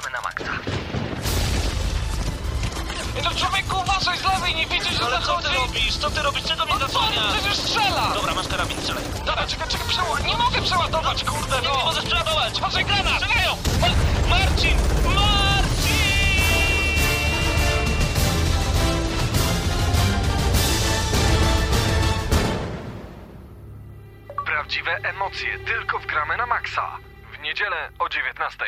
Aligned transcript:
gramy 0.00 0.10
na 0.12 0.20
maksa. 0.20 0.52
No 3.24 3.30
człowieku, 3.30 3.76
uważaj 3.80 4.18
z 4.18 4.22
lewej, 4.24 4.54
nie 4.54 4.66
widzisz, 4.66 4.94
że 4.98 5.04
Ale 5.04 5.20
co 5.22 5.36
ty 5.36 5.42
zachodzi? 5.42 5.56
robisz? 5.56 5.96
Co 5.96 6.10
ty 6.10 6.22
robisz? 6.22 6.44
Czego 6.44 6.64
mnie 6.64 6.74
No 6.74 6.80
co, 6.80 6.86
zasłaniasz? 6.86 7.32
przecież 7.38 7.56
strzela! 7.56 8.10
Dobra, 8.14 8.34
masz 8.34 8.48
karabin, 8.48 8.80
strzelaj. 8.80 9.04
Dobra, 9.26 9.46
czekaj, 9.46 9.68
czekaj, 9.68 9.88
przeładować. 9.88 10.24
Nie 10.24 10.36
mogę 10.36 10.62
przeładować, 10.62 11.24
kurde, 11.24 11.60
Nie, 11.60 11.68
no! 11.68 11.76
nie 11.78 11.84
możesz 11.84 12.04
przeładować! 12.04 12.58
Uważaj, 12.58 12.84
granat! 12.84 13.14
Strzelają! 13.22 13.56
Ma- 13.80 14.28
Marcin! 14.30 14.76
Marcin! 15.04 15.96
Prawdziwe 24.46 24.96
emocje 25.02 25.58
tylko 25.58 25.98
w 25.98 26.06
gramy 26.06 26.36
na 26.36 26.46
maksa. 26.46 26.98
W 27.38 27.40
niedzielę 27.40 27.90
o 27.98 28.08
19. 28.08 28.64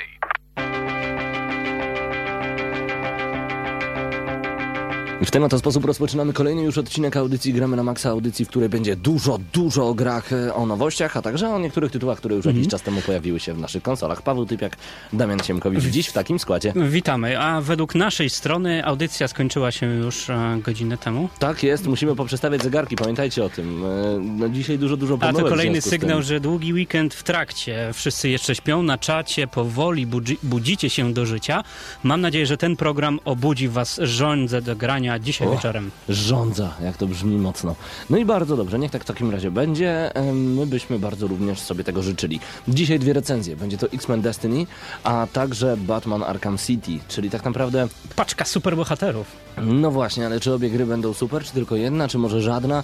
w 5.28 5.30
ten 5.30 5.44
oto 5.44 5.58
sposób 5.58 5.84
rozpoczynamy 5.84 6.32
kolejny 6.32 6.62
już 6.62 6.78
odcinek 6.78 7.16
audycji 7.16 7.52
Gramy 7.52 7.76
na 7.76 7.82
Maxa, 7.82 8.10
audycji, 8.10 8.44
w 8.44 8.48
której 8.48 8.68
będzie 8.68 8.96
dużo, 8.96 9.38
dużo 9.52 9.88
o 9.88 9.94
grach, 9.94 10.32
e, 10.32 10.54
o 10.54 10.66
nowościach, 10.66 11.16
a 11.16 11.22
także 11.22 11.48
o 11.50 11.58
niektórych 11.58 11.92
tytułach, 11.92 12.18
które 12.18 12.34
już 12.36 12.44
jakiś 12.46 12.68
czas 12.68 12.82
temu 12.82 13.00
pojawiły 13.00 13.40
się 13.40 13.54
w 13.54 13.58
naszych 13.58 13.82
konsolach. 13.82 14.22
Paweł 14.22 14.46
Typiak, 14.46 14.76
Damian 15.12 15.38
Siemkowicz, 15.38 15.84
dziś 15.84 16.08
w 16.08 16.12
takim 16.12 16.38
składzie. 16.38 16.72
Witamy, 16.76 17.40
a 17.40 17.60
według 17.60 17.94
naszej 17.94 18.30
strony 18.30 18.84
audycja 18.84 19.28
skończyła 19.28 19.70
się 19.70 19.86
już 19.86 20.30
e, 20.30 20.60
godzinę 20.64 20.98
temu. 20.98 21.28
Tak 21.38 21.62
jest, 21.62 21.86
musimy 21.86 22.16
poprzestawiać 22.16 22.62
zegarki, 22.62 22.96
pamiętajcie 22.96 23.44
o 23.44 23.48
tym. 23.48 23.84
E, 23.84 23.88
No 24.20 24.48
dzisiaj 24.48 24.78
dużo, 24.78 24.96
dużo 24.96 25.18
A 25.20 25.32
to 25.32 25.44
kolejny 25.44 25.80
sygnał, 25.80 26.22
że 26.22 26.40
długi 26.40 26.72
weekend 26.72 27.14
w 27.14 27.22
trakcie. 27.22 27.90
Wszyscy 27.94 28.28
jeszcze 28.28 28.54
śpią 28.54 28.82
na 28.82 28.98
czacie, 28.98 29.46
powoli 29.46 30.06
budzi, 30.06 30.38
budzicie 30.42 30.90
się 30.90 31.12
do 31.12 31.26
życia. 31.26 31.64
Mam 32.02 32.20
nadzieję, 32.20 32.46
że 32.46 32.56
ten 32.56 32.76
program 32.76 33.20
obudzi 33.24 33.68
was 33.68 34.00
żądzę 34.02 34.62
do 34.62 34.76
grania 34.76 35.17
dzisiaj 35.20 35.48
O. 35.48 35.50
wieczorem. 35.50 35.90
Rządza, 36.08 36.74
jak 36.84 36.96
to 36.96 37.06
brzmi 37.06 37.36
mocno. 37.38 37.74
No 38.10 38.16
i 38.16 38.24
bardzo 38.24 38.56
dobrze, 38.56 38.78
niech 38.78 38.90
tak 38.90 39.02
w 39.02 39.06
takim 39.06 39.30
razie 39.30 39.50
będzie. 39.50 40.10
My 40.32 40.66
byśmy 40.66 40.98
bardzo 40.98 41.26
również 41.26 41.60
sobie 41.60 41.84
tego 41.84 42.02
życzyli. 42.02 42.40
Dzisiaj 42.68 42.98
dwie 42.98 43.12
recenzje. 43.12 43.56
Będzie 43.56 43.78
to 43.78 43.86
X-Men 43.92 44.20
Destiny, 44.20 44.66
a 45.04 45.26
także 45.32 45.76
Batman 45.76 46.22
Arkham 46.22 46.58
City, 46.58 46.98
czyli 47.08 47.30
tak 47.30 47.44
naprawdę 47.44 47.88
Paczka 48.16 48.44
superbohaterów. 48.44 49.26
No 49.62 49.90
właśnie, 49.90 50.26
ale 50.26 50.40
czy 50.40 50.52
obie 50.54 50.70
gry 50.70 50.86
będą 50.86 51.14
super, 51.14 51.44
czy 51.44 51.52
tylko 51.52 51.76
jedna, 51.76 52.08
czy 52.08 52.18
może 52.18 52.40
żadna? 52.40 52.82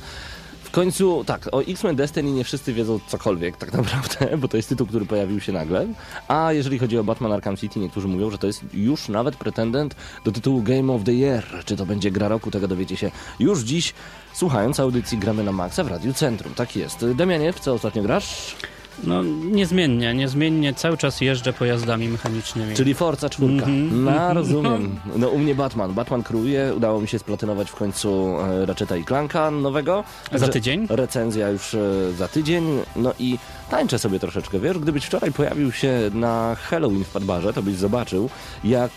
Końcu, 0.75 1.25
tak, 1.25 1.49
o 1.53 1.63
X-Men 1.63 1.97
Destiny 1.97 2.33
nie 2.33 2.45
wszyscy 2.45 2.73
wiedzą 2.73 3.01
cokolwiek 3.07 3.57
tak 3.57 3.73
naprawdę, 3.73 4.29
bo 4.41 4.49
to 4.49 4.57
jest 4.57 4.69
tytuł, 4.69 4.87
który 4.87 5.07
pojawił 5.07 5.41
się 5.41 5.53
nagle. 5.53 5.87
A 6.29 6.53
jeżeli 6.53 6.79
chodzi 6.79 6.99
o 6.99 7.05
Batman 7.05 7.33
Arkham 7.33 7.57
City, 7.57 7.81
niektórzy 7.81 8.09
mówią, 8.09 8.31
że 8.31 8.39
to 8.39 8.47
jest 8.47 8.65
już 8.73 9.09
nawet 9.09 9.37
pretendent 9.37 9.97
do 10.25 10.33
tytułu 10.33 10.63
Game 10.63 10.93
of 10.93 11.05
the 11.05 11.13
Year. 11.13 11.45
Czy 11.65 11.77
to 11.77 11.87
będzie 11.87 12.11
gra 12.11 12.29
roku, 12.29 12.51
tego 12.51 12.69
dowiecie 12.69 12.97
się 12.97 13.11
już 13.39 13.61
dziś, 13.61 13.95
słuchając 14.33 14.81
audycji 14.81 15.19
Gramy 15.19 15.45
na 15.45 15.53
Maxa 15.53 15.85
w 15.85 15.89
Radiu 15.89 16.13
Centrum. 16.13 16.55
Tak 16.55 16.77
jest. 16.77 17.07
Damianie, 17.15 17.53
w 17.53 17.61
co 17.61 17.73
ostatnio 17.73 18.03
grasz? 18.03 18.57
No 19.03 19.23
niezmiennie, 19.51 20.15
niezmiennie 20.15 20.75
cały 20.75 20.97
czas 20.97 21.21
jeżdżę 21.21 21.53
pojazdami 21.53 22.09
mechanicznymi. 22.09 22.75
Czyli 22.75 22.95
Forza 22.95 23.29
4. 23.29 23.53
Mhm. 23.53 24.05
No, 24.05 24.35
rozumiem. 24.35 25.01
No 25.17 25.29
u 25.29 25.39
mnie 25.39 25.55
Batman. 25.55 25.95
Batman 25.95 26.23
króluje. 26.23 26.75
Udało 26.77 27.01
mi 27.01 27.09
się 27.09 27.19
splatynować 27.19 27.71
w 27.71 27.75
końcu 27.75 28.37
e, 28.41 28.67
Ratcheta 28.67 28.97
i 28.97 29.05
Clanka 29.05 29.51
nowego. 29.51 30.05
Za 30.33 30.49
tydzień? 30.49 30.87
Recenzja 30.91 31.49
już 31.49 31.75
e, 31.75 32.13
za 32.19 32.29
tydzień. 32.29 32.65
No 32.97 33.13
i 33.19 33.39
tańczę 33.71 33.99
sobie 33.99 34.21
troszeczkę, 34.21 34.61
wiesz? 34.61 34.79
Gdybyś 34.79 35.05
wczoraj 35.05 35.33
pojawił 35.33 35.73
się 35.73 36.11
na 36.15 36.57
Halloween 36.63 37.05
w 37.05 37.09
Padbarze, 37.09 37.53
to 37.53 37.63
byś 37.63 37.75
zobaczył, 37.75 38.31
jak 38.65 38.91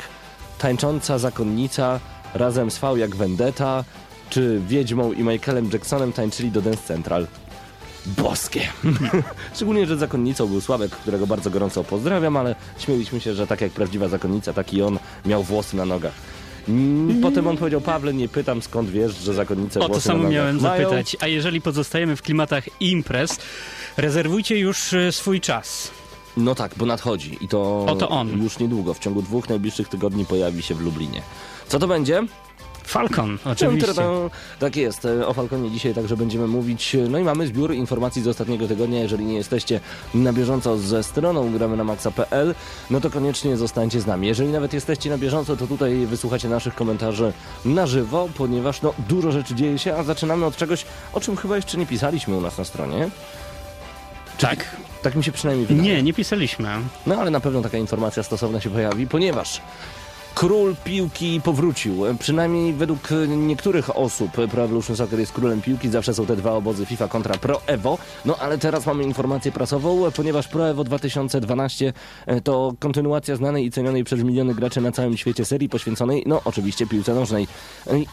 tańcząca 0.57 1.17
zakonnica 1.17 1.99
razem 2.33 2.71
z 2.71 2.79
V 2.79 2.99
jak 2.99 3.15
Vendetta, 3.15 3.83
czy 4.29 4.61
Wiedźmą 4.67 5.11
i 5.11 5.23
Michaelem 5.23 5.69
Jacksonem 5.73 6.13
tańczyli 6.13 6.51
do 6.51 6.61
Dance 6.61 6.83
Central. 6.83 7.27
Boskie. 8.07 8.61
Szczególnie, 9.55 9.85
że 9.85 9.97
zakonnicą 9.97 10.47
był 10.47 10.61
Sławek, 10.61 10.91
którego 10.91 11.27
bardzo 11.27 11.49
gorąco 11.49 11.83
pozdrawiam, 11.83 12.37
ale 12.37 12.55
śmieliśmy 12.79 13.19
się, 13.19 13.33
że 13.33 13.47
tak 13.47 13.61
jak 13.61 13.71
prawdziwa 13.71 14.07
zakonnica, 14.07 14.53
tak 14.53 14.73
i 14.73 14.81
on 14.81 14.99
miał 15.25 15.43
włosy 15.43 15.75
na 15.75 15.85
nogach. 15.85 16.13
Mm, 16.69 17.21
Potem 17.21 17.47
on 17.47 17.57
powiedział, 17.57 17.81
Pawle, 17.81 18.13
nie 18.13 18.27
pytam 18.29 18.61
skąd 18.61 18.89
wiesz, 18.89 19.15
że 19.17 19.33
zakonnice 19.33 19.79
O 19.79 19.89
to 19.89 20.01
samo 20.01 20.29
miałem 20.29 20.61
mają. 20.61 20.83
zapytać. 20.83 21.15
A 21.19 21.27
jeżeli 21.27 21.61
pozostajemy 21.61 22.15
w 22.15 22.21
klimatach 22.21 22.63
imprez, 22.81 23.39
rezerwujcie 23.97 24.59
już 24.59 24.93
e, 24.93 25.11
swój 25.11 25.41
czas. 25.41 25.91
No 26.37 26.55
tak, 26.55 26.71
bo 26.77 26.85
nadchodzi 26.85 27.37
i 27.41 27.47
to, 27.47 27.85
Oto 27.85 28.09
on. 28.09 28.43
już 28.43 28.59
niedługo, 28.59 28.93
w 28.93 28.99
ciągu 28.99 29.21
dwóch 29.21 29.49
najbliższych 29.49 29.87
tygodni 29.89 30.25
pojawi 30.25 30.61
się 30.61 30.75
w 30.75 30.81
Lublinie. 30.81 31.21
Co 31.67 31.79
to 31.79 31.87
będzie? 31.87 32.23
Falcon, 32.87 33.37
oczywiście. 33.45 33.93
Tak 34.59 34.75
jest, 34.75 35.07
o 35.25 35.33
Falconie 35.33 35.71
dzisiaj 35.71 35.93
także 35.93 36.17
będziemy 36.17 36.47
mówić. 36.47 36.97
No 37.09 37.19
i 37.19 37.23
mamy 37.23 37.47
zbiór 37.47 37.73
informacji 37.73 38.21
z 38.21 38.27
ostatniego 38.27 38.67
tygodnia. 38.67 38.99
Jeżeli 38.99 39.25
nie 39.25 39.35
jesteście 39.35 39.79
na 40.13 40.33
bieżąco 40.33 40.77
ze 40.77 41.03
stroną 41.03 41.51
gramy 41.51 41.77
na 41.77 41.83
maxa.pl, 41.83 42.55
no 42.89 43.01
to 43.01 43.09
koniecznie 43.09 43.57
zostańcie 43.57 44.01
z 44.01 44.07
nami. 44.07 44.27
Jeżeli 44.27 44.49
nawet 44.49 44.73
jesteście 44.73 45.09
na 45.09 45.17
bieżąco, 45.17 45.57
to 45.57 45.67
tutaj 45.67 46.05
wysłuchacie 46.05 46.49
naszych 46.49 46.75
komentarzy 46.75 47.33
na 47.65 47.87
żywo, 47.87 48.29
ponieważ 48.37 48.81
no 48.81 48.93
dużo 49.09 49.31
rzeczy 49.31 49.55
dzieje 49.55 49.79
się, 49.79 49.95
a 49.95 50.03
zaczynamy 50.03 50.45
od 50.45 50.57
czegoś, 50.57 50.85
o 51.13 51.19
czym 51.19 51.37
chyba 51.37 51.55
jeszcze 51.55 51.77
nie 51.77 51.85
pisaliśmy 51.85 52.35
u 52.35 52.41
nas 52.41 52.57
na 52.57 52.63
stronie. 52.63 53.09
Tak. 54.39 54.75
Tak 55.01 55.15
mi 55.15 55.23
się 55.23 55.31
przynajmniej 55.31 55.67
wydaje. 55.67 55.89
Nie, 55.89 56.03
nie 56.03 56.13
pisaliśmy. 56.13 56.69
No 57.07 57.15
ale 57.15 57.31
na 57.31 57.39
pewno 57.39 57.61
taka 57.61 57.77
informacja 57.77 58.23
stosowna 58.23 58.61
się 58.61 58.69
pojawi, 58.69 59.07
ponieważ 59.07 59.61
król 60.39 60.75
piłki 60.83 61.41
powrócił. 61.41 62.03
Przynajmniej 62.19 62.73
według 62.73 63.09
niektórych 63.27 63.97
osób 63.97 64.31
Pro 64.31 64.63
Evolution 64.63 64.95
Soccer 64.95 65.19
jest 65.19 65.31
królem 65.31 65.61
piłki. 65.61 65.89
Zawsze 65.89 66.13
są 66.13 66.25
te 66.25 66.35
dwa 66.35 66.51
obozy 66.51 66.85
FIFA 66.85 67.07
kontra 67.07 67.37
Pro 67.37 67.61
Evo. 67.67 67.97
No 68.25 68.37
ale 68.37 68.57
teraz 68.57 68.85
mamy 68.85 69.03
informację 69.03 69.51
prasową, 69.51 70.11
ponieważ 70.11 70.47
Pro 70.47 70.69
Evo 70.69 70.83
2012 70.83 71.93
to 72.43 72.73
kontynuacja 72.79 73.35
znanej 73.35 73.65
i 73.65 73.71
cenionej 73.71 74.03
przez 74.03 74.23
miliony 74.23 74.55
graczy 74.55 74.81
na 74.81 74.91
całym 74.91 75.17
świecie 75.17 75.45
serii 75.45 75.69
poświęconej, 75.69 76.23
no 76.25 76.41
oczywiście 76.45 76.87
piłce 76.87 77.13
nożnej. 77.13 77.47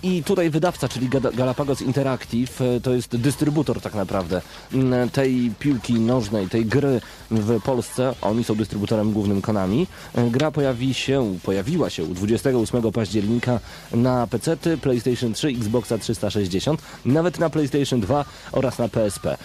I 0.03 0.23
tutaj 0.23 0.51
wydawca, 0.51 0.89
czyli 0.89 1.09
Galapagos 1.35 1.83
Interactive, 1.83 2.61
to 2.83 2.95
jest 2.95 3.17
dystrybutor 3.17 3.81
tak 3.81 3.95
naprawdę 3.95 4.43
mm, 4.73 5.11
tej 5.11 5.53
piłki 5.59 5.95
nożnej, 5.95 6.49
tej 6.49 6.67
gry 6.67 7.01
w 7.31 7.61
Polsce. 7.63 8.15
Oni 8.23 8.45
są 8.45 8.55
dystrybutorem 8.55 9.13
głównym 9.13 9.43
Konami. 9.43 9.87
Gra 10.31 10.51
pojawi 10.51 10.95
się, 10.95 11.39
pojawiła 11.43 11.91
się 11.91 12.14
28 12.15 12.93
października 12.93 13.61
na 13.93 14.27
PC, 14.27 14.57
PlayStation 14.83 15.33
3, 15.33 15.49
Xboxa 15.49 15.99
360, 15.99 16.83
nawet 17.05 17.39
na 17.39 17.51
PlayStation 17.51 18.01
2 18.01 18.25
oraz 18.53 18.79
na 18.79 18.89
PSP. 18.89 19.27
E, 19.27 19.39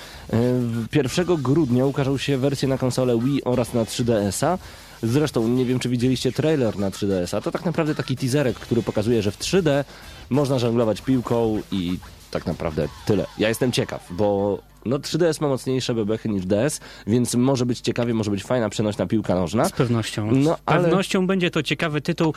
1 0.93 1.25
grudnia 1.37 1.85
ukażą 1.85 2.17
się 2.17 2.37
wersje 2.37 2.67
na 2.67 2.77
konsolę 2.77 3.19
Wii 3.19 3.43
oraz 3.43 3.73
na 3.73 3.83
3DS-a. 3.83 4.57
Zresztą 5.03 5.47
nie 5.47 5.65
wiem, 5.65 5.79
czy 5.79 5.89
widzieliście 5.89 6.31
trailer 6.31 6.77
na 6.77 6.89
3DS-a. 6.89 7.41
To 7.41 7.51
tak 7.51 7.65
naprawdę 7.65 7.95
taki 7.95 8.17
teaserek, 8.17 8.59
który 8.59 8.83
pokazuje, 8.83 9.21
że 9.21 9.31
w 9.31 9.39
3D 9.39 9.83
można 10.29 10.59
żonglować 10.59 11.01
piłką 11.01 11.61
i 11.71 11.97
tak 12.31 12.45
naprawdę 12.45 12.87
tyle. 13.05 13.25
Ja 13.37 13.49
jestem 13.49 13.71
ciekaw, 13.71 14.07
bo 14.11 14.59
no 14.85 14.97
3DS 14.99 15.41
ma 15.41 15.47
mocniejsze 15.47 15.93
bebechy 15.93 16.29
niż 16.29 16.45
DS, 16.45 16.79
więc 17.07 17.35
może 17.35 17.65
być 17.65 17.79
ciekawie, 17.79 18.13
może 18.13 18.31
być 18.31 18.43
fajna 18.43 18.69
przenośna 18.69 19.05
piłka 19.05 19.35
nożna. 19.35 19.65
Z 19.65 19.71
pewnością. 19.71 20.31
No, 20.31 20.55
Z 20.55 20.57
ale- 20.65 20.83
pewnością 20.83 21.27
będzie 21.27 21.51
to 21.51 21.63
ciekawy 21.63 22.01
tytuł 22.01 22.33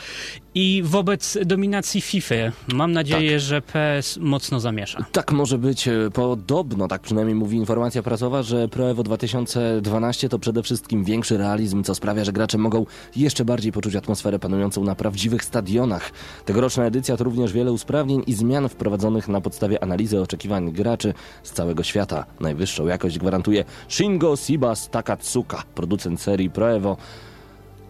i 0.54 0.82
wobec 0.84 1.38
dominacji 1.46 2.00
FIFA 2.00 2.34
mam 2.74 2.92
nadzieję, 2.92 3.40
że 3.40 3.62
PS 3.62 4.18
mocno 4.22 4.60
zamiesza. 4.60 5.04
Tak 5.12 5.32
może 5.32 5.58
być 5.58 5.88
e, 5.88 5.92
podobno, 6.12 6.88
tak 6.88 7.02
przynajmniej 7.02 7.34
mówi 7.34 7.56
informacja 7.56 8.02
prasowa, 8.02 8.42
że 8.42 8.68
Pro 8.68 8.90
Evo 8.90 9.02
2012 9.02 10.28
to 10.28 10.38
przede 10.38 10.62
wszystkim 10.62 11.04
większy 11.04 11.38
realizm, 11.38 11.82
co 11.82 11.94
sprawia, 11.94 12.24
że 12.24 12.32
gracze 12.32 12.58
mogą 12.58 12.86
jeszcze 13.16 13.44
bardziej 13.44 13.72
poczuć 13.72 13.96
atmosferę 13.96 14.38
panującą 14.38 14.84
na 14.84 14.94
prawdziwych 14.94 15.44
stadionach. 15.44 16.10
Tegoroczna 16.44 16.84
edycja 16.84 17.16
to 17.16 17.24
również 17.24 17.52
wiele 17.52 17.72
usprawnień 17.72 18.22
i 18.26 18.34
zmian 18.34 18.68
wprowadzonych 18.68 19.28
na 19.28 19.40
podstawie 19.40 19.82
analizy 19.82 20.20
oczekiwań 20.20 20.72
graczy 20.72 21.14
z 21.42 21.52
całego 21.52 21.82
świata. 21.82 22.26
Najwyższą 22.40 22.86
jakość 22.86 23.18
gwarantuje 23.18 23.64
Shingo 23.88 24.36
Shibas 24.36 24.90
Takatsuka, 24.90 25.62
producent 25.74 26.20
serii 26.20 26.50
Pro 26.50 26.72
Evo 26.72 26.96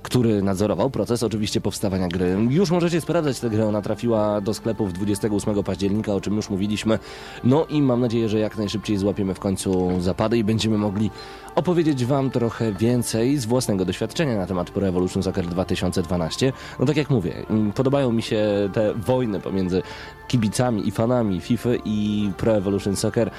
który 0.02 0.42
nadzorował 0.42 0.90
proces 0.90 1.22
oczywiście 1.22 1.60
powstawania 1.60 2.08
gry. 2.08 2.36
Już 2.50 2.70
możecie 2.70 3.00
sprawdzać 3.00 3.40
tę 3.40 3.50
grę, 3.50 3.66
ona 3.66 3.82
trafiła 3.82 4.40
do 4.40 4.54
sklepów 4.54 4.92
28 4.92 5.62
października, 5.62 6.14
o 6.14 6.20
czym 6.20 6.36
już 6.36 6.50
mówiliśmy. 6.50 6.98
No 7.44 7.66
i 7.66 7.82
mam 7.82 8.00
nadzieję, 8.00 8.28
że 8.28 8.38
jak 8.38 8.58
najszybciej 8.58 8.96
złapiemy 8.96 9.34
w 9.34 9.38
końcu 9.38 10.00
zapady 10.00 10.38
i 10.38 10.44
będziemy 10.44 10.78
mogli 10.78 11.10
opowiedzieć 11.54 12.04
wam 12.04 12.30
trochę 12.30 12.72
więcej 12.72 13.38
z 13.38 13.46
własnego 13.46 13.84
doświadczenia 13.84 14.36
na 14.36 14.46
temat 14.46 14.70
Pro 14.70 14.88
Evolution 14.88 15.22
Soccer 15.22 15.46
2012. 15.46 16.52
No 16.78 16.86
tak 16.86 16.96
jak 16.96 17.10
mówię, 17.10 17.34
mm, 17.50 17.72
podobają 17.72 18.12
mi 18.12 18.22
się 18.22 18.70
te 18.72 18.94
wojny 18.94 19.40
pomiędzy 19.40 19.82
kibicami 20.28 20.88
i 20.88 20.90
fanami 20.90 21.40
FIFA 21.40 21.70
i 21.84 22.30
Pro 22.36 22.56
Evolution 22.56 22.96
Soccer. 22.96 23.30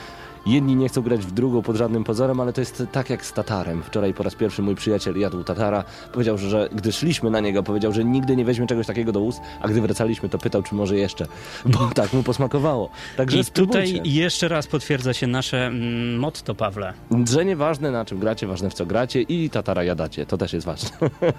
Jedni 0.46 0.76
nie 0.76 0.90
chcą 0.90 1.02
grać 1.02 1.22
w 1.22 1.32
drugą 1.32 1.62
pod 1.62 1.76
żadnym 1.76 2.04
pozorem, 2.04 2.40
ale 2.40 2.54
to 2.54 2.62
jest 2.62 2.84
tak 2.92 3.10
jak 3.10 3.26
z 3.26 3.34
Tatarem. 3.34 3.84
Wczoraj 3.84 4.14
po 4.14 4.24
raz 4.24 4.36
pierwszy 4.36 4.62
mój 4.62 4.76
przyjaciel 4.76 5.20
jadł 5.20 5.44
Tatara. 5.44 5.84
Powiedział, 6.12 6.38
że 6.38 6.70
gdy 6.72 6.92
szliśmy 6.92 7.30
na 7.30 7.40
niego, 7.40 7.64
powiedział, 7.64 7.92
że 7.92 8.04
nigdy 8.04 8.36
nie 8.36 8.46
weźmie 8.46 8.68
czegoś 8.68 8.88
takiego 8.88 9.12
do 9.12 9.22
ust, 9.22 9.42
a 9.62 9.68
gdy 9.68 9.82
wracaliśmy, 9.82 10.30
to 10.30 10.38
pytał, 10.38 10.64
czy 10.64 10.76
może 10.76 10.98
jeszcze. 10.98 11.26
Bo 11.66 11.90
tak 11.96 12.14
mu 12.14 12.24
posmakowało. 12.24 12.90
Także 13.18 13.40
I 13.40 13.46
tutaj 13.46 14.02
jeszcze 14.04 14.48
raz 14.48 14.68
potwierdza 14.68 15.14
się 15.14 15.28
nasze 15.28 15.66
mm, 15.66 16.20
motto, 16.20 16.56
Pawle. 16.56 16.94
Że 17.30 17.46
nieważne 17.46 17.92
na 17.92 18.06
czym 18.06 18.20
gracie, 18.20 18.48
ważne 18.48 18.70
w 18.70 18.74
co 18.74 18.86
gracie 18.86 19.22
i 19.22 19.50
tatara 19.50 19.84
jadacie. 19.84 20.26
To 20.26 20.38
też 20.38 20.54
jest 20.54 20.66
ważne. 20.66 20.90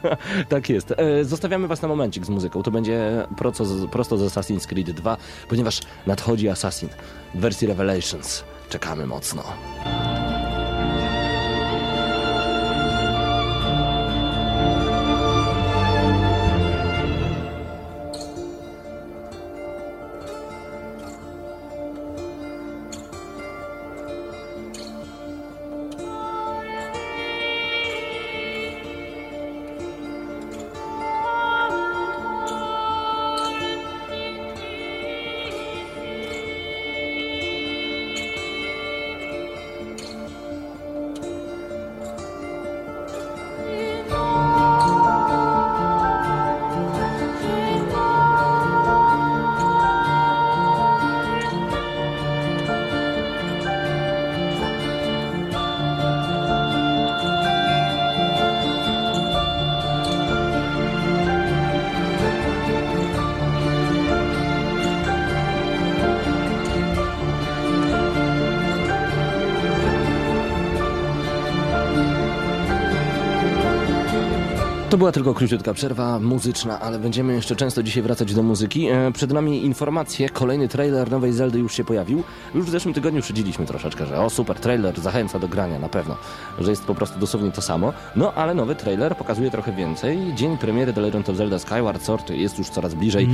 tak 0.49 0.69
jest. 0.69 0.95
E, 0.97 1.25
zostawiamy 1.25 1.69
was 1.69 1.83
na 1.83 1.89
momencik 1.89 2.27
z 2.27 2.29
muzyką. 2.29 2.63
To 2.63 2.71
będzie 2.71 3.27
prosto 3.37 3.65
prosto 3.93 4.19
z 4.19 4.35
Assassin's 4.35 4.67
Creed 4.67 4.91
2, 4.91 5.17
ponieważ 5.49 5.81
nadchodzi 6.07 6.49
Assassin 6.49 6.89
w 7.35 7.41
wersji 7.41 7.69
Revelations. 7.69 8.45
Czekamy 8.69 9.07
mocno. 9.07 9.43
To 74.95 74.99
była 74.99 75.13
tylko 75.13 75.35
króciutka 75.35 75.75
przerwa 75.75 76.19
muzyczna, 76.21 76.81
ale 76.81 76.99
będziemy 76.99 77.35
jeszcze 77.35 77.57
często 77.57 77.83
dzisiaj 77.83 78.03
wracać 78.03 78.35
do 78.35 78.43
muzyki. 78.43 78.87
E, 78.87 79.13
Przed 79.13 79.33
nami 79.33 79.65
informacje, 79.65 80.29
kolejny 80.29 80.69
trailer 80.69 81.11
nowej 81.11 81.33
Zeldy 81.33 81.59
już 81.59 81.75
się 81.75 81.85
pojawił. 81.85 82.23
Już 82.55 82.67
w 82.67 82.71
zeszłym 82.71 82.95
tygodniu 82.95 83.23
szydziliśmy 83.23 83.67
troszeczkę, 83.67 84.07
że 84.07 84.21
o 84.21 84.31
super, 84.31 84.57
trailer 84.61 85.01
zachęca 85.01 85.39
do 85.39 85.49
grania 85.49 85.79
na 85.79 85.89
pewno, 85.89 86.17
że 86.61 86.71
jest 86.71 86.85
po 86.85 86.95
prostu 86.95 87.19
dosłownie 87.19 87.51
to 87.51 87.63
samo. 87.63 87.93
No 88.17 88.35
ale 88.35 88.55
nowy 88.55 88.75
trailer 88.75 89.17
pokazuje 89.17 89.51
trochę 89.51 89.73
więcej. 89.73 90.19
Dzień 90.35 90.59
premiery 90.59 90.93
The 90.93 91.01
Legend 91.01 91.29
of 91.29 91.37
Zelda 91.37 91.59
Skyward 91.59 92.03
Sword 92.03 92.31
jest 92.31 92.59
już 92.59 92.69
coraz 92.69 92.95
bliżej. 92.95 93.29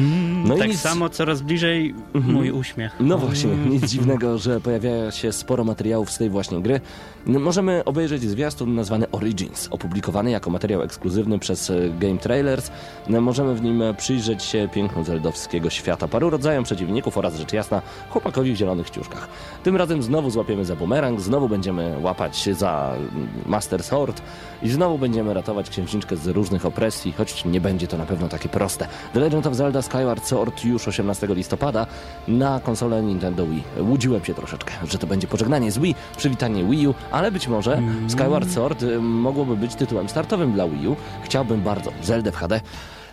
No 0.44 0.56
tak 0.56 0.66
i 0.66 0.70
nic- 0.70 0.80
samo 0.80 1.08
coraz 1.08 1.42
bliżej 1.42 1.94
mój 2.14 2.50
uśmiech. 2.50 2.92
no 3.00 3.18
właśnie, 3.18 3.50
nic 3.56 3.84
dziwnego, 3.86 4.38
że 4.38 4.60
pojawia 4.60 5.10
się 5.10 5.32
sporo 5.32 5.64
materiałów 5.64 6.10
z 6.10 6.18
tej 6.18 6.30
właśnie 6.30 6.62
gry. 6.62 6.80
No, 7.26 7.40
Możemy 7.40 7.84
obejrzeć 7.84 8.22
zwiastun 8.22 8.74
nazwany 8.74 9.10
Origins, 9.10 9.68
opublikowany 9.70 10.30
jako 10.30 10.50
materiał 10.50 10.82
ekskluzywny 10.82 11.38
przez 11.38 11.49
e, 11.70 11.90
Game 11.98 12.18
Trailers. 12.18 12.70
No, 13.08 13.20
Możemy 13.20 13.54
w 13.54 13.62
nim 13.62 13.82
przyjrzeć 13.96 14.42
się 14.42 14.68
pięknu 14.72 15.04
zeldowskiego 15.04 15.70
świata, 15.70 16.08
paru 16.08 16.30
rodzajom 16.30 16.64
przeciwników 16.64 17.18
oraz 17.18 17.36
rzecz 17.36 17.52
jasna 17.52 17.82
chłopakowi 18.10 18.52
w 18.52 18.56
zielonych 18.56 18.90
ciuszkach. 18.90 19.28
Tym 19.62 19.76
razem 19.76 20.02
znowu 20.02 20.30
złapiemy 20.30 20.64
za 20.64 20.76
bumerang, 20.76 21.20
znowu 21.20 21.48
będziemy 21.48 21.96
łapać 22.00 22.48
za 22.52 22.92
mm, 22.96 23.28
Master 23.46 23.82
Sword 23.82 24.22
i 24.62 24.68
znowu 24.68 24.98
będziemy 24.98 25.34
ratować 25.34 25.70
księżniczkę 25.70 26.16
z 26.16 26.26
różnych 26.26 26.66
opresji, 26.66 27.12
choć 27.12 27.44
nie 27.44 27.60
będzie 27.60 27.86
to 27.86 27.98
na 27.98 28.06
pewno 28.06 28.28
takie 28.28 28.48
proste. 28.48 28.86
The 29.12 29.20
Legend 29.20 29.46
of 29.46 29.54
Zelda 29.54 29.82
Skyward 29.82 30.24
Sword 30.24 30.64
już 30.64 30.88
18 30.88 31.26
listopada 31.26 31.86
na 32.28 32.60
konsolę 32.60 33.02
Nintendo 33.02 33.46
Wii. 33.46 33.62
Łudziłem 33.80 34.24
się 34.24 34.34
troszeczkę, 34.34 34.72
że 34.88 34.98
to 34.98 35.06
będzie 35.06 35.26
pożegnanie 35.26 35.72
z 35.72 35.78
Wii, 35.78 35.94
przywitanie 36.16 36.64
Wii 36.64 36.88
U, 36.88 36.94
ale 37.10 37.32
być 37.32 37.48
może 37.48 37.82
Skyward 38.08 38.50
Sword 38.50 38.82
y, 38.82 39.00
mogłoby 39.00 39.56
być 39.56 39.74
tytułem 39.74 40.08
startowym 40.08 40.52
dla 40.52 40.68
Wii 40.68 40.88
U. 40.88 40.96
Chciałbym 41.24 41.39
bardzo 41.44 41.92
Zeldę 42.02 42.32
w 42.32 42.36
HD. 42.36 42.60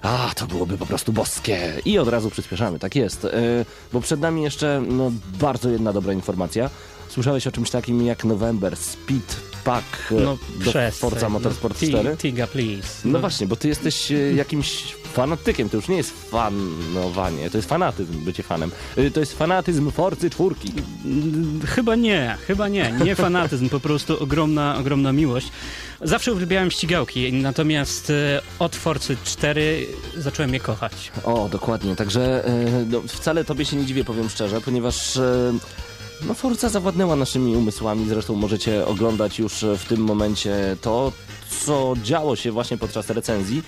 A, 0.01 0.31
to 0.35 0.47
byłoby 0.47 0.77
po 0.77 0.85
prostu 0.85 1.13
boskie. 1.13 1.74
I 1.85 2.00
od 2.00 2.07
razu 2.07 2.29
przyspieszamy, 2.29 2.79
tak 2.79 2.95
jest. 2.95 3.25
Y, 3.25 3.29
bo 3.94 4.01
przed 4.01 4.19
nami 4.19 4.44
jeszcze 4.44 4.81
no, 4.88 5.12
bardzo 5.39 5.69
jedna 5.69 5.94
dobra 5.94 6.13
informacja. 6.13 6.69
Słyszałeś 7.09 7.48
o 7.48 7.51
czymś 7.51 7.69
takim 7.69 8.06
jak 8.06 8.25
November 8.25 8.77
Speed 8.77 9.36
Pack 9.63 10.12
y, 10.12 10.15
No 10.15 10.38
do 10.65 10.69
przez 10.71 10.98
Forza 11.00 11.30
Motorsport 11.30 11.81
no, 11.81 11.88
4? 11.89 12.09
Ti- 12.12 12.18
Tiga, 12.18 12.48
please. 12.48 12.88
No 13.06 13.19
właśnie, 13.19 13.48
bo 13.48 13.56
ty 13.56 13.68
jesteś 13.68 14.12
e, 14.12 14.15
jakimś 14.33 14.83
fanatykiem, 15.13 15.69
to 15.69 15.77
już 15.77 15.88
nie 15.88 15.98
jest 15.98 16.30
fanowanie, 16.30 17.50
to 17.50 17.57
jest 17.57 17.69
fanatyzm 17.69 18.25
bycie 18.25 18.44
fanem. 18.44 18.71
Y, 18.98 19.12
To 19.12 19.19
jest 19.19 19.38
fanatyzm 19.38 19.92
Forcy 19.92 20.30
czwórki. 20.30 20.74
Chyba 21.65 21.95
nie, 21.95 22.38
chyba 22.48 22.68
nie. 22.68 22.92
Nie 23.04 23.15
fanatyzm, 23.15 23.69
po 23.69 23.80
prostu 23.80 24.24
ogromna, 24.24 24.77
ogromna 24.80 25.13
miłość. 25.13 25.48
Zawsze 26.01 26.33
uwielbiałem 26.33 26.71
ścigałki, 26.71 27.33
natomiast 27.33 28.10
e, 28.10 28.42
od 28.60 28.75
Forcy 28.75 29.18
4 29.24 29.88
zacząłem 30.18 30.53
je 30.53 30.60
kochać. 30.60 31.12
O, 31.24 31.50
dokładnie, 31.51 31.95
także 31.95 32.45
e, 32.48 32.86
no, 32.89 33.01
wcale 33.07 33.45
tobie 33.45 33.65
się 33.65 33.75
nie 33.77 33.86
dziwię, 33.86 34.03
powiem 34.03 34.30
szczerze, 34.30 34.62
ponieważ 34.62 35.18
e, 35.18 35.53
no, 36.28 36.34
Forza 36.34 36.69
zawładnęła 36.69 37.16
naszymi 37.16 37.56
umysłami, 37.56 38.06
zresztą 38.10 38.36
możecie 38.36 38.86
oglądać 38.86 39.40
już 39.40 39.66
w 39.78 39.86
tym 39.86 40.02
momencie 40.02 40.78
to, 40.81 41.12
co 41.66 41.94
działo 42.04 42.36
się 42.36 42.52
właśnie 42.52 42.78
podczas 42.78 43.10
recenzji 43.10 43.64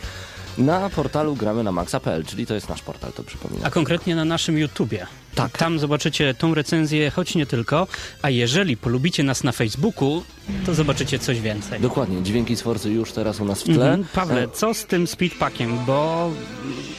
na 0.57 0.89
portalu 0.89 1.35
gramy 1.35 1.63
na 1.63 1.71
maxa.pl, 1.71 2.25
czyli 2.25 2.45
to 2.45 2.53
jest 2.53 2.69
nasz 2.69 2.81
portal, 2.81 3.13
to 3.13 3.23
przypominam. 3.23 3.65
A 3.65 3.69
konkretnie 3.69 4.15
na 4.15 4.25
naszym 4.25 4.57
YouTubie. 4.57 5.07
Tak. 5.35 5.57
Tam 5.57 5.79
zobaczycie 5.79 6.33
tą 6.33 6.53
recenzję, 6.53 7.09
choć 7.11 7.35
nie 7.35 7.45
tylko. 7.45 7.87
A 8.21 8.29
jeżeli 8.29 8.77
polubicie 8.77 9.23
nas 9.23 9.43
na 9.43 9.51
Facebooku, 9.51 10.23
to 10.65 10.73
zobaczycie 10.73 11.19
coś 11.19 11.41
więcej. 11.41 11.79
Dokładnie, 11.79 12.23
dźwięki 12.23 12.55
z 12.55 12.61
Forcy 12.61 12.89
już 12.89 13.11
teraz 13.11 13.39
u 13.39 13.45
nas 13.45 13.61
w 13.61 13.65
tle. 13.65 13.73
Mhm. 13.73 14.03
Pawle, 14.13 14.47
co 14.53 14.73
z 14.73 14.85
tym 14.85 15.07
speedpackiem? 15.07 15.85
Bo 15.85 16.31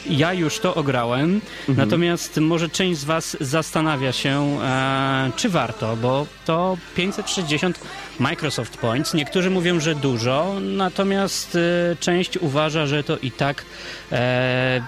ja 0.09 0.33
już 0.33 0.59
to 0.59 0.75
ograłem, 0.75 1.41
Mhm. 1.69 1.77
natomiast 1.87 2.37
może 2.37 2.69
część 2.69 2.99
z 2.99 3.03
Was 3.03 3.37
zastanawia 3.41 4.11
się, 4.11 4.59
e, 4.63 5.31
czy 5.35 5.49
warto, 5.49 5.95
bo 5.97 6.27
to 6.45 6.77
560 6.95 7.79
Microsoft 8.19 8.77
Points. 8.77 9.13
Niektórzy 9.13 9.49
mówią, 9.49 9.79
że 9.79 9.95
dużo, 9.95 10.55
natomiast 10.61 11.55
e, 11.55 11.95
część 11.99 12.37
uważa, 12.37 12.85
że 12.85 13.03
to 13.03 13.17
i 13.17 13.31
tak 13.31 13.65
e, 14.11 14.81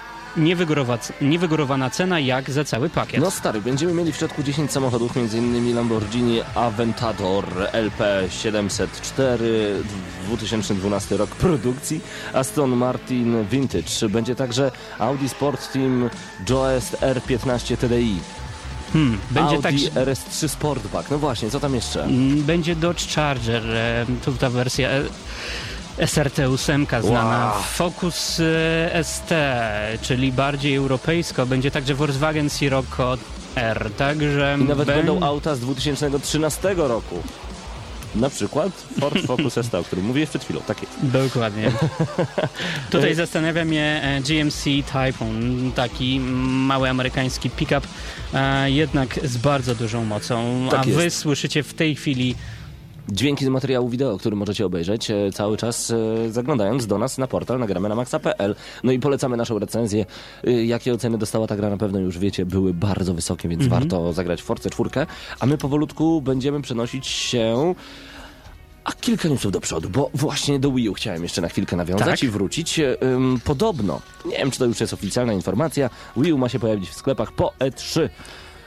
niewygórowana 1.21 1.89
cena 1.89 2.19
jak 2.19 2.51
za 2.51 2.63
cały 2.63 2.89
pakiet. 2.89 3.21
No 3.21 3.31
stary, 3.31 3.61
będziemy 3.61 3.93
mieli 3.93 4.11
w 4.11 4.15
środku 4.15 4.43
10 4.43 4.71
samochodów, 4.71 5.17
m.in. 5.17 5.75
Lamborghini 5.75 6.39
Aventador 6.55 7.45
LP 7.71 8.23
704, 8.29 9.75
2012 10.27 11.17
rok 11.17 11.29
produkcji, 11.29 12.01
Aston 12.33 12.69
Martin 12.75 13.45
Vintage. 13.51 14.09
Będzie 14.09 14.35
także 14.35 14.71
Audi 14.99 15.29
Sport 15.29 15.71
Team 15.73 16.09
Joest 16.49 16.97
R15 17.01 17.77
TDI, 17.77 18.19
Hmm, 18.93 19.17
będzie 19.31 19.55
Audi 19.55 19.63
tak, 19.63 19.73
RS3 20.07 20.47
Sportback. 20.47 21.11
No 21.11 21.17
właśnie, 21.17 21.49
co 21.49 21.59
tam 21.59 21.75
jeszcze? 21.75 22.03
Mm, 22.03 22.43
Będzie 22.43 22.75
Dodge 22.75 23.15
Charger, 23.15 23.63
tu 24.25 24.31
ta 24.33 24.49
wersja 24.49 24.89
SRT8 25.97 27.01
znana. 27.03 27.51
Wow. 27.53 27.63
Focus 27.63 28.39
e, 28.39 29.03
ST, 29.03 29.29
czyli 30.01 30.31
bardziej 30.31 30.75
europejsko. 30.75 31.45
Będzie 31.45 31.71
także 31.71 31.95
Volkswagen 31.95 32.49
Sirocco 32.49 33.17
R, 33.55 33.91
także... 33.97 34.57
I 34.61 34.63
nawet 34.63 34.87
bę- 34.87 34.95
będą 34.95 35.21
auta 35.23 35.55
z 35.55 35.59
2013 35.59 36.73
roku. 36.77 37.23
Na 38.15 38.29
przykład 38.29 38.71
Ford 38.99 39.17
Focus 39.27 39.53
ST, 39.53 39.75
o 39.75 39.83
którym 39.83 40.05
mówiłeś 40.05 40.29
przed 40.29 40.43
chwilą. 40.43 40.59
Tak 40.67 40.81
jest. 40.81 40.93
Dokładnie. 41.03 41.71
Tutaj 42.91 43.15
zastanawia 43.15 43.65
mnie 43.65 44.01
e, 44.03 44.21
GMC 44.21 44.63
Typhoon, 44.63 45.71
taki 45.75 46.19
mały 46.39 46.89
amerykański 46.89 47.49
pick-up, 47.49 47.87
e, 48.33 48.71
jednak 48.71 49.19
z 49.23 49.37
bardzo 49.37 49.75
dużą 49.75 50.05
mocą. 50.05 50.67
Tak 50.71 50.79
A 50.79 50.83
wy 50.83 51.03
jest. 51.03 51.17
słyszycie 51.17 51.63
w 51.63 51.73
tej 51.73 51.95
chwili 51.95 52.35
Dźwięki 53.09 53.45
z 53.45 53.47
materiału 53.47 53.89
wideo, 53.89 54.17
który 54.17 54.35
możecie 54.35 54.65
obejrzeć 54.65 55.11
e, 55.11 55.31
cały 55.33 55.57
czas 55.57 55.91
e, 55.91 56.31
zaglądając 56.31 56.87
do 56.87 56.97
nas 56.97 57.17
na 57.17 57.27
portal 57.27 57.59
nagramy 57.59 57.89
na 57.89 57.95
maxa.pl. 57.95 58.55
No 58.83 58.91
i 58.91 58.99
polecamy 58.99 59.37
naszą 59.37 59.59
recenzję. 59.59 60.05
E, 60.43 60.51
Jakie 60.65 60.93
oceny 60.93 61.17
dostała 61.17 61.47
ta 61.47 61.55
gra 61.55 61.69
na 61.69 61.77
pewno 61.77 61.99
już 61.99 62.19
wiecie, 62.19 62.45
były 62.45 62.73
bardzo 62.73 63.13
wysokie, 63.13 63.49
więc 63.49 63.67
warto 63.67 64.13
zagrać 64.13 64.41
w 64.41 64.45
Force 64.45 64.69
4. 64.69 64.89
A 65.39 65.45
my 65.45 65.57
powolutku 65.57 66.21
będziemy 66.21 66.61
przenosić 66.61 67.07
się 67.07 67.75
a 68.83 68.91
kilka 68.93 69.29
newsów 69.29 69.51
do 69.51 69.61
przodu, 69.61 69.89
bo 69.89 70.09
właśnie 70.13 70.59
do 70.59 70.71
Wii 70.71 70.89
U 70.89 70.93
chciałem 70.93 71.23
jeszcze 71.23 71.41
na 71.41 71.49
chwilkę 71.49 71.75
nawiązać 71.75 72.05
Tak. 72.19 72.23
i 72.23 72.27
wrócić. 72.27 72.79
Ym, 73.03 73.39
podobno, 73.43 74.01
nie 74.25 74.37
wiem 74.37 74.51
czy 74.51 74.59
to 74.59 74.65
już 74.65 74.81
jest 74.81 74.93
oficjalna 74.93 75.33
informacja, 75.33 75.89
Wii 76.17 76.33
U 76.33 76.37
ma 76.37 76.49
się 76.49 76.59
pojawić 76.59 76.89
w 76.89 76.93
sklepach 76.93 77.31
po 77.31 77.53
E3. 77.59 78.09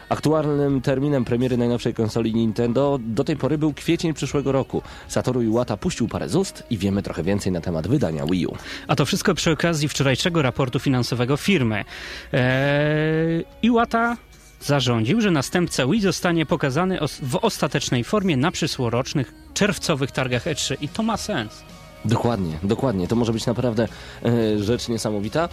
Aktualnym 0.08 0.80
terminem 0.80 1.25
premiery 1.25 1.56
najnowszej 1.56 1.94
konsoli 1.94 2.34
Nintendo 2.34 2.98
do 3.00 3.25
tej 3.25 3.36
pory 3.36 3.58
był 3.58 3.72
kwiecień 3.72 4.14
przyszłego 4.14 4.52
roku. 4.52 4.82
Satoru 5.08 5.42
Iwata 5.42 5.76
puścił 5.76 6.08
parę 6.08 6.28
z 6.28 6.36
ust 6.36 6.62
i 6.70 6.78
wiemy 6.78 7.02
trochę 7.02 7.22
więcej 7.22 7.52
na 7.52 7.60
temat 7.60 7.88
wydania 7.88 8.26
Wii 8.26 8.46
U. 8.46 8.56
A 8.88 8.96
to 8.96 9.06
wszystko 9.06 9.34
przy 9.34 9.50
okazji 9.50 9.88
wczorajszego 9.88 10.42
raportu 10.42 10.78
finansowego 10.78 11.36
firmy. 11.36 11.84
Eee, 12.32 13.44
Iwata 13.62 14.16
zarządził, 14.60 15.20
że 15.20 15.30
następca 15.30 15.86
Wii 15.86 16.00
zostanie 16.00 16.46
pokazany 16.46 16.98
w 17.22 17.36
ostatecznej 17.36 18.04
formie 18.04 18.36
na 18.36 18.50
przyszłorocznych 18.50 19.34
czerwcowych 19.54 20.10
targach 20.10 20.44
E3 20.44 20.76
i 20.80 20.88
to 20.88 21.02
ma 21.02 21.16
sens. 21.16 21.62
Dokładnie, 22.04 22.58
dokładnie. 22.62 23.08
To 23.08 23.16
może 23.16 23.32
być 23.32 23.46
naprawdę 23.46 23.88
e, 24.25 24.58
rzecz 24.58 24.88
niesamowita. 24.88 25.48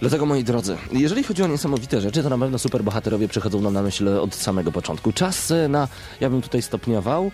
Dlatego, 0.00 0.26
moi 0.26 0.44
drodzy, 0.44 0.76
jeżeli 0.92 1.22
chodzi 1.22 1.42
o 1.42 1.46
niesamowite 1.46 2.00
rzeczy, 2.00 2.22
to 2.22 2.28
na 2.28 2.38
pewno 2.38 2.58
superbohaterowie 2.58 3.28
przychodzą 3.28 3.60
nam 3.60 3.72
na 3.72 3.82
myśl 3.82 4.08
od 4.08 4.34
samego 4.34 4.72
początku. 4.72 5.12
Czas 5.12 5.50
e, 5.50 5.68
na, 5.68 5.88
ja 6.20 6.30
bym 6.30 6.42
tutaj 6.42 6.62
stopniował, 6.62 7.30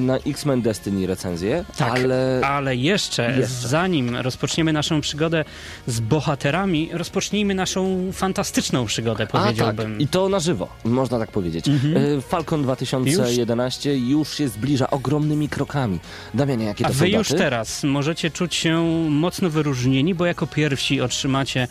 na 0.00 0.16
X-Men 0.16 0.62
Destiny 0.62 1.06
recenzję, 1.06 1.64
ale... 1.78 2.40
ale 2.44 2.76
jeszcze, 2.76 3.36
Jeszcze. 3.38 3.68
zanim 3.68 4.16
rozpoczniemy 4.16 4.72
naszą 4.72 5.00
przygodę 5.00 5.44
z 5.86 6.00
bohaterami, 6.00 6.88
rozpocznijmy 6.92 7.54
naszą 7.54 8.12
fantastyczną 8.12 8.86
przygodę, 8.86 9.24
A 9.24 9.26
tak, 9.26 9.42
powiedziałbym. 9.42 10.00
i 10.00 10.08
to 10.08 10.28
na 10.28 10.40
żywo, 10.40 10.68
można 10.84 11.18
tak 11.18 11.30
powiedzieć. 11.30 11.68
Mhm. 11.68 12.18
E, 12.18 12.20
Falcon 12.20 12.62
2011 12.62 13.96
już? 13.98 14.34
się 14.34 14.48
zbliża 14.48 14.90
ogromnymi 14.90 15.48
krokami. 15.48 16.00
Damianie, 16.34 16.64
jakie 16.64 16.84
A 16.86 16.88
to 16.88 16.94
wy 16.94 17.10
są 17.10 17.18
już 17.18 17.28
daty? 17.28 17.38
teraz 17.42 17.84
możecie 17.84 18.30
czuć 18.30 18.54
się 18.54 18.82
mocno 19.10 19.50
wyróżnieni, 19.50 20.14
bo 20.14 20.26
jako 20.26 20.46
pierwsi 20.46 21.00
otrzymacie 21.00 21.68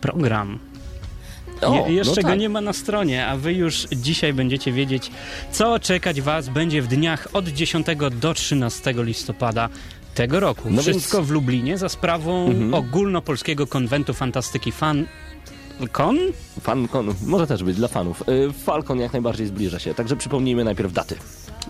program. 0.00 0.58
O, 1.62 1.86
Je, 1.88 1.94
jeszcze 1.94 2.16
no 2.16 2.22
go 2.22 2.28
tak. 2.28 2.38
nie 2.38 2.48
ma 2.48 2.60
na 2.60 2.72
stronie, 2.72 3.26
a 3.26 3.36
wy 3.36 3.52
już 3.54 3.86
dzisiaj 3.92 4.32
będziecie 4.32 4.72
wiedzieć, 4.72 5.10
co 5.52 5.78
czekać 5.78 6.20
was 6.20 6.48
będzie 6.48 6.82
w 6.82 6.86
dniach 6.86 7.28
od 7.32 7.48
10 7.48 7.86
do 8.20 8.34
13 8.34 8.94
listopada 8.96 9.68
tego 10.14 10.40
roku. 10.40 10.70
No 10.70 10.82
Wszystko 10.82 11.16
więc- 11.18 11.28
w 11.28 11.32
Lublinie 11.32 11.78
za 11.78 11.88
sprawą 11.88 12.46
Mhm. 12.46 12.74
ogólnopolskiego 12.74 13.66
konwentu 13.66 14.14
fantastyki 14.14 14.72
Fan... 14.72 15.06
Kon? 15.92 16.18
Fancon, 16.60 17.14
może 17.26 17.46
też 17.46 17.64
być 17.64 17.76
dla 17.76 17.88
fanów. 17.88 18.22
E, 18.22 18.52
Falcon 18.52 19.00
jak 19.00 19.12
najbardziej 19.12 19.46
zbliża 19.46 19.78
się, 19.78 19.94
także 19.94 20.16
przypomnijmy 20.16 20.64
najpierw 20.64 20.92
daty. 20.92 21.14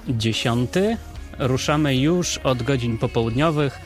10. 0.08 0.70
Ruszamy 1.38 1.96
już 1.96 2.38
od 2.38 2.62
godzin 2.62 2.98
popołudniowych. 2.98 3.78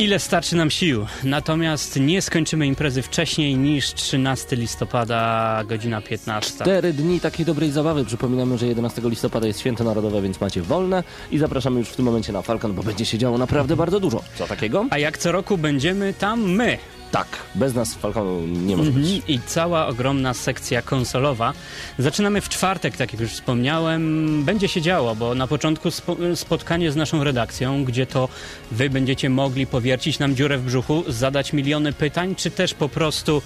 Ile 0.00 0.18
starczy 0.18 0.56
nam 0.56 0.70
sił? 0.70 1.06
Natomiast 1.24 2.00
nie 2.00 2.22
skończymy 2.22 2.66
imprezy 2.66 3.02
wcześniej 3.02 3.56
niż 3.56 3.94
13 3.94 4.56
listopada, 4.56 5.64
godzina 5.64 6.00
15. 6.00 6.54
Cztery 6.54 6.92
dni 6.92 7.20
takiej 7.20 7.46
dobrej 7.46 7.70
zabawy. 7.70 8.04
Przypominamy, 8.04 8.58
że 8.58 8.66
11 8.66 9.02
listopada 9.04 9.46
jest 9.46 9.60
święto 9.60 9.84
narodowe, 9.84 10.22
więc 10.22 10.40
macie 10.40 10.62
wolne 10.62 11.04
i 11.30 11.38
zapraszamy 11.38 11.78
już 11.78 11.88
w 11.88 11.96
tym 11.96 12.04
momencie 12.04 12.32
na 12.32 12.42
Falcon, 12.42 12.74
bo 12.74 12.82
będzie 12.82 13.04
się 13.04 13.18
działo 13.18 13.38
naprawdę 13.38 13.76
bardzo 13.76 14.00
dużo. 14.00 14.22
Co 14.38 14.46
takiego? 14.46 14.86
A 14.90 14.98
jak 14.98 15.18
co 15.18 15.32
roku 15.32 15.58
będziemy 15.58 16.14
tam 16.14 16.50
my. 16.50 16.78
Tak, 17.10 17.26
bez 17.54 17.74
nas 17.74 17.94
Falconu 17.94 18.46
nie 18.46 18.76
może 18.76 18.90
być. 18.90 19.04
Mhm. 19.04 19.22
I 19.28 19.40
cała 19.46 19.86
ogromna 19.86 20.34
sekcja 20.34 20.82
konsolowa. 20.82 21.52
Zaczynamy 21.98 22.40
w 22.40 22.48
czwartek, 22.48 22.96
tak 22.96 23.12
jak 23.12 23.20
już 23.20 23.30
wspomniałem. 23.30 24.44
Będzie 24.44 24.68
się 24.68 24.82
działo, 24.82 25.14
bo 25.14 25.34
na 25.34 25.46
początku 25.46 25.90
spo 25.90 26.16
spotkanie 26.34 26.92
z 26.92 26.96
naszą 26.96 27.24
redakcją, 27.24 27.84
gdzie 27.84 28.06
to 28.06 28.28
wy 28.70 28.90
będziecie 28.90 29.30
mogli 29.30 29.66
powiercić 29.66 30.18
nam 30.18 30.36
dziurę 30.36 30.58
w 30.58 30.64
brzuchu, 30.64 31.04
zadać 31.08 31.52
miliony 31.52 31.92
pytań, 31.92 32.34
czy 32.34 32.50
też 32.50 32.74
po 32.74 32.88
prostu 32.88 33.42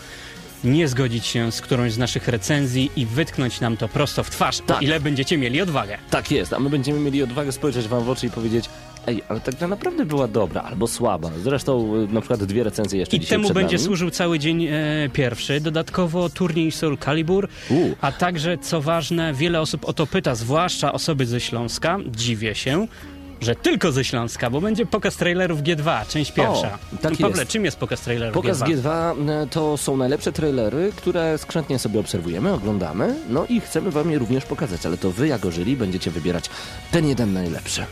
nie 0.64 0.88
zgodzić 0.88 1.26
się 1.26 1.52
z 1.52 1.60
którąś 1.60 1.92
z 1.92 1.98
naszych 1.98 2.28
recenzji 2.28 2.90
i 2.96 3.06
wytknąć 3.06 3.60
nam 3.60 3.76
to 3.76 3.88
prosto 3.88 4.22
w 4.24 4.30
twarz, 4.30 4.58
Tak. 4.66 4.76
o 4.76 4.80
ile 4.80 5.00
będziecie 5.00 5.38
mieli 5.38 5.60
odwagę. 5.60 5.98
Tak 6.10 6.30
jest, 6.30 6.52
a 6.52 6.58
my 6.58 6.70
będziemy 6.70 7.00
mieli 7.00 7.22
odwagę 7.22 7.52
spojrzeć 7.52 7.88
wam 7.88 8.04
w 8.04 8.10
oczy 8.10 8.26
i 8.26 8.30
powiedzieć 8.30 8.64
ej, 9.06 9.22
ale 9.28 9.40
ta 9.40 9.52
gra 9.52 9.68
naprawdę 9.68 10.04
była 10.06 10.28
dobra 10.28 10.62
albo 10.62 10.86
słaba. 10.86 11.30
Zresztą 11.42 11.96
y, 11.96 12.08
na 12.12 12.20
przykład 12.20 12.44
dwie 12.44 12.64
recenzje 12.64 12.98
jeszcze 13.00 13.16
I 13.16 13.20
temu 13.20 13.50
będzie 13.50 13.76
nami. 13.76 13.86
służył 13.86 14.10
cały 14.10 14.38
dzień 14.38 14.64
e, 14.66 14.72
pierwszy. 15.12 15.60
Dodatkowo 15.60 16.28
turniej 16.28 16.72
Soul 16.72 16.98
Calibur, 16.98 17.48
U. 17.70 17.74
a 18.00 18.12
także, 18.12 18.58
co 18.58 18.80
ważne, 18.82 19.34
wiele 19.34 19.60
osób 19.60 19.84
o 19.84 19.92
to 19.92 20.06
pyta, 20.06 20.34
zwłaszcza 20.34 20.92
osoby 20.92 21.26
ze 21.26 21.40
Śląska. 21.40 21.98
Dziwię 22.16 22.54
się, 22.54 22.86
że 23.44 23.54
tylko 23.54 23.92
ze 23.92 24.04
Śląska, 24.04 24.50
bo 24.50 24.60
będzie 24.60 24.86
pokaz 24.86 25.16
trailerów 25.16 25.60
G2, 25.62 26.06
część 26.08 26.32
pierwsza. 26.32 26.78
tak 27.02 27.12
Pawle, 27.16 27.38
jest. 27.42 27.52
czym 27.52 27.64
jest 27.64 27.76
pokaz 27.76 28.00
trailerów 28.00 28.34
Pokaz 28.34 28.58
G2? 28.58 28.76
G2 28.82 29.42
y, 29.44 29.46
to 29.48 29.76
są 29.76 29.96
najlepsze 29.96 30.32
trailery, 30.32 30.92
które 30.96 31.38
skrzętnie 31.38 31.78
sobie 31.78 32.00
obserwujemy, 32.00 32.52
oglądamy, 32.52 33.14
no 33.28 33.46
i 33.48 33.60
chcemy 33.60 33.90
wam 33.90 34.10
je 34.10 34.18
również 34.18 34.44
pokazać, 34.44 34.86
ale 34.86 34.96
to 34.96 35.10
wy 35.10 35.28
jako 35.28 35.50
jury 35.50 35.76
będziecie 35.76 36.10
wybierać 36.10 36.50
ten 36.90 37.06
jeden 37.06 37.32
najlepszy. 37.32 37.84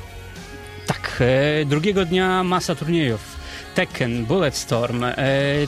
Tak, 0.87 1.23
e, 1.61 1.65
drugiego 1.65 2.05
dnia 2.05 2.45
masa 2.45 2.75
turniejów. 2.75 3.21
Tekken, 3.75 4.25
Bulletstorm, 4.25 5.05
e, 5.05 5.15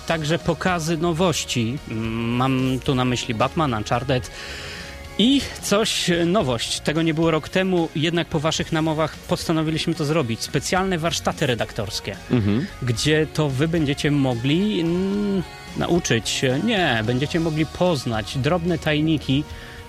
także 0.06 0.38
pokazy 0.38 0.96
nowości. 0.96 1.78
Mm, 1.90 2.04
Mam 2.36 2.78
tu 2.84 2.94
na 2.94 3.04
myśli 3.04 3.34
Batman, 3.34 3.74
Uncharted 3.74 4.30
i 5.18 5.40
coś, 5.62 6.10
nowość. 6.26 6.80
Tego 6.80 7.02
nie 7.02 7.14
było 7.14 7.30
rok 7.30 7.48
temu, 7.48 7.88
jednak 7.96 8.26
po 8.28 8.40
waszych 8.40 8.72
namowach 8.72 9.16
postanowiliśmy 9.16 9.94
to 9.94 10.04
zrobić. 10.04 10.40
Specjalne 10.42 10.98
warsztaty 10.98 11.46
redaktorskie, 11.46 12.16
Mhm. 12.30 12.66
gdzie 12.82 13.26
to 13.34 13.48
wy 13.48 13.68
będziecie 13.68 14.10
mogli 14.10 14.80
mm, 14.80 15.42
nauczyć 15.76 16.28
się, 16.28 16.60
nie, 16.64 17.02
będziecie 17.06 17.40
mogli 17.40 17.66
poznać 17.66 18.38
drobne 18.38 18.78
tajniki, 18.78 19.44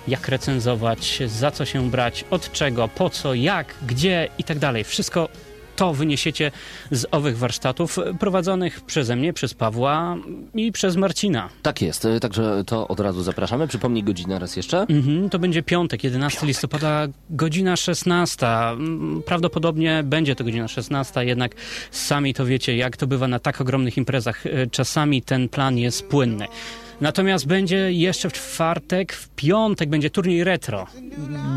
jak 0.08 0.28
recenzować, 0.28 1.22
za 1.26 1.50
co 1.50 1.64
się 1.64 1.90
brać, 1.90 2.24
od 2.30 2.52
czego, 2.52 2.88
po 2.88 3.10
co, 3.10 3.34
jak, 3.34 3.74
gdzie 3.86 4.28
i 4.38 4.44
tak 4.44 4.58
dalej. 4.58 4.84
Wszystko 4.84 5.28
to 5.76 5.94
wyniesiecie 5.94 6.50
z 6.90 7.06
owych 7.10 7.38
warsztatów 7.38 7.98
prowadzonych 8.20 8.80
przeze 8.80 9.16
mnie, 9.16 9.32
przez 9.32 9.54
Pawła 9.54 10.16
i 10.54 10.72
przez 10.72 10.96
Marcina. 10.96 11.48
Tak 11.62 11.82
jest, 11.82 12.04
y, 12.04 12.20
także 12.20 12.62
to 12.66 12.88
od 12.88 13.00
razu 13.00 13.22
zapraszamy. 13.22 13.68
Przypomnij 13.68 14.02
godzinę 14.04 14.38
raz 14.38 14.56
jeszcze. 14.56 14.80
Mhm, 14.80 15.30
to 15.30 15.38
będzie 15.38 15.62
piątek, 15.62 16.04
11 16.04 16.46
listopada, 16.46 17.06
godzina 17.30 17.76
16. 17.76 18.46
Mm, 18.46 19.22
Prawdopodobnie 19.26 20.02
będzie 20.04 20.34
to 20.36 20.44
godzina 20.44 20.68
16, 20.68 21.24
jednak 21.24 21.54
sami 21.90 22.34
to 22.34 22.46
wiecie, 22.46 22.76
jak 22.76 22.96
to 22.96 23.06
bywa 23.06 23.28
na 23.28 23.38
tak 23.38 23.60
ogromnych 23.60 23.96
imprezach. 23.96 24.46
E, 24.46 24.66
Czasami 24.66 25.22
ten 25.22 25.48
plan 25.48 25.78
jest 25.78 26.06
płynny. 26.06 26.46
Natomiast 27.00 27.46
będzie 27.46 27.92
jeszcze 27.92 28.30
w 28.30 28.32
czwartek, 28.32 29.12
w 29.12 29.28
piątek 29.28 29.88
będzie 29.88 30.10
turniej 30.10 30.44
retro. 30.44 30.86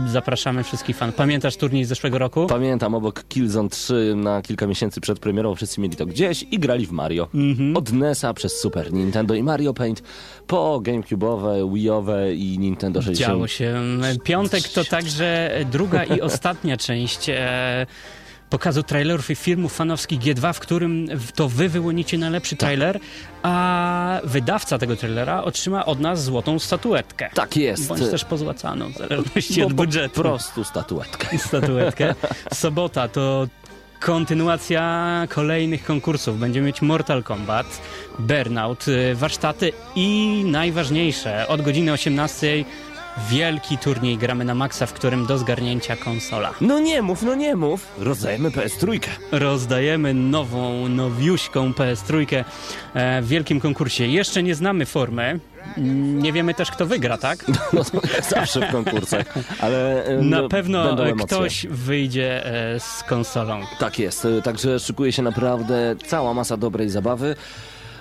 Zapraszamy 0.07 0.63
wszystkich 0.63 0.97
fanów. 0.97 1.15
Pamiętasz 1.15 1.57
turniej 1.57 1.85
z 1.85 1.87
zeszłego 1.87 2.17
roku? 2.17 2.47
Pamiętam, 2.47 2.95
obok 2.95 3.23
Killzone 3.27 3.69
3 3.69 4.13
na 4.15 4.41
kilka 4.41 4.67
miesięcy 4.67 5.01
przed 5.01 5.19
premierą 5.19 5.55
wszyscy 5.55 5.81
mieli 5.81 5.95
to 5.95 6.05
gdzieś 6.05 6.45
i 6.51 6.59
grali 6.59 6.85
w 6.85 6.91
Mario. 6.91 7.27
Od 7.75 7.91
NES-a 7.91 8.33
przez 8.33 8.59
Super 8.59 8.93
Nintendo 8.93 9.33
i 9.33 9.43
Mario 9.43 9.73
Paint 9.73 10.03
po 10.47 10.81
GameCube'owe, 10.83 11.71
Wii'owe 11.73 12.35
i 12.35 12.59
Nintendo 12.59 13.01
60. 13.01 13.29
Działo 13.29 13.47
się. 13.47 13.81
Piątek 14.23 14.67
to 14.67 14.83
także 14.85 15.51
druga 15.71 16.03
i 16.03 16.21
ostatnia 16.21 16.77
część 16.77 17.29
e, 17.29 17.85
pokazu 18.49 18.83
trailerów 18.83 19.29
i 19.29 19.35
filmów 19.35 19.75
fanowskich 19.75 20.19
G2, 20.19 20.53
w 20.53 20.59
którym 20.59 21.07
to 21.35 21.49
wy 21.49 21.69
wyłonicie 21.69 22.17
najlepszy 22.17 22.55
trailer, 22.55 22.99
a 23.43 24.19
wydawca 24.23 24.77
tego 24.77 24.95
trailera 24.95 25.43
otrzyma 25.43 25.85
od 25.85 25.99
nas 25.99 26.23
złotą 26.23 26.59
statuetkę. 26.59 27.29
Tak 27.33 27.57
jest. 27.57 27.87
Bądź 27.87 28.01
też 28.01 28.25
pozłacaną, 28.25 28.93
w 28.93 28.97
zależności 28.97 29.59
Bo 29.59 29.65
od 29.65 29.71
po 29.71 29.75
budżetu. 29.75 30.21
prostu 30.21 30.63
statuetkę. 30.63 31.37
Statuetkę. 31.47 32.15
Sobota 32.53 33.07
to 33.07 33.47
kontynuacja 33.99 35.27
kolejnych 35.29 35.83
konkursów. 35.83 36.39
Będziemy 36.39 36.67
mieć 36.67 36.81
Mortal 36.81 37.23
Kombat, 37.23 37.81
Burnout, 38.19 38.87
y, 38.87 39.15
warsztaty 39.15 39.71
i 39.95 40.41
najważniejsze, 40.45 41.47
od 41.47 41.61
godziny 41.61 41.91
18 41.91 42.65
wielki 43.29 43.77
turniej 43.77 44.17
gramy 44.17 44.45
na 44.45 44.55
maksa, 44.55 44.85
w 44.85 44.93
którym 44.93 45.25
do 45.25 45.37
zgarnięcia 45.37 45.95
konsola. 45.95 46.53
No 46.61 46.79
nie 46.79 47.01
mów, 47.01 47.23
no 47.23 47.35
nie 47.35 47.55
mów. 47.55 47.87
Rozdajemy 47.97 48.49
PS3. 48.49 48.99
Rozdajemy 49.31 50.13
nową, 50.13 50.87
nowiuśką 50.87 51.71
PS3 51.71 52.43
e, 52.93 53.21
w 53.21 53.27
wielkim 53.27 53.59
konkursie. 53.59 54.07
Jeszcze 54.07 54.43
nie 54.43 54.55
znamy 54.55 54.85
formy. 54.85 55.39
Mm, 55.77 56.19
Nie 56.23 56.33
wiemy 56.33 56.53
też, 56.53 56.71
kto 56.71 56.85
wygra, 56.85 57.17
tak? 57.17 57.45
No, 57.73 57.81
jak 58.13 58.25
zawsze 58.35 58.67
w 58.67 58.71
konkursach. 58.71 59.25
Ale 59.61 60.03
Na 60.21 60.41
no, 60.41 60.49
pewno 60.49 60.95
ktoś 61.25 61.67
wyjdzie 61.67 62.45
e, 62.75 62.79
z 62.79 63.03
konsolą. 63.03 63.61
Tak 63.79 63.99
jest, 63.99 64.25
e, 64.25 64.41
także 64.41 64.79
szykuje 64.79 65.11
się 65.11 65.21
naprawdę 65.21 65.95
cała 66.07 66.33
masa 66.33 66.57
dobrej 66.57 66.89
zabawy. 66.89 67.35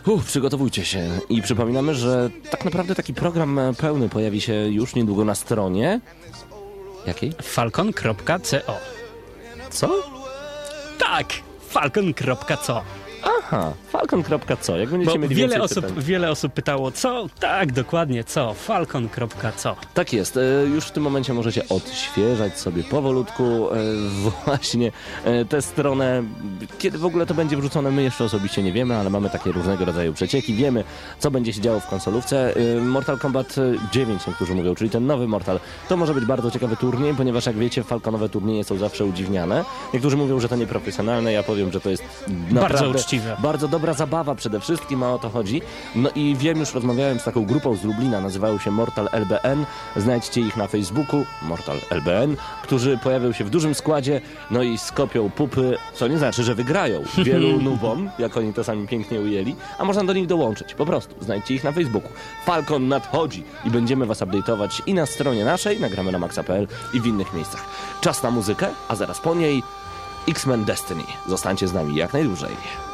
Uff, 0.06 0.26
przygotowujcie 0.26 0.84
się 0.84 1.08
i 1.28 1.42
przypominamy, 1.42 1.94
że 1.94 2.30
tak 2.50 2.64
naprawdę 2.64 2.94
taki 2.94 3.14
program 3.14 3.60
pełny 3.78 4.08
pojawi 4.08 4.40
się 4.40 4.52
już 4.54 4.94
niedługo 4.94 5.24
na 5.24 5.34
stronie. 5.34 6.00
Jakiej? 7.06 7.32
Falcon.co 7.42 8.78
Co? 9.70 9.90
Tak! 10.98 11.26
Falcon.co 11.68 12.82
Aha, 13.24 13.72
falcon.co. 13.98 14.76
Jak 14.78 14.88
będziecie 14.88 15.12
Bo 15.12 15.18
mieli 15.18 15.34
wiele 15.34 15.62
osób, 15.62 15.86
pytań. 15.86 16.02
wiele 16.02 16.30
osób 16.30 16.52
pytało, 16.52 16.90
co? 16.90 17.26
Tak, 17.40 17.72
dokładnie, 17.72 18.24
co? 18.24 18.54
Falcon.co 18.54 19.76
Tak 19.94 20.12
jest. 20.12 20.36
e, 20.36 20.40
Już 20.74 20.84
w 20.84 20.90
tym 20.90 21.02
momencie 21.02 21.34
możecie 21.34 21.68
odświeżać 21.68 22.58
sobie 22.58 22.84
powolutku 22.84 23.42
e, 23.70 23.76
właśnie 24.46 24.92
e, 25.24 25.44
tę 25.44 25.62
stronę. 25.62 26.22
Kiedy 26.78 26.98
w 26.98 27.04
ogóle 27.04 27.26
to 27.26 27.34
będzie 27.34 27.56
wrzucone, 27.56 27.90
my 27.90 28.02
jeszcze 28.02 28.24
osobiście 28.24 28.62
nie 28.62 28.72
wiemy, 28.72 28.96
ale 28.96 29.10
mamy 29.10 29.30
takie 29.30 29.52
różnego 29.52 29.84
rodzaju 29.84 30.12
przecieki. 30.12 30.54
Wiemy, 30.54 30.84
co 31.18 31.30
będzie 31.30 31.52
się 31.52 31.60
działo 31.60 31.80
w 31.80 31.86
konsolówce. 31.86 32.54
Mortal 32.82 33.18
Kombat 33.18 33.54
9, 33.92 34.26
niektórzy 34.26 34.54
mówią, 34.54 34.74
czyli 34.74 34.90
ten 34.90 35.06
nowy 35.06 35.28
Mortal. 35.28 35.60
To 35.88 35.96
może 35.96 36.14
być 36.14 36.24
bardzo 36.24 36.50
ciekawy 36.50 36.76
turniej, 36.76 37.14
ponieważ 37.14 37.46
jak 37.46 37.56
wiecie, 37.56 37.82
falconowe 37.82 38.28
turnieje 38.28 38.64
są 38.64 38.76
zawsze 38.76 39.04
udziwniane. 39.04 39.64
Niektórzy 39.94 40.16
mówią, 40.16 40.40
że 40.40 40.48
to 40.48 40.56
nieprofesjonalne, 40.56 41.32
ja 41.32 41.42
powiem, 41.42 41.72
że 41.72 41.80
to 41.80 41.90
jest 41.90 42.04
naprawdę 42.50 42.88
uczciwe. 42.88 43.36
bardzo 43.42 43.68
dobra 43.88 43.98
zabawa 43.98 44.34
przede 44.34 44.60
wszystkim, 44.60 45.02
a 45.02 45.12
o 45.14 45.18
to 45.18 45.30
chodzi. 45.30 45.62
No 45.94 46.10
i 46.14 46.36
wiem, 46.38 46.58
już 46.58 46.74
rozmawiałem 46.74 47.18
z 47.18 47.24
taką 47.24 47.46
grupą 47.46 47.76
z 47.76 47.84
Lublina, 47.84 48.20
nazywają 48.20 48.58
się 48.58 48.70
Mortal 48.70 49.08
LBN. 49.12 49.66
Znajdźcie 49.96 50.40
ich 50.40 50.56
na 50.56 50.66
Facebooku, 50.66 51.24
Mortal 51.42 51.76
LBN, 51.90 52.36
którzy 52.62 52.98
pojawią 52.98 53.32
się 53.32 53.44
w 53.44 53.50
dużym 53.50 53.74
składzie, 53.74 54.20
no 54.50 54.62
i 54.62 54.78
skopią 54.78 55.30
pupy, 55.30 55.76
co 55.94 56.08
nie 56.08 56.18
znaczy, 56.18 56.44
że 56.44 56.54
wygrają 56.54 57.02
wielu 57.24 57.62
nubom, 57.62 58.10
jak 58.18 58.36
oni 58.36 58.54
to 58.54 58.64
sami 58.64 58.88
pięknie 58.88 59.20
ujęli, 59.20 59.56
a 59.78 59.84
można 59.84 60.04
do 60.04 60.12
nich 60.12 60.26
dołączyć. 60.26 60.74
Po 60.74 60.86
prostu 60.86 61.14
znajdźcie 61.24 61.54
ich 61.54 61.64
na 61.64 61.72
Facebooku. 61.72 62.10
Falcon 62.44 62.88
nadchodzi 62.88 63.44
i 63.64 63.70
będziemy 63.70 64.06
was 64.06 64.20
update'ować 64.20 64.82
i 64.86 64.94
na 64.94 65.06
stronie 65.06 65.44
naszej, 65.44 65.80
nagramy 65.80 66.12
na 66.12 66.18
maxa.pl 66.18 66.66
i 66.92 67.00
w 67.00 67.06
innych 67.06 67.34
miejscach. 67.34 67.64
Czas 68.00 68.22
na 68.22 68.30
muzykę, 68.30 68.66
a 68.88 68.94
zaraz 68.94 69.20
po 69.20 69.34
niej 69.34 69.62
X-Men 70.28 70.64
Destiny. 70.64 71.04
Zostańcie 71.28 71.68
z 71.68 71.72
nami 71.72 71.96
jak 71.96 72.12
najdłużej. 72.12 72.87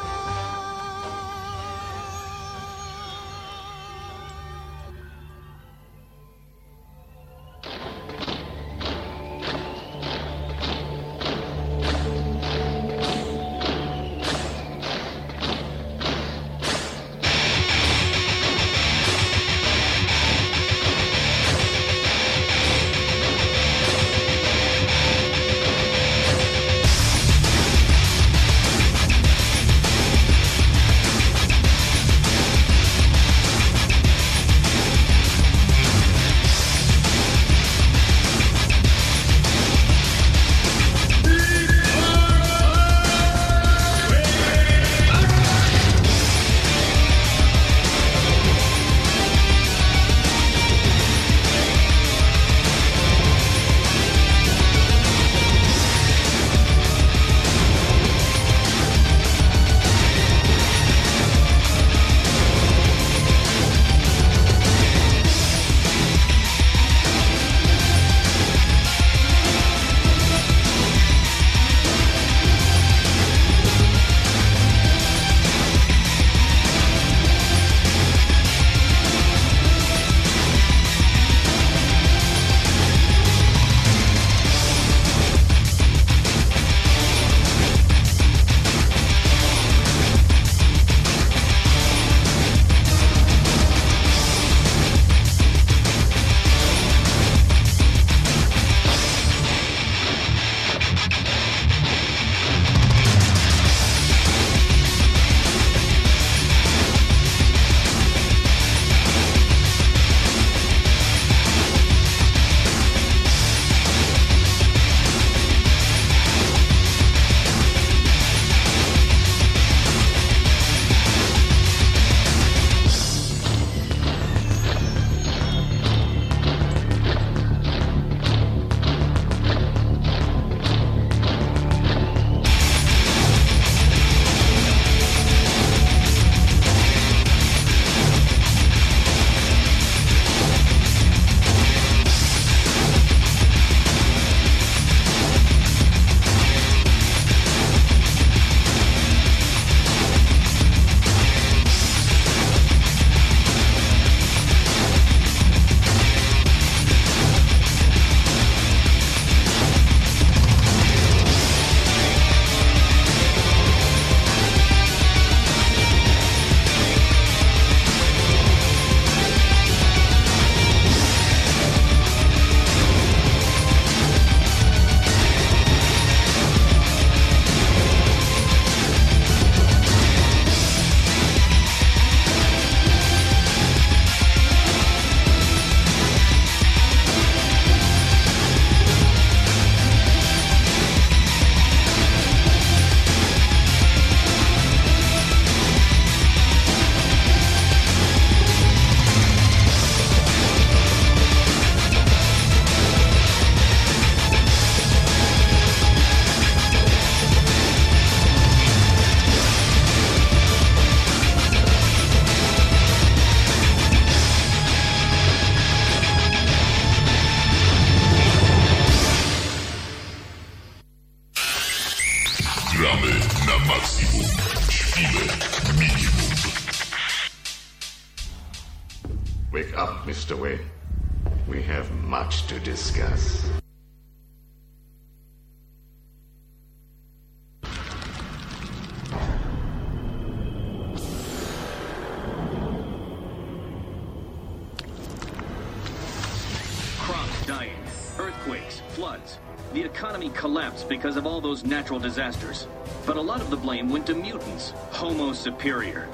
Natural 251.65 252.01
disasters. 252.01 252.67
But 253.07 253.17
a 253.17 253.23
lot 253.23 253.41
of 253.41 253.51
the 253.51 253.57
blame 253.57 253.93
went 253.93 254.07
to 254.07 254.15
mutants, 254.15 254.73
Homo 254.91 255.35
superior. 255.35 256.07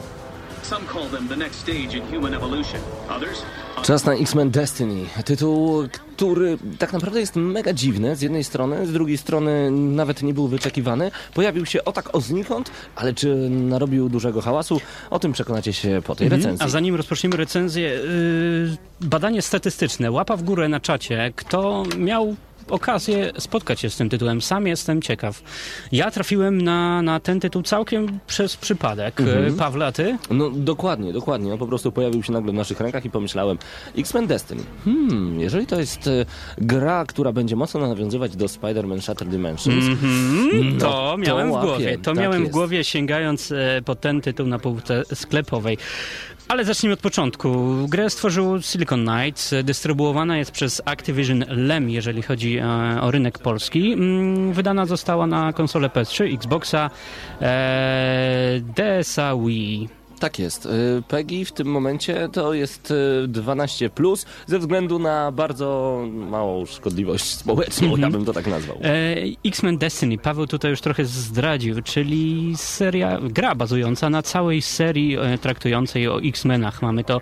Some 0.62 0.86
call 0.86 1.08
them 1.08 1.28
the 1.28 1.36
next 1.36 1.56
stage 1.56 1.94
in 1.94 2.02
human 2.06 2.34
evolution. 2.34 2.80
Others, 3.08 3.42
Czas 3.82 4.04
na 4.04 4.14
X-Men 4.14 4.50
Destiny. 4.50 5.06
Tytuł, 5.24 5.82
który 6.16 6.58
tak 6.78 6.92
naprawdę 6.92 7.20
jest 7.20 7.36
mega 7.36 7.72
dziwny 7.72 8.16
z 8.16 8.22
jednej 8.22 8.44
strony, 8.44 8.86
z 8.86 8.92
drugiej 8.92 9.18
strony 9.18 9.70
nawet 9.70 10.22
nie 10.22 10.34
był 10.34 10.48
wyczekiwany. 10.48 11.10
Pojawił 11.34 11.66
się 11.66 11.84
o 11.84 11.92
tak 11.92 12.14
o 12.14 12.20
znikąd, 12.20 12.70
ale 12.96 13.14
czy 13.14 13.34
narobił 13.50 14.08
dużego 14.08 14.40
hałasu? 14.40 14.80
O 15.10 15.18
tym 15.18 15.32
przekonacie 15.32 15.72
się 15.72 16.02
po 16.04 16.14
tej 16.14 16.28
recenzji. 16.28 16.50
Mhm. 16.50 16.68
A 16.68 16.70
zanim 16.70 16.94
rozpoczniemy 16.94 17.36
recenzję, 17.36 17.88
yy, 17.88 18.76
badanie 19.00 19.42
statystyczne, 19.42 20.10
łapa 20.10 20.36
w 20.36 20.42
górę 20.42 20.68
na 20.68 20.80
czacie. 20.80 21.32
Kto 21.36 21.84
miał 21.98 22.36
okazję 22.70 23.32
spotkać 23.38 23.80
się 23.80 23.90
z 23.90 23.96
tym 23.96 24.08
tytułem? 24.08 24.42
Sam 24.42 24.66
jestem 24.66 25.02
ciekaw. 25.02 25.42
Ja 25.92 26.10
trafiłem 26.10 26.60
na, 26.62 27.02
na 27.02 27.20
ten 27.20 27.40
tytuł 27.40 27.62
całkiem 27.62 28.18
przez 28.26 28.56
przypadek. 28.56 29.20
Mhm. 29.20 29.56
Pawle, 29.56 29.86
a 29.86 29.92
ty? 29.92 30.18
No 30.30 30.50
dokładnie, 30.50 31.12
dokładnie. 31.12 31.52
On 31.52 31.58
po 31.58 31.66
prostu 31.66 31.92
pojawił 31.92 32.22
się 32.22 32.32
nagle 32.32 32.52
w 32.52 32.54
naszych 32.54 32.80
rękach 32.80 33.04
i 33.04 33.10
pomyślałem 33.10 33.58
X-Men 33.98 34.26
Destiny. 34.26 34.62
Hmm, 34.84 35.40
jeżeli 35.40 35.66
to 35.66 35.80
jest 35.80 36.06
e, 36.06 36.26
gra, 36.58 37.04
która 37.08 37.32
będzie 37.32 37.56
mocno 37.56 37.80
nawiązywać 37.88 38.36
do 38.36 38.46
Spider-Man 38.46 39.00
Shattered 39.00 39.30
Dimensions, 39.32 39.84
Mm, 39.86 40.76
No, 40.78 40.80
to 40.90 41.16
miałem 41.18 41.48
w 41.48 41.52
łapie. 41.52 41.66
głowie. 41.66 41.98
To 41.98 42.04
Tak 42.10 42.16
miałem 42.22 42.38
w 42.38 42.44
jest. 42.44 42.52
głowie 42.52 42.84
sięgając 42.84 43.52
e, 43.52 43.82
po 43.84 43.94
ten 43.94 44.20
tytuł 44.20 44.46
na 44.46 44.58
półce 44.58 45.02
sklepowej. 45.14 45.78
Ale 46.50 46.64
zacznijmy 46.64 46.94
od 46.94 47.00
początku. 47.00 47.66
Grę 47.88 48.10
stworzył 48.10 48.62
Silicon 48.62 49.06
Knights. 49.06 49.54
Dystrybuowana 49.64 50.38
jest 50.38 50.50
przez 50.50 50.82
Activision 50.84 51.44
LEM, 51.48 51.90
jeżeli 51.90 52.22
chodzi 52.22 52.58
e, 52.58 52.64
o 53.00 53.10
rynek 53.10 53.38
polski. 53.38 53.92
Mm, 53.92 54.52
Wydana 54.52 54.86
została 54.86 55.26
na 55.26 55.52
konsolę 55.52 55.88
PS3, 55.88 56.34
Xboxa, 56.34 56.90
e, 57.40 58.60
Wii. 59.46 59.99
Tak 60.20 60.38
jest. 60.38 60.66
Y, 60.66 61.02
PEGI 61.08 61.44
w 61.44 61.52
tym 61.52 61.66
momencie 61.66 62.28
to 62.32 62.54
jest 62.54 62.90
y, 63.24 63.28
12, 63.28 63.90
ze 64.46 64.58
względu 64.58 64.98
na 64.98 65.32
bardzo 65.32 66.00
małą 66.12 66.66
szkodliwość 66.66 67.24
społeczną, 67.24 67.96
ja 67.96 68.10
bym 68.10 68.24
to 68.24 68.32
tak 68.32 68.46
nazwał. 68.46 68.76
E, 68.82 69.16
X-Men 69.44 69.78
Destiny, 69.78 70.18
Paweł 70.18 70.46
tutaj 70.46 70.70
już 70.70 70.80
trochę 70.80 71.04
zdradził, 71.04 71.82
czyli 71.82 72.52
seria, 72.56 73.18
gra 73.22 73.54
bazująca 73.54 74.10
na 74.10 74.22
całej 74.22 74.62
serii 74.62 75.16
e, 75.18 75.38
traktującej 75.38 76.08
o 76.08 76.20
X-Menach. 76.22 76.82
Mamy 76.82 77.04
to 77.04 77.20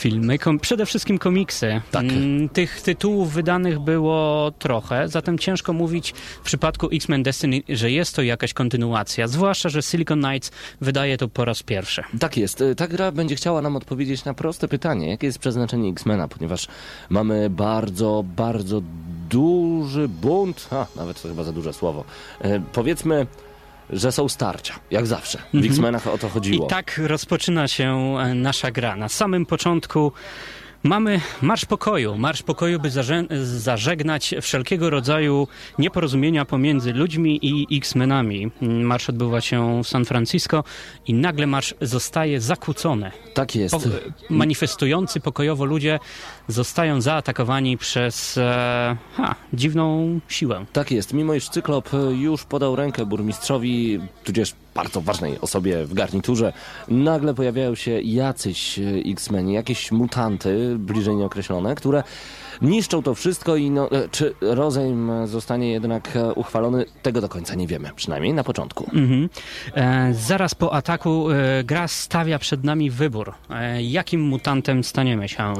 filmy, 0.00 0.38
kom, 0.38 0.58
przede 0.58 0.86
wszystkim 0.86 1.18
komiksy. 1.18 1.80
Tak. 1.90 2.04
Mm, 2.04 2.48
Tych 2.48 2.82
tytułów 2.82 3.32
wydanych 3.32 3.78
było 3.80 4.50
trochę, 4.58 5.08
zatem 5.08 5.38
ciężko 5.38 5.72
mówić 5.72 6.14
w 6.42 6.44
przypadku 6.44 6.88
X-Men 6.92 7.22
Destiny, 7.22 7.62
że 7.68 7.90
jest 7.90 8.16
to 8.16 8.22
jakaś 8.22 8.52
kontynuacja, 8.54 9.28
zwłaszcza, 9.28 9.68
że 9.68 9.82
Silicon 9.82 10.22
Knights 10.22 10.50
wydaje 10.80 11.16
to 11.16 11.28
po 11.28 11.44
raz 11.44 11.62
pierwszy. 11.62 12.02
Tak 12.20 12.36
jest. 12.36 12.60
Y, 12.60 12.74
Ta 12.74 12.88
gra 12.88 13.12
będzie 13.12 13.36
chciała 13.36 13.62
nam 13.62 13.76
odpowiedzieć 13.76 14.24
na 14.24 14.34
proste 14.34 14.68
pytanie, 14.68 15.08
jakie 15.10 15.26
jest 15.26 15.38
przeznaczenie 15.38 15.88
X-Mena, 15.90 16.28
ponieważ 16.28 16.68
mamy 17.10 17.50
bardzo, 17.50 18.24
bardzo 18.36 18.82
duży 19.30 20.08
bunt, 20.08 20.68
a 20.70 20.86
nawet 20.96 21.22
to 21.22 21.28
chyba 21.28 21.44
za 21.44 21.52
duże 21.52 21.72
słowo. 21.72 22.04
Y, 22.44 22.62
Powiedzmy, 22.72 23.26
że 23.92 24.12
są 24.12 24.28
starcia, 24.28 24.74
jak 24.90 25.06
zawsze. 25.06 25.38
W 25.54 25.64
X-Menach 25.64 26.06
o 26.06 26.18
to 26.18 26.28
chodziło. 26.28 26.66
I 26.66 26.70
tak 26.70 27.00
rozpoczyna 27.04 27.68
się 27.68 28.16
e, 28.18 28.34
nasza 28.34 28.70
gra. 28.70 28.96
Na 28.96 29.08
samym 29.08 29.46
początku 29.46 30.12
mamy 30.82 31.20
Marsz 31.42 31.64
Pokoju. 31.64 32.18
Marsz 32.18 32.42
Pokoju, 32.42 32.80
by 32.80 32.90
zażegnać 33.42 34.34
wszelkiego 34.42 34.90
rodzaju 34.90 35.48
nieporozumienia 35.78 36.44
pomiędzy 36.44 36.92
ludźmi 36.92 37.38
i 37.42 37.76
X-Menami. 37.76 38.50
Marsz 38.60 39.08
odbywa 39.08 39.40
się 39.40 39.82
w 39.84 39.88
San 39.88 40.04
Francisco 40.04 40.64
i 41.06 41.14
nagle 41.14 41.46
marsz 41.46 41.74
zostaje 41.80 42.40
zakłócony. 42.40 43.10
Tak 43.34 43.56
jest. 43.56 43.74
Po, 43.74 43.80
manifestujący 44.30 45.20
pokojowo 45.20 45.64
ludzie 45.64 45.98
zostają 46.48 47.00
zaatakowani 47.00 47.78
przez 47.78 48.38
e, 48.38 48.96
ha, 49.16 49.34
dziwną 49.52 50.20
siłę. 50.28 50.64
Tak 50.72 50.90
jest. 50.90 51.12
Mimo 51.12 51.34
iż 51.34 51.48
Cyklop 51.48 51.94
e, 51.94 51.96
już 52.12 52.44
podał 52.44 52.76
rękę 52.76 53.06
burmistrzowi, 53.06 54.00
tudzież 54.24 54.54
bardzo 54.74 55.00
ważnej 55.00 55.40
osobie 55.40 55.84
w 55.84 55.94
garniturze, 55.94 56.52
nagle 56.88 57.34
pojawiają 57.34 57.74
się 57.74 58.00
jacyś 58.00 58.78
e, 58.78 58.82
X-Meni, 59.06 59.52
jakieś 59.52 59.92
mutanty, 59.92 60.76
bliżej 60.78 61.16
nieokreślone, 61.16 61.74
które 61.74 62.02
niszczą 62.62 63.02
to 63.02 63.14
wszystko 63.14 63.56
i 63.56 63.70
no, 63.70 63.90
e, 63.90 64.08
czy 64.08 64.34
rozejm 64.40 65.12
zostanie 65.24 65.72
jednak 65.72 66.16
e, 66.16 66.34
uchwalony, 66.34 66.84
tego 67.02 67.20
do 67.20 67.28
końca 67.28 67.54
nie 67.54 67.66
wiemy, 67.66 67.90
przynajmniej 67.96 68.34
na 68.34 68.44
początku. 68.44 68.84
Mhm. 68.92 69.28
E, 69.74 70.14
zaraz 70.14 70.54
po 70.54 70.72
ataku 70.72 71.30
e, 71.30 71.64
gra 71.64 71.88
stawia 71.88 72.38
przed 72.38 72.64
nami 72.64 72.90
wybór. 72.90 73.32
E, 73.50 73.82
jakim 73.82 74.20
mutantem 74.20 74.84
staniemy 74.84 75.28
się? 75.28 75.54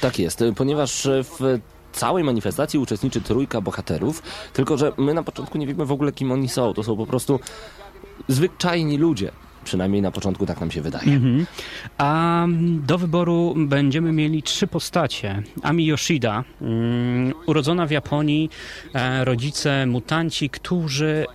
Tak 0.00 0.18
jest, 0.18 0.44
ponieważ 0.56 1.08
w 1.22 1.60
całej 1.92 2.24
manifestacji 2.24 2.78
uczestniczy 2.78 3.20
trójka 3.20 3.60
bohaterów, 3.60 4.22
tylko 4.52 4.76
że 4.76 4.92
my 4.98 5.14
na 5.14 5.22
początku 5.22 5.58
nie 5.58 5.66
wiemy 5.66 5.86
w 5.86 5.92
ogóle 5.92 6.12
kim 6.12 6.32
oni 6.32 6.48
są. 6.48 6.74
To 6.74 6.82
są 6.82 6.96
po 6.96 7.06
prostu 7.06 7.40
zwyczajni 8.28 8.98
ludzie. 8.98 9.30
Przynajmniej 9.64 10.02
na 10.02 10.10
początku 10.10 10.46
tak 10.46 10.60
nam 10.60 10.70
się 10.70 10.82
wydaje. 10.82 11.12
Mhm. 11.12 11.46
A 11.98 12.46
do 12.86 12.98
wyboru 12.98 13.54
będziemy 13.56 14.12
mieli 14.12 14.42
trzy 14.42 14.66
postacie. 14.66 15.42
Ami 15.62 15.86
Yoshida, 15.86 16.44
mm, 16.62 17.32
urodzona 17.46 17.86
w 17.86 17.90
Japonii, 17.90 18.50
e, 18.94 19.24
rodzice 19.24 19.86
mutanci, 19.86 20.50
którzy 20.50 21.26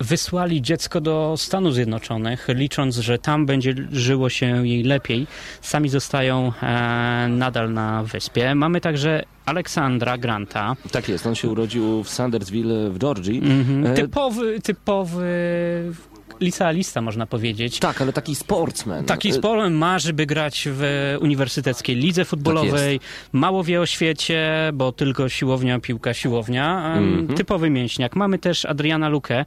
wysłali 0.00 0.62
dziecko 0.62 1.00
do 1.00 1.34
Stanów 1.36 1.74
Zjednoczonych, 1.74 2.46
licząc, 2.48 2.96
że 2.96 3.18
tam 3.18 3.46
będzie 3.46 3.74
żyło 3.92 4.28
się 4.28 4.66
jej 4.68 4.82
lepiej. 4.82 5.26
Sami 5.60 5.88
zostają 5.88 6.52
e, 6.62 7.28
nadal 7.30 7.72
na 7.72 8.02
wyspie. 8.02 8.54
Mamy 8.54 8.80
także 8.80 9.24
Aleksandra 9.46 10.18
Granta, 10.18 10.76
Tak 10.92 11.08
jest, 11.08 11.26
on 11.26 11.34
się 11.34 11.48
urodził 11.48 12.02
w 12.02 12.08
Sandersville 12.08 12.90
w 12.90 12.98
Georgii. 12.98 13.38
Mhm. 13.38 13.86
E, 13.86 13.94
Typowy, 13.94 14.60
typowy 14.60 15.26
licealista, 16.40 17.00
można 17.00 17.26
powiedzieć. 17.26 17.78
Tak, 17.78 18.02
ale 18.02 18.12
taki 18.12 18.34
sportsman. 18.34 19.04
Taki 19.04 19.28
E, 19.28 19.32
sport 19.32 19.70
marzy, 19.70 20.12
by 20.12 20.26
grać 20.26 20.68
w 20.72 20.82
uniwersyteckiej 21.20 21.96
lidze 21.96 22.24
futbolowej. 22.24 23.00
Mało 23.32 23.64
wie 23.64 23.80
o 23.80 23.86
świecie, 23.86 24.70
bo 24.74 24.92
tylko 24.92 25.28
siłownia, 25.28 25.80
piłka, 25.80 26.14
siłownia. 26.14 26.94
Mhm. 26.96 27.36
Typowy 27.36 27.70
mięśniak. 27.70 28.16
Mamy 28.16 28.38
też 28.38 28.64
Adriana 28.64 29.08
Lukę, 29.08 29.44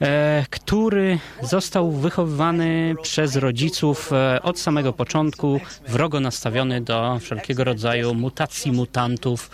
e, 0.00 0.46
który 0.50 1.18
został 1.42 1.92
wychowywany 1.92 2.94
przez 3.02 3.36
rodziców 3.36 4.12
e, 4.12 4.42
od 4.42 4.58
samego 4.58 4.92
początku, 4.92 5.60
wrogo 5.88 6.20
nastawiony 6.20 6.80
do 6.80 7.18
wszelkiego 7.20 7.64
rodzaju 7.64 8.14
mutacji 8.14 8.72
mutantów. 8.72 9.50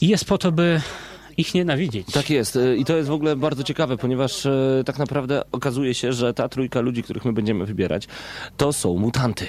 I 0.00 0.08
jest 0.08 0.24
po 0.24 0.38
to, 0.38 0.52
by 0.52 0.80
ich 1.36 1.54
nienawidzieć. 1.54 2.06
Tak 2.12 2.30
jest 2.30 2.56
e, 2.56 2.76
i 2.76 2.84
to 2.84 2.96
jest 2.96 3.08
w 3.08 3.12
ogóle 3.12 3.36
bardzo 3.36 3.62
ciekawe, 3.62 3.96
ponieważ 3.96 4.46
e, 4.46 4.82
tak 4.86 4.98
naprawdę 4.98 5.42
okazuje 5.52 5.94
się, 5.94 6.12
że 6.12 6.34
ta 6.34 6.48
trójka 6.48 6.80
ludzi, 6.80 7.02
których 7.02 7.24
my 7.24 7.32
będziemy 7.32 7.66
wybierać, 7.66 8.08
to 8.56 8.72
są 8.72 8.98
mutanty. 8.98 9.48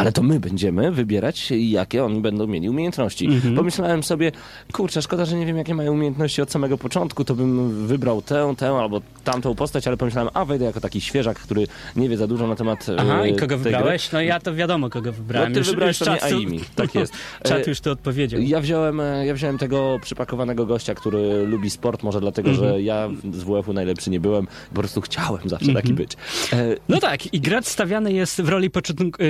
Ale 0.00 0.12
to 0.12 0.22
my 0.22 0.40
będziemy 0.40 0.92
wybierać, 0.92 1.50
jakie 1.50 2.04
oni 2.04 2.20
będą 2.20 2.46
mieli 2.46 2.68
umiejętności. 2.68 3.26
Mhm. 3.26 3.56
Pomyślałem 3.56 4.02
sobie, 4.02 4.32
kurczę, 4.72 5.02
szkoda, 5.02 5.24
że 5.24 5.36
nie 5.36 5.46
wiem, 5.46 5.56
jakie 5.56 5.74
mają 5.74 5.92
umiejętności 5.92 6.42
od 6.42 6.50
samego 6.50 6.78
początku, 6.78 7.24
to 7.24 7.34
bym 7.34 7.70
wybrał 7.86 8.22
tę, 8.22 8.54
tę 8.58 8.70
albo 8.70 9.00
tamtą 9.24 9.54
postać, 9.54 9.86
ale 9.86 9.96
pomyślałem, 9.96 10.30
a 10.34 10.44
wejdę 10.44 10.64
jako 10.64 10.80
taki 10.80 11.00
świeżak, 11.00 11.38
który 11.38 11.66
nie 11.96 12.08
wie 12.08 12.16
za 12.16 12.26
dużo 12.26 12.46
na 12.46 12.56
temat 12.56 12.88
e, 12.88 12.96
Aha, 12.98 13.26
i 13.26 13.32
kogo 13.36 13.46
tej 13.54 13.58
gry. 13.62 13.72
wybrałeś? 13.72 14.12
No 14.12 14.20
ja 14.20 14.40
to 14.40 14.54
wiadomo, 14.54 14.90
kogo 14.90 15.12
wybrałem. 15.12 15.52
No, 15.52 15.58
ty 15.58 15.64
wybrałeś 15.64 15.98
pewnie 15.98 16.14
czat 16.18 16.30
tu- 16.30 16.36
Aimi, 16.36 16.60
tak 16.74 16.94
jest. 16.94 17.12
Czat 17.48 17.66
E, 17.66 17.70
już 17.70 17.80
to 17.80 17.90
odpowiedział. 17.90 18.40
Ja 18.40 18.60
wziąłem, 18.60 19.00
e, 19.00 19.26
ja 19.26 19.34
wziąłem 19.34 19.58
tego 19.58 19.98
przypakowanego 20.02 20.66
gościa, 20.66 20.94
który 20.94 21.46
lubi 21.46 21.70
sport, 21.70 22.02
może 22.02 22.20
dlatego, 22.20 22.50
Mhm. 22.50 22.68
że 22.68 22.82
ja 22.82 23.08
z 23.32 23.42
WF-u 23.42 23.72
najlepszy 23.72 24.10
nie 24.10 24.20
byłem, 24.20 24.46
po 24.74 24.80
prostu 24.80 25.00
chciałem 25.00 25.48
zawsze 25.48 25.66
Mhm. 25.68 25.82
taki 25.82 25.94
być. 25.94 26.12
E, 26.52 26.76
No 26.88 27.00
tak, 27.00 27.34
i 27.34 27.40
gracz 27.40 27.66
stawiany 27.66 28.12
jest 28.12 28.42
w 28.42 28.48
roli 28.48 28.70
początku, 28.70 29.22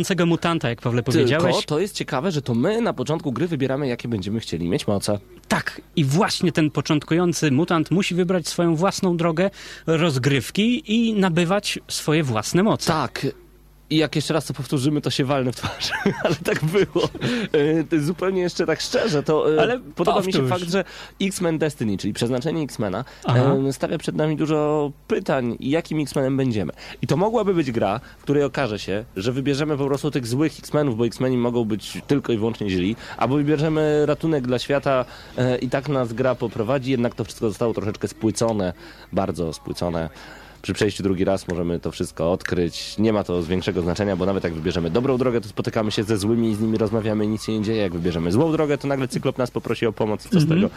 początkującego 0.00 0.26
mutanta, 0.26 0.68
jak 0.68 0.80
Pawle 0.80 1.02
powiedziałeś. 1.02 1.54
tylko 1.54 1.66
to 1.66 1.80
jest 1.80 1.94
ciekawe, 1.94 2.32
że 2.32 2.42
to 2.42 2.54
my 2.54 2.80
na 2.80 2.92
początku 2.92 3.32
gry 3.32 3.48
wybieramy, 3.48 3.88
jakie 3.88 4.08
będziemy 4.08 4.40
chcieli 4.40 4.68
mieć 4.68 4.86
moce. 4.86 5.18
Tak, 5.48 5.80
i 5.96 6.04
właśnie 6.04 6.52
ten 6.52 6.70
początkujący 6.70 7.50
mutant 7.50 7.90
musi 7.90 8.14
wybrać 8.14 8.48
swoją 8.48 8.76
własną 8.76 9.16
drogę 9.16 9.50
rozgrywki 9.86 10.82
i 10.86 11.14
nabywać 11.14 11.78
swoje 11.88 12.22
własne 12.22 12.62
moce. 12.62 12.86
Tak. 12.86 13.26
I 13.90 13.96
jak 13.96 14.16
jeszcze 14.16 14.34
raz 14.34 14.46
to 14.46 14.54
powtórzymy, 14.54 15.00
to 15.00 15.10
się 15.10 15.24
walnę 15.24 15.52
w 15.52 15.56
twarz. 15.56 15.92
Ale 16.24 16.36
tak 16.44 16.64
było. 16.64 17.08
E, 17.92 18.00
zupełnie 18.00 18.42
jeszcze 18.42 18.66
tak 18.66 18.80
szczerze, 18.80 19.22
to 19.22 19.54
e, 19.54 19.60
Ale 19.60 19.80
podoba 19.80 20.20
mi 20.20 20.32
się 20.32 20.38
powtórz. 20.38 20.60
fakt, 20.60 20.72
że 20.72 20.84
X-Men 21.20 21.58
Destiny, 21.58 21.98
czyli 21.98 22.12
przeznaczenie 22.12 22.62
X-Mena, 22.62 23.04
e, 23.28 23.72
stawia 23.72 23.98
przed 23.98 24.16
nami 24.16 24.36
dużo 24.36 24.92
pytań, 25.08 25.56
jakim 25.60 26.00
X-Menem 26.00 26.36
będziemy. 26.36 26.72
I 27.02 27.06
to 27.06 27.16
mogłaby 27.16 27.54
być 27.54 27.72
gra, 27.72 28.00
w 28.18 28.22
której 28.22 28.44
okaże 28.44 28.78
się, 28.78 29.04
że 29.16 29.32
wybierzemy 29.32 29.76
po 29.76 29.86
prostu 29.86 30.10
tych 30.10 30.26
złych 30.26 30.58
X-Menów, 30.58 30.96
bo 30.96 31.06
X-Meni 31.06 31.36
mogą 31.36 31.64
być 31.64 31.98
tylko 32.06 32.32
i 32.32 32.38
wyłącznie 32.38 32.70
źli, 32.70 32.96
albo 33.16 33.36
wybierzemy 33.36 34.06
ratunek 34.06 34.46
dla 34.46 34.58
świata 34.58 35.04
i 35.60 35.68
tak 35.68 35.88
nas 35.88 36.12
gra 36.12 36.34
poprowadzi, 36.34 36.90
jednak 36.90 37.14
to 37.14 37.24
wszystko 37.24 37.48
zostało 37.48 37.74
troszeczkę 37.74 38.08
spłycone, 38.08 38.72
bardzo 39.12 39.52
spłycone. 39.52 40.10
Przy 40.62 40.72
przejściu 40.72 41.02
drugi 41.02 41.24
raz 41.24 41.48
możemy 41.48 41.80
to 41.80 41.90
wszystko 41.90 42.32
odkryć. 42.32 42.98
Nie 42.98 43.12
ma 43.12 43.24
to 43.24 43.42
większego 43.42 43.82
znaczenia, 43.82 44.16
bo 44.16 44.26
nawet 44.26 44.44
jak 44.44 44.52
wybierzemy 44.52 44.90
dobrą 44.90 45.18
drogę, 45.18 45.40
to 45.40 45.48
spotykamy 45.48 45.90
się 45.92 46.04
ze 46.04 46.18
złymi 46.18 46.50
i 46.50 46.54
z 46.54 46.60
nimi 46.60 46.78
rozmawiamy 46.78 47.24
i 47.24 47.28
nic 47.28 47.44
się 47.44 47.52
nie 47.52 47.64
dzieje. 47.64 47.82
Jak 47.82 47.92
wybierzemy 47.92 48.32
złą 48.32 48.52
drogę, 48.52 48.78
to 48.78 48.88
nagle 48.88 49.08
cyklop 49.08 49.38
nas 49.38 49.50
poprosi 49.50 49.86
o 49.86 49.92
pomoc. 49.92 50.28
Co 50.32 50.40
z 50.40 50.48
tego? 50.48 50.70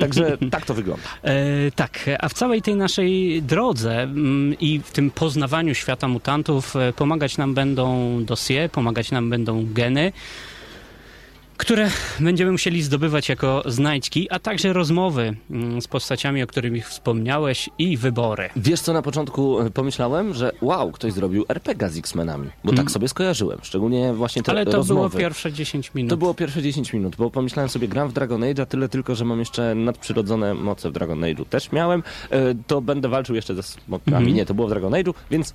Także 0.00 0.38
tak 0.50 0.66
to 0.66 0.74
wygląda. 0.74 1.02
E, 1.22 1.70
tak, 1.70 2.10
a 2.18 2.28
w 2.28 2.34
całej 2.34 2.62
tej 2.62 2.76
naszej 2.76 3.42
drodze 3.42 4.02
mm, 4.02 4.58
i 4.60 4.80
w 4.84 4.90
tym 4.92 5.10
poznawaniu 5.10 5.74
świata 5.74 6.08
mutantów 6.08 6.76
e, 6.76 6.92
pomagać 6.92 7.38
nam 7.38 7.54
będą 7.54 8.16
dosie, 8.24 8.68
pomagać 8.72 9.10
nam 9.10 9.30
będą 9.30 9.66
geny, 9.72 10.12
które 11.56 11.90
będziemy 12.20 12.52
musieli 12.52 12.82
zdobywać 12.82 13.28
jako 13.28 13.62
znajdźki, 13.66 14.30
a 14.30 14.38
także 14.38 14.72
rozmowy 14.72 15.36
mm, 15.50 15.82
z 15.82 15.88
postaciami, 15.88 16.42
o 16.42 16.46
których 16.46 16.88
wspomniałeś 16.88 17.70
i 17.78 17.96
wybory. 17.96 18.48
Wiesz 18.56 18.80
co, 18.80 18.92
na 18.92 19.02
początku 19.02 19.60
e, 19.60 19.70
pomyślałem, 19.70 20.34
że 20.34 20.52
wow, 20.62 20.92
ktoś 20.92 21.12
zrobił 21.12 21.44
RPG 21.48 21.88
z 21.88 21.98
X-Menami, 21.98 22.50
bo 22.64 22.72
tak 22.72 22.90
sobie 22.90 23.08
skojarzyłem. 23.08 23.58
Szczególnie 23.62 24.12
właśnie 24.12 24.42
te 24.42 24.52
Ale 24.52 24.66
to 24.66 24.76
rozmowy. 24.76 25.08
było 25.08 25.20
pierwsze 25.20 25.52
10 25.52 25.94
minut. 25.94 26.10
To 26.10 26.16
było 26.16 26.34
pierwsze 26.34 26.62
10 26.62 26.92
minut, 26.92 27.16
bo 27.16 27.30
pomyślałem 27.30 27.68
sobie, 27.68 27.88
gram 27.88 28.08
w 28.08 28.12
Dragon 28.12 28.40
Age'a, 28.40 28.66
tyle 28.66 28.88
tylko, 28.88 29.14
że 29.14 29.24
mam 29.24 29.38
jeszcze 29.38 29.74
nadprzyrodzone 29.74 30.54
moce 30.54 30.90
w 30.90 30.92
Dragon 30.92 31.20
Age'u. 31.20 31.44
Też 31.44 31.72
miałem, 31.72 32.02
e, 32.30 32.54
to 32.66 32.80
będę 32.80 33.08
walczył 33.08 33.34
jeszcze 33.34 33.54
ze 33.54 33.62
smokami. 33.62 34.16
Mhm. 34.16 34.34
Nie, 34.34 34.46
to 34.46 34.54
było 34.54 34.66
w 34.66 34.70
Dragon 34.70 34.92
Age'u, 34.92 35.14
więc 35.30 35.54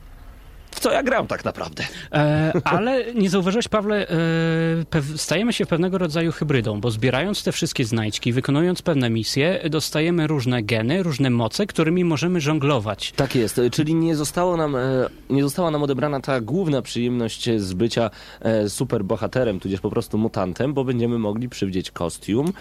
w 0.77 0.79
co 0.79 0.91
ja 0.91 1.03
gram 1.03 1.27
tak 1.27 1.45
naprawdę? 1.45 1.83
E, 2.11 2.51
ale 2.63 3.13
nie 3.13 3.29
zauważyłeś, 3.29 3.67
Pawle, 3.67 4.07
e, 4.09 5.17
stajemy 5.17 5.53
się 5.53 5.65
pewnego 5.65 5.97
rodzaju 5.97 6.31
hybrydą, 6.31 6.81
bo 6.81 6.91
zbierając 6.91 7.43
te 7.43 7.51
wszystkie 7.51 7.85
znajdźki, 7.85 8.33
wykonując 8.33 8.81
pewne 8.81 9.09
misje, 9.09 9.59
dostajemy 9.69 10.27
różne 10.27 10.63
geny, 10.63 11.03
różne 11.03 11.29
moce, 11.29 11.67
którymi 11.67 12.03
możemy 12.03 12.41
żonglować. 12.41 13.11
Tak 13.15 13.35
jest, 13.35 13.59
e, 13.59 13.69
czyli 13.69 13.95
nie, 13.95 14.15
zostało 14.15 14.57
nam, 14.57 14.75
e, 14.75 15.09
nie 15.29 15.43
została 15.43 15.71
nam 15.71 15.83
odebrana 15.83 16.19
ta 16.19 16.41
główna 16.41 16.81
przyjemność 16.81 17.49
z 17.57 17.73
bycia 17.73 18.09
e, 18.41 18.69
superbohaterem, 18.69 19.59
tudzież 19.59 19.79
po 19.79 19.89
prostu 19.89 20.17
mutantem, 20.17 20.73
bo 20.73 20.83
będziemy 20.83 21.19
mogli 21.19 21.49
przywdzieć 21.49 21.91
kostium 21.91 22.53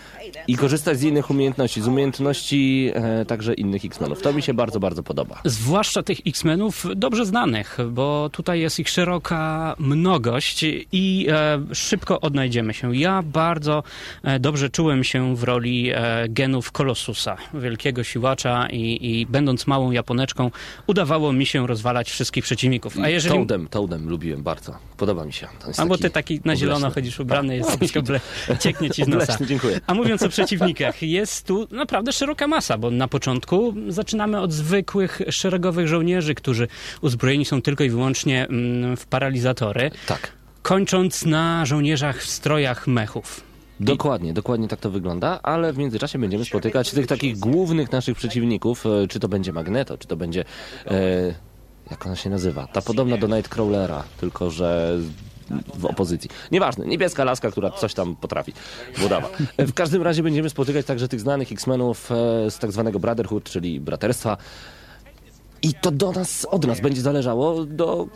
i 0.49 0.57
korzystać 0.57 0.99
z 0.99 1.03
innych 1.03 1.31
umiejętności, 1.31 1.83
z 1.83 1.89
umiejętności 1.89 2.91
e, 2.95 3.25
także 3.25 3.55
innych 3.55 3.85
X-Menów. 3.85 4.23
To 4.23 4.33
mi 4.33 4.43
się 4.43 4.55
bardzo, 4.55 4.81
bardzo 4.81 5.03
podoba. 5.03 5.41
Zwłaszcza 5.45 6.03
tych 6.03 6.19
X-Menów 6.27 6.87
dobrze 6.97 7.27
znanych, 7.27 7.79
bo 7.91 8.06
tutaj 8.33 8.61
jest 8.61 8.79
ich 8.79 8.89
szeroka 8.89 9.75
mnogość 9.79 10.65
i 10.93 11.27
e, 11.31 11.75
szybko 11.75 12.21
odnajdziemy 12.21 12.75
się. 12.75 12.97
Ja 12.97 13.23
bardzo 13.23 13.83
e, 14.23 14.41
dobrze 14.41 14.71
czułem 14.71 15.05
się 15.05 15.37
w 15.37 15.43
roli 15.43 15.91
e, 15.95 16.29
genów 16.29 16.73
Kolosusa, 16.73 17.37
wielkiego 17.55 18.05
siłacza 18.05 18.69
i, 18.71 18.99
i 19.11 19.27
będąc 19.27 19.67
małą 19.67 19.91
Japoneczką 19.91 20.51
udawało 20.87 21.33
mi 21.33 21.47
się 21.47 21.67
rozwalać 21.67 22.11
wszystkich 22.11 22.45
przeciwników. 22.45 22.99
A 23.03 23.09
jeżeli... 23.09 23.37
Toadem, 23.37 23.69
Toadem 23.69 24.09
lubiłem 24.09 24.43
bardzo. 24.43 24.79
Podoba 24.97 25.25
mi 25.25 25.33
się. 25.33 25.49
To 25.61 25.69
jest 25.69 25.81
Albo 25.81 25.95
taki 25.95 26.03
ty 26.03 26.11
taki 26.11 26.41
na 26.45 26.57
zielono 26.57 26.77
obleśny. 26.77 26.95
chodzisz 26.95 27.21
ubrany, 27.21 27.61
Tak. 27.61 27.69
jesteś 27.83 27.97
oble... 27.97 28.21
cieknie 28.61 28.91
ci 28.91 29.05
z 29.05 29.09
nosa. 29.09 29.23
Obleśny, 29.25 29.47
dziękuję. 29.47 29.81
A 29.87 29.95
mówiąc 29.95 30.23
o 30.23 30.29
przeciwnikach, 30.29 31.03
jest 31.03 31.47
tu 31.47 31.69
naprawdę 31.71 32.13
szeroka 32.13 32.47
masa, 32.47 32.79
bo 32.79 32.91
na 32.91 33.09
początku 33.09 33.75
zaczynamy 33.89 34.41
od 34.41 34.53
zwykłych 34.53 35.21
szeregowych 35.31 35.89
żołnierzy, 35.89 36.35
którzy 36.35 36.69
uzbrojeni 37.01 37.45
są 37.45 37.63
tylko 37.63 37.85
i 37.87 37.91
wyłącznie 37.91 38.47
mm, 38.47 38.97
w 38.97 39.07
paralizatory, 39.07 39.91
Tak. 40.07 40.33
kończąc 40.63 41.25
na 41.25 41.67
żołnierzach 41.67 42.23
w 42.23 42.31
strojach 42.31 42.87
mechów. 42.87 43.41
Dokładnie, 43.81 44.33
dokładnie 44.33 44.69
tak 44.69 44.81
to 44.81 44.91
wygląda, 44.91 45.41
ale 45.43 45.73
w 45.73 45.79
międzyczasie 45.79 46.19
będziemy 46.19 46.45
spotykać 46.45 46.91
tych 46.91 47.07
takich 47.07 47.39
głównych 47.39 47.93
naszych 47.93 48.17
przeciwników, 48.17 48.87
e, 48.87 49.07
czy 49.09 49.21
to 49.21 49.29
będzie 49.29 49.53
Magneto, 49.53 49.99
czy 49.99 50.09
to 50.09 50.17
będzie, 50.17 50.45
e, 50.87 51.35
jak 51.91 52.07
ona 52.07 52.17
się 52.17 52.31
nazywa, 52.31 52.67
ta 52.67 52.83
podobna 52.83 53.17
do 53.17 53.27
Nightcrawlera, 53.27 54.03
tylko 54.21 54.51
że 54.51 54.99
w 55.75 55.85
opozycji. 55.87 56.31
Nieważne, 56.53 56.87
niebieska 56.87 57.25
laska, 57.25 57.51
która 57.51 57.71
coś 57.71 57.95
tam 57.95 58.17
potrafi. 58.17 58.53
Budawa. 58.99 59.29
E, 59.57 59.67
W 59.67 59.75
każdym 59.75 60.03
razie 60.03 60.23
będziemy 60.23 60.51
spotykać 60.51 60.87
także 60.87 61.09
tych 61.09 61.21
znanych 61.21 61.53
X-Menów 61.53 62.13
e, 62.13 62.51
z 62.51 62.59
tak 62.59 62.73
zwanego 62.73 62.99
Brotherhood, 63.01 63.45
czyli 63.51 63.81
braterstwa. 63.81 64.37
I 65.63 65.75
to 65.75 65.91
do 65.91 66.13
nas, 66.13 66.45
od 66.51 66.67
nas 66.67 66.81
będzie 66.81 67.03
zależało, 67.03 67.65
do 67.65 68.07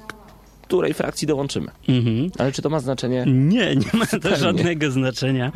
której 0.70 0.94
frakcji 0.94 1.26
dołączymy. 1.26 1.70
Mhm. 1.88 2.30
Ale 2.38 2.52
czy 2.52 2.62
to 2.62 2.70
ma 2.70 2.80
znaczenie? 2.80 3.24
Nie, 3.26 3.76
nie 3.76 3.90
ma 3.92 4.06
to 4.06 4.36
żadnego 4.36 4.90
znaczenia. 4.90 5.52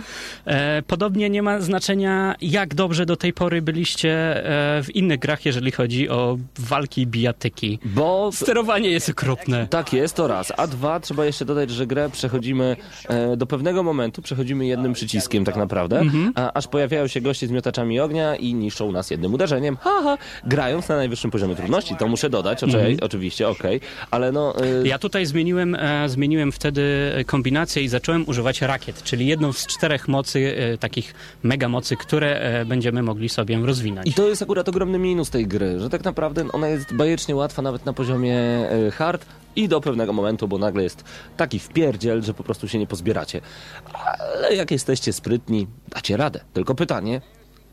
E, 0.46 0.82
podobnie 0.82 1.30
nie 1.30 1.42
ma 1.42 1.60
znaczenia, 1.60 2.34
jak 2.40 2.74
dobrze 2.74 3.06
do 3.06 3.16
tej 3.16 3.32
pory 3.32 3.62
byliście 3.62 4.10
e, 4.10 4.82
w 4.82 4.96
innych 4.96 5.18
grach, 5.18 5.46
jeżeli 5.46 5.70
chodzi 5.70 6.08
o 6.08 6.38
walki 6.58 7.02
i 7.02 7.06
bijatyki. 7.06 7.78
Bo 7.84 8.30
Sterowanie 8.32 8.90
jest 8.90 9.08
okropne. 9.08 9.66
Tak 9.70 9.92
jest, 9.92 10.14
to 10.14 10.26
raz. 10.28 10.52
A 10.56 10.66
dwa, 10.66 11.00
trzeba 11.00 11.24
jeszcze 11.24 11.44
dodać, 11.44 11.70
że 11.70 11.86
grę 11.86 12.10
przechodzimy 12.12 12.76
e, 13.08 13.36
do 13.36 13.46
pewnego 13.46 13.82
momentu, 13.82 14.22
przechodzimy 14.22 14.66
jednym 14.66 14.92
przyciskiem 14.92 15.44
tak 15.44 15.56
naprawdę, 15.56 16.02
a, 16.34 16.52
aż 16.52 16.68
pojawiają 16.68 17.06
się 17.06 17.20
goście 17.20 17.46
z 17.46 17.50
miotaczami 17.50 18.00
ognia 18.00 18.36
i 18.36 18.54
niszczą 18.54 18.92
nas 18.92 19.10
jednym 19.10 19.34
uderzeniem, 19.34 19.76
haha, 19.76 20.18
grając 20.46 20.88
na 20.88 20.96
najwyższym 20.96 21.30
poziomie 21.30 21.56
trudności. 21.56 21.96
To 21.96 22.08
muszę 22.08 22.30
dodać, 22.30 22.64
oczy, 22.64 22.96
oczywiście, 23.02 23.48
okej, 23.48 23.80
ale 24.10 24.32
no... 24.32 24.54
E, 24.82 24.86
Ja 24.86 24.98
tutaj 25.04 25.26
zmieniłem, 25.26 25.74
e, 25.74 26.08
zmieniłem 26.08 26.52
wtedy 26.52 26.82
kombinację 27.26 27.82
i 27.82 27.88
zacząłem 27.88 28.28
używać 28.28 28.60
rakiet, 28.60 29.02
czyli 29.02 29.26
jedną 29.26 29.52
z 29.52 29.66
czterech 29.66 30.08
mocy, 30.08 30.56
e, 30.58 30.78
takich 30.78 31.14
mega 31.42 31.68
mocy, 31.68 31.96
które 31.96 32.40
e, 32.40 32.64
będziemy 32.64 33.02
mogli 33.02 33.28
sobie 33.28 33.58
rozwinąć. 33.58 34.06
I 34.06 34.14
to 34.14 34.28
jest 34.28 34.42
akurat 34.42 34.68
ogromny 34.68 34.98
minus 34.98 35.30
tej 35.30 35.46
gry, 35.46 35.80
że 35.80 35.90
tak 35.90 36.04
naprawdę 36.04 36.44
ona 36.52 36.68
jest 36.68 36.94
bajecznie 36.94 37.34
łatwa 37.34 37.62
nawet 37.62 37.86
na 37.86 37.92
poziomie 37.92 38.38
hard 38.92 39.26
i 39.56 39.68
do 39.68 39.80
pewnego 39.80 40.12
momentu, 40.12 40.48
bo 40.48 40.58
nagle 40.58 40.82
jest 40.82 41.04
taki 41.36 41.58
wpierdziel, 41.58 42.22
że 42.22 42.34
po 42.34 42.44
prostu 42.44 42.68
się 42.68 42.78
nie 42.78 42.86
pozbieracie. 42.86 43.40
Ale 43.92 44.56
jak 44.56 44.70
jesteście 44.70 45.12
sprytni, 45.12 45.66
dacie 45.88 46.16
radę. 46.16 46.40
Tylko 46.52 46.74
pytanie, 46.74 47.20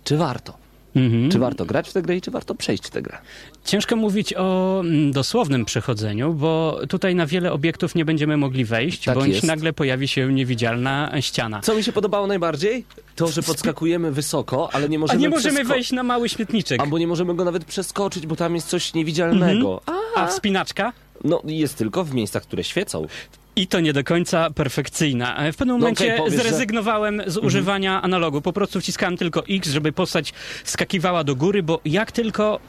czy 0.03 0.17
warto? 0.17 0.70
Mhm. 0.95 1.31
Czy 1.31 1.39
warto 1.39 1.65
grać 1.65 1.89
w 1.89 1.93
tę 1.93 2.01
grę 2.01 2.17
i 2.17 2.21
czy 2.21 2.31
warto 2.31 2.55
przejść 2.55 2.89
tę 2.89 3.01
grę? 3.01 3.17
Ciężko 3.65 3.95
mówić 3.95 4.33
o 4.37 4.79
mm, 4.79 5.11
dosłownym 5.11 5.65
przechodzeniu, 5.65 6.33
bo 6.33 6.79
tutaj 6.89 7.15
na 7.15 7.25
wiele 7.25 7.53
obiektów 7.53 7.95
nie 7.95 8.05
będziemy 8.05 8.37
mogli 8.37 8.65
wejść, 8.65 9.03
Tak 9.03 9.15
bądź 9.17 9.33
jest. 9.33 9.43
nagle 9.43 9.73
pojawi 9.73 10.07
się 10.07 10.33
niewidzialna 10.33 11.11
ściana. 11.21 11.61
Co 11.61 11.75
mi 11.75 11.83
się 11.83 11.91
podobało 11.91 12.27
najbardziej? 12.27 12.85
To, 13.15 13.27
że 13.27 13.43
podskakujemy 13.43 14.11
wysoko, 14.11 14.69
ale 14.73 14.89
nie 14.89 14.97
A 14.97 14.99
możemy 14.99 15.21
nie 15.21 15.29
możemy 15.29 15.63
wejść 15.63 15.91
na 15.91 16.03
mały 16.03 16.29
śmietniczek. 16.29 16.81
Albo 16.81 16.97
nie 16.97 17.07
możemy 17.07 17.35
go 17.35 17.45
nawet 17.45 17.65
przeskoczyć, 17.65 18.27
bo 18.27 18.35
tam 18.35 18.55
jest 18.55 18.67
coś 18.67 18.93
niewidzialnego. 18.93 19.81
A 20.15 20.27
wspinaczka? 20.27 20.93
No, 21.23 21.41
jest 21.45 21.77
tylko 21.77 22.03
w 22.03 22.13
miejscach, 22.13 22.43
które 22.43 22.63
świecą. 22.63 23.07
I 23.55 23.67
to 23.67 23.79
nie 23.79 23.93
do 23.93 24.03
końca 24.03 24.49
perfekcyjna. 24.49 25.37
E, 25.37 25.51
W 25.51 25.57
pewnym 25.57 25.75
No 25.77 25.79
momencie 25.79 26.05
okej, 26.05 26.17
powiesz, 26.17 26.33
że- 26.33 26.39
Mhm. 26.39 26.53
zrezygnowałem 26.55 27.21
z 27.27 27.37
używania 27.37 28.01
analogu. 28.01 28.41
Po 28.41 28.53
prostu 28.53 28.81
wciskałem 28.81 29.17
tylko 29.17 29.43
X, 29.49 29.69
żeby 29.69 29.91
postać 29.91 30.33
skakiwała 30.63 31.23
do 31.23 31.35
góry, 31.35 31.63
bo 31.63 31.79
jak 31.85 32.11
tylko 32.11 32.59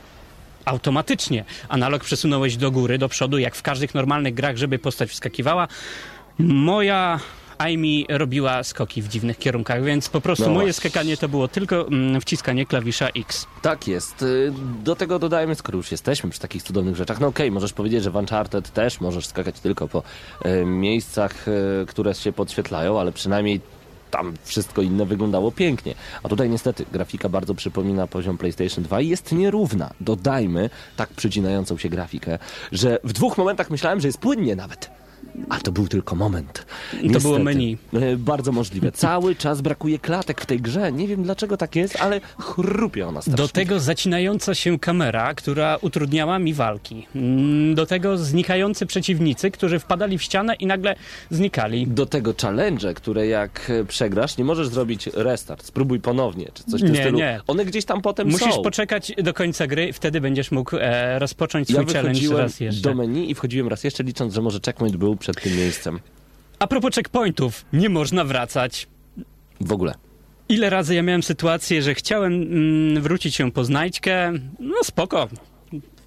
automatycznie 0.65 1.45
analog 1.69 2.05
przesunąłeś 2.05 2.57
do 2.57 2.71
góry, 2.71 2.99
do 2.99 3.09
przodu, 3.09 3.39
jak 3.39 3.55
w 3.57 3.63
każdych 3.63 3.95
normalnych 3.95 4.35
grach, 4.35 4.57
żeby 4.57 4.79
postać 4.79 5.11
wskakiwała, 5.11 5.69
moja 6.39 7.21
Aimi 7.63 8.07
robiła 8.09 8.63
skoki 8.63 9.03
w 9.03 9.09
dziwnych 9.09 9.39
kierunkach, 9.39 9.85
więc 9.85 10.09
po 10.09 10.21
prostu 10.21 10.45
No 10.45 10.51
moje 10.51 10.67
właśnie. 10.67 10.91
skakanie 10.91 11.17
to 11.17 11.29
było 11.29 11.49
tylko 11.49 11.87
mm, 11.87 12.21
wciskanie 12.21 12.67
klawisza 12.67 13.09
X. 13.09 13.47
Tak 13.63 13.89
jest. 13.89 14.23
Y, 14.23 14.53
Do 14.85 14.97
tego 14.97 15.19
dodajmy, 15.19 15.55
skoro 15.55 15.77
już 15.77 15.93
jesteśmy 15.93 16.31
przy 16.31 16.41
takich 16.41 16.63
cudownych 16.63 16.97
rzeczach, 16.97 17.21
no 17.21 17.27
okej, 17.27 17.51
możesz 17.51 17.73
powiedzieć, 17.73 18.03
że 18.03 18.11
w 18.11 18.17
Uncharted 18.17 18.73
też 18.73 19.01
możesz 19.01 19.27
skakać 19.27 19.61
tylko 19.61 19.89
po 19.89 20.03
e, 20.45 20.65
miejscach, 20.65 21.49
e, 21.49 21.87
które 21.87 22.15
się 22.15 22.33
podświetlają, 22.33 23.01
ale 23.01 23.13
przynajmniej 23.13 23.61
tam 24.11 24.35
wszystko 24.45 24.83
inne 24.83 25.07
wyglądało 25.07 25.53
pięknie. 25.53 25.95
A 26.23 26.29
tutaj 26.29 26.51
niestety 26.51 26.85
grafika 26.93 27.29
bardzo 27.29 27.55
przypomina 27.55 28.07
poziom 28.07 28.39
PlayStation 28.39 28.85
2 28.85 29.01
i 29.01 29.09
jest 29.09 29.33
nierówna. 29.33 29.91
Dodajmy 30.01 30.71
tak 30.97 31.09
przycinającą 31.09 31.79
się 31.79 31.89
grafikę, 31.89 32.39
że 32.73 32.99
w 33.05 33.13
dwóch 33.13 33.39
momentach 33.39 33.71
myślałem, 33.71 34.01
że 34.01 34.09
jest 34.09 34.19
płynnie 34.19 34.57
nawet. 34.57 34.91
A 35.49 35.59
to 35.61 35.73
był 35.73 35.89
tylko 35.89 36.17
moment. 36.17 36.67
było 37.23 37.39
menu. 37.39 37.79
E, 37.95 38.17
Bardzo 38.17 38.53
możliwe. 38.53 38.93
Cały 38.93 39.35
czas 39.43 39.61
brakuje 39.61 39.99
klatek 39.99 40.41
w 40.41 40.47
tej 40.47 40.61
grze. 40.61 40.93
Nie 40.93 41.09
wiem 41.09 41.23
dlaczego 41.23 41.57
tak 41.57 41.77
jest, 41.77 41.97
ale 42.01 42.21
chrupie 42.39 43.07
ona 43.09 43.23
strasznie. 43.23 43.37
Do 43.45 43.49
tego 43.49 43.81
zacinająca 43.81 44.55
się 44.55 44.79
kamera, 44.79 45.35
która 45.35 45.77
utrudniała 45.81 46.39
mi 46.39 46.55
walki. 46.55 47.07
Mm, 47.15 47.75
Do 47.75 47.87
tego 47.87 48.19
znikający 48.19 48.87
przeciwnicy, 48.87 49.51
którzy 49.51 49.79
wpadali 49.79 50.19
w 50.19 50.23
ścianę 50.23 50.55
i 50.55 50.67
nagle 50.67 50.95
znikali. 51.31 51.87
Do 51.87 52.07
tego 52.07 52.35
challenge, 52.43 52.95
które 52.95 53.27
jak 53.27 53.73
przegrasz, 53.89 54.37
nie 54.39 54.45
możesz 54.45 54.69
zrobić 54.69 55.07
restart, 55.15 55.65
spróbuj 55.65 56.01
ponownie, 56.01 56.49
czy 56.55 56.65
coś 56.65 56.81
w 56.81 56.85
tym 56.85 56.93
Nie, 56.93 57.01
stylu. 57.01 57.19
nie. 57.19 57.41
One 57.47 57.65
gdzieś 57.65 57.85
tam 57.85 58.03
potem 58.03 58.29
Musisz 58.31 58.55
są. 58.55 58.63
poczekać 58.63 59.13
do 59.23 59.35
końca 59.35 59.67
gry, 59.67 59.93
wtedy 59.93 60.21
będziesz 60.21 60.51
mógł 60.51 60.77
e, 60.77 61.19
rozpocząć 61.19 61.71
Ja 61.71 61.75
swój 61.77 61.87
challenge 61.87 62.09
wychodziłem 62.21 62.39
raz 62.43 62.61
jeszcze. 62.61 62.83
do 62.83 62.95
menu 62.95 63.31
i 63.31 63.35
wchodziłem 63.35 63.69
raz 63.69 63.85
jeszcze, 63.85 64.03
licząc, 64.03 64.35
że 64.35 64.43
może 64.43 64.59
checkpoint 64.67 64.97
był 64.97 65.17
przed 65.23 65.41
tym 65.43 65.57
miejscem. 65.57 66.01
A 66.59 66.67
propos 66.67 66.95
checkpointów, 66.95 67.65
nie 67.73 67.89
można 67.89 68.25
wracać. 68.25 68.87
W 69.61 69.73
ogóle. 69.73 69.95
Ile 70.49 70.71
razy 70.71 70.95
ja 70.95 71.03
miałem 71.03 71.23
sytuację, 71.23 71.83
że 71.83 71.95
chciałem 71.95 72.33
mm, 72.33 73.03
wrócić 73.03 73.35
się 73.35 73.53
po 73.53 73.65
znajdźkę, 73.65 74.33
no 74.59 74.85
spoko, 74.85 75.29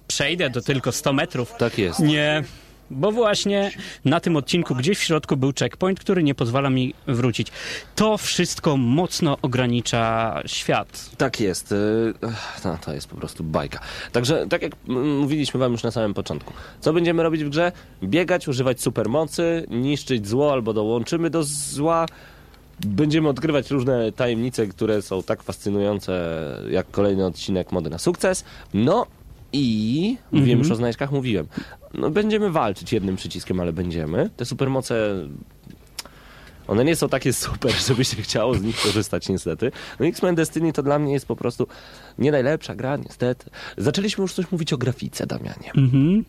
przejdę 0.08 0.50
do 0.50 0.60
tylko 0.60 0.92
100 0.92 1.12
metrów. 1.12 1.54
Tak 1.58 1.78
jest. 1.78 2.00
Nie, 2.00 2.44
bo 2.90 3.12
właśnie 3.12 3.70
na 4.04 4.20
tym 4.20 4.36
odcinku 4.36 4.74
gdzieś 4.74 4.98
w 4.98 5.02
środku 5.02 5.36
był 5.36 5.52
checkpoint, 5.58 6.00
który 6.00 6.22
nie 6.22 6.34
pozwala 6.34 6.70
mi 6.70 6.94
wrócić. 7.06 7.48
To 7.94 8.18
wszystko 8.18 8.76
mocno 8.76 9.36
ogranicza 9.42 10.34
świat. 10.46 11.10
Tak 11.16 11.40
jest. 11.40 11.72
y, 11.72 12.14
No, 12.64 12.78
to 12.84 12.94
jest 12.94 13.08
po 13.08 13.16
prostu 13.16 13.44
bajka. 13.44 13.80
Także, 14.12 14.46
tak 14.46 14.62
jak 14.62 14.72
mówiliśmy 15.18 15.60
wam 15.60 15.72
już 15.72 15.82
na 15.82 15.90
samym 15.90 16.14
początku. 16.14 16.52
Co 16.80 16.92
będziemy 16.92 17.22
robić 17.22 17.44
w 17.44 17.48
grze? 17.48 17.72
Biegać, 18.02 18.48
używać 18.48 18.80
supermocy, 18.80 19.66
niszczyć 19.70 20.28
zło 20.28 20.52
albo 20.52 20.72
dołączymy 20.72 21.30
do 21.30 21.44
zła. 21.44 22.06
Będziemy 22.80 23.28
odkrywać 23.28 23.70
różne 23.70 24.12
tajemnice, 24.12 24.66
które 24.66 25.02
są 25.02 25.22
tak 25.22 25.42
fascynujące 25.42 26.40
jak 26.70 26.90
kolejny 26.90 27.26
odcinek 27.26 27.72
Mody 27.72 27.90
na 27.90 27.98
sukces. 27.98 28.44
No 28.74 29.06
i 29.56 30.16
mówiłem 30.32 30.58
już 30.58 30.70
o 30.70 30.74
znajdźkach, 30.74 31.12
mówiłem. 31.12 31.46
No, 31.94 32.10
będziemy 32.10 32.50
walczyć 32.50 32.92
jednym 32.92 33.16
przyciskiem, 33.16 33.60
ale 33.60 33.72
będziemy. 33.72 34.30
Te 34.36 34.44
supermoce 34.44 35.26
one 36.68 36.84
nie 36.84 36.96
są 36.96 37.08
takie 37.08 37.32
super, 37.32 37.72
żeby 37.88 38.04
się 38.04 38.22
chciało 38.22 38.54
z 38.54 38.62
nich 38.62 38.80
korzystać 38.82 39.28
niestety. 39.28 39.72
No 40.00 40.06
X-Men 40.06 40.34
Destiny 40.34 40.72
to 40.72 40.82
dla 40.82 40.98
mnie 40.98 41.12
jest 41.12 41.26
po 41.26 41.36
prostu 41.36 41.66
nie 42.18 42.32
najlepsza 42.32 42.74
gra, 42.74 42.96
niestety. 42.96 43.50
Zaczęliśmy 43.76 44.22
już 44.22 44.32
coś 44.32 44.50
mówić 44.52 44.72
o 44.72 44.78
grafice, 44.78 45.26
Damianie. 45.26 45.72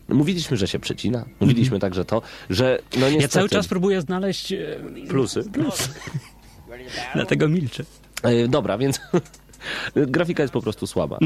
Mówiliśmy, 0.08 0.56
że 0.56 0.68
się 0.68 0.78
przecina. 0.78 1.24
Mówiliśmy 1.40 1.78
także 1.78 2.04
to, 2.04 2.22
że 2.50 2.78
no 3.00 3.00
niestety... 3.00 3.22
Ja 3.22 3.28
cały 3.28 3.48
czas 3.48 3.68
próbuję 3.68 4.00
znaleźć 4.00 4.52
e, 4.52 4.80
Plusy. 5.08 5.44
Dlatego 7.14 7.48
milczę. 7.48 7.84
E, 8.22 8.48
dobra, 8.48 8.78
więc 8.78 9.00
grafika 9.96 10.42
jest 10.42 10.52
po 10.52 10.62
prostu 10.62 10.86
słaba. 10.86 11.16
E, 11.16 11.18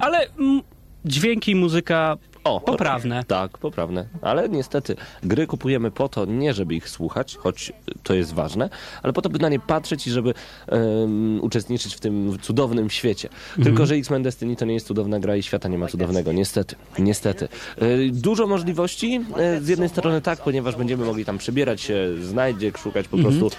Ale 0.00 0.26
mm, 0.38 0.62
dźwięki 1.04 1.52
i 1.52 1.54
muzyka 1.56 2.16
O, 2.44 2.60
poprawne. 2.60 3.24
Tak, 3.24 3.58
poprawne. 3.58 4.06
Ale 4.22 4.48
niestety 4.48 4.96
gry 5.22 5.46
kupujemy 5.46 5.90
po 5.90 6.08
to, 6.08 6.24
nie 6.24 6.54
żeby 6.54 6.74
ich 6.74 6.88
słuchać, 6.88 7.36
choć 7.36 7.72
to 8.02 8.14
jest 8.14 8.32
ważne, 8.34 8.70
ale 9.02 9.12
po 9.12 9.22
to, 9.22 9.28
by 9.30 9.38
na 9.38 9.48
nie 9.48 9.60
patrzeć 9.60 10.06
i 10.06 10.10
żeby 10.10 10.34
em, 10.66 11.40
uczestniczyć 11.42 11.94
w 11.94 12.00
tym 12.00 12.38
cudownym 12.42 12.90
świecie. 12.90 13.28
Tylko, 13.62 13.86
że 13.86 13.94
X-Men 13.94 14.22
Destiny 14.22 14.56
to 14.56 14.64
nie 14.64 14.74
jest 14.74 14.86
cudowna 14.86 15.20
gra 15.20 15.36
i 15.36 15.42
świata 15.42 15.68
nie 15.68 15.78
ma 15.78 15.86
cudownego. 15.88 16.32
Niestety. 16.32 16.76
Niestety. 16.98 17.48
E, 17.78 17.86
Dużo 18.12 18.46
możliwości. 18.46 19.20
e, 19.36 19.60
Z 19.60 19.68
jednej 19.68 19.88
strony 19.88 20.20
tak, 20.20 20.40
ponieważ 20.42 20.76
będziemy 20.76 21.04
mogli 21.04 21.24
tam 21.24 21.38
przebierać 21.38 21.80
się, 21.80 22.08
znajdziek, 22.22 22.78
szukać 22.78 23.08
po 23.08 23.18
prostu. 23.18 23.50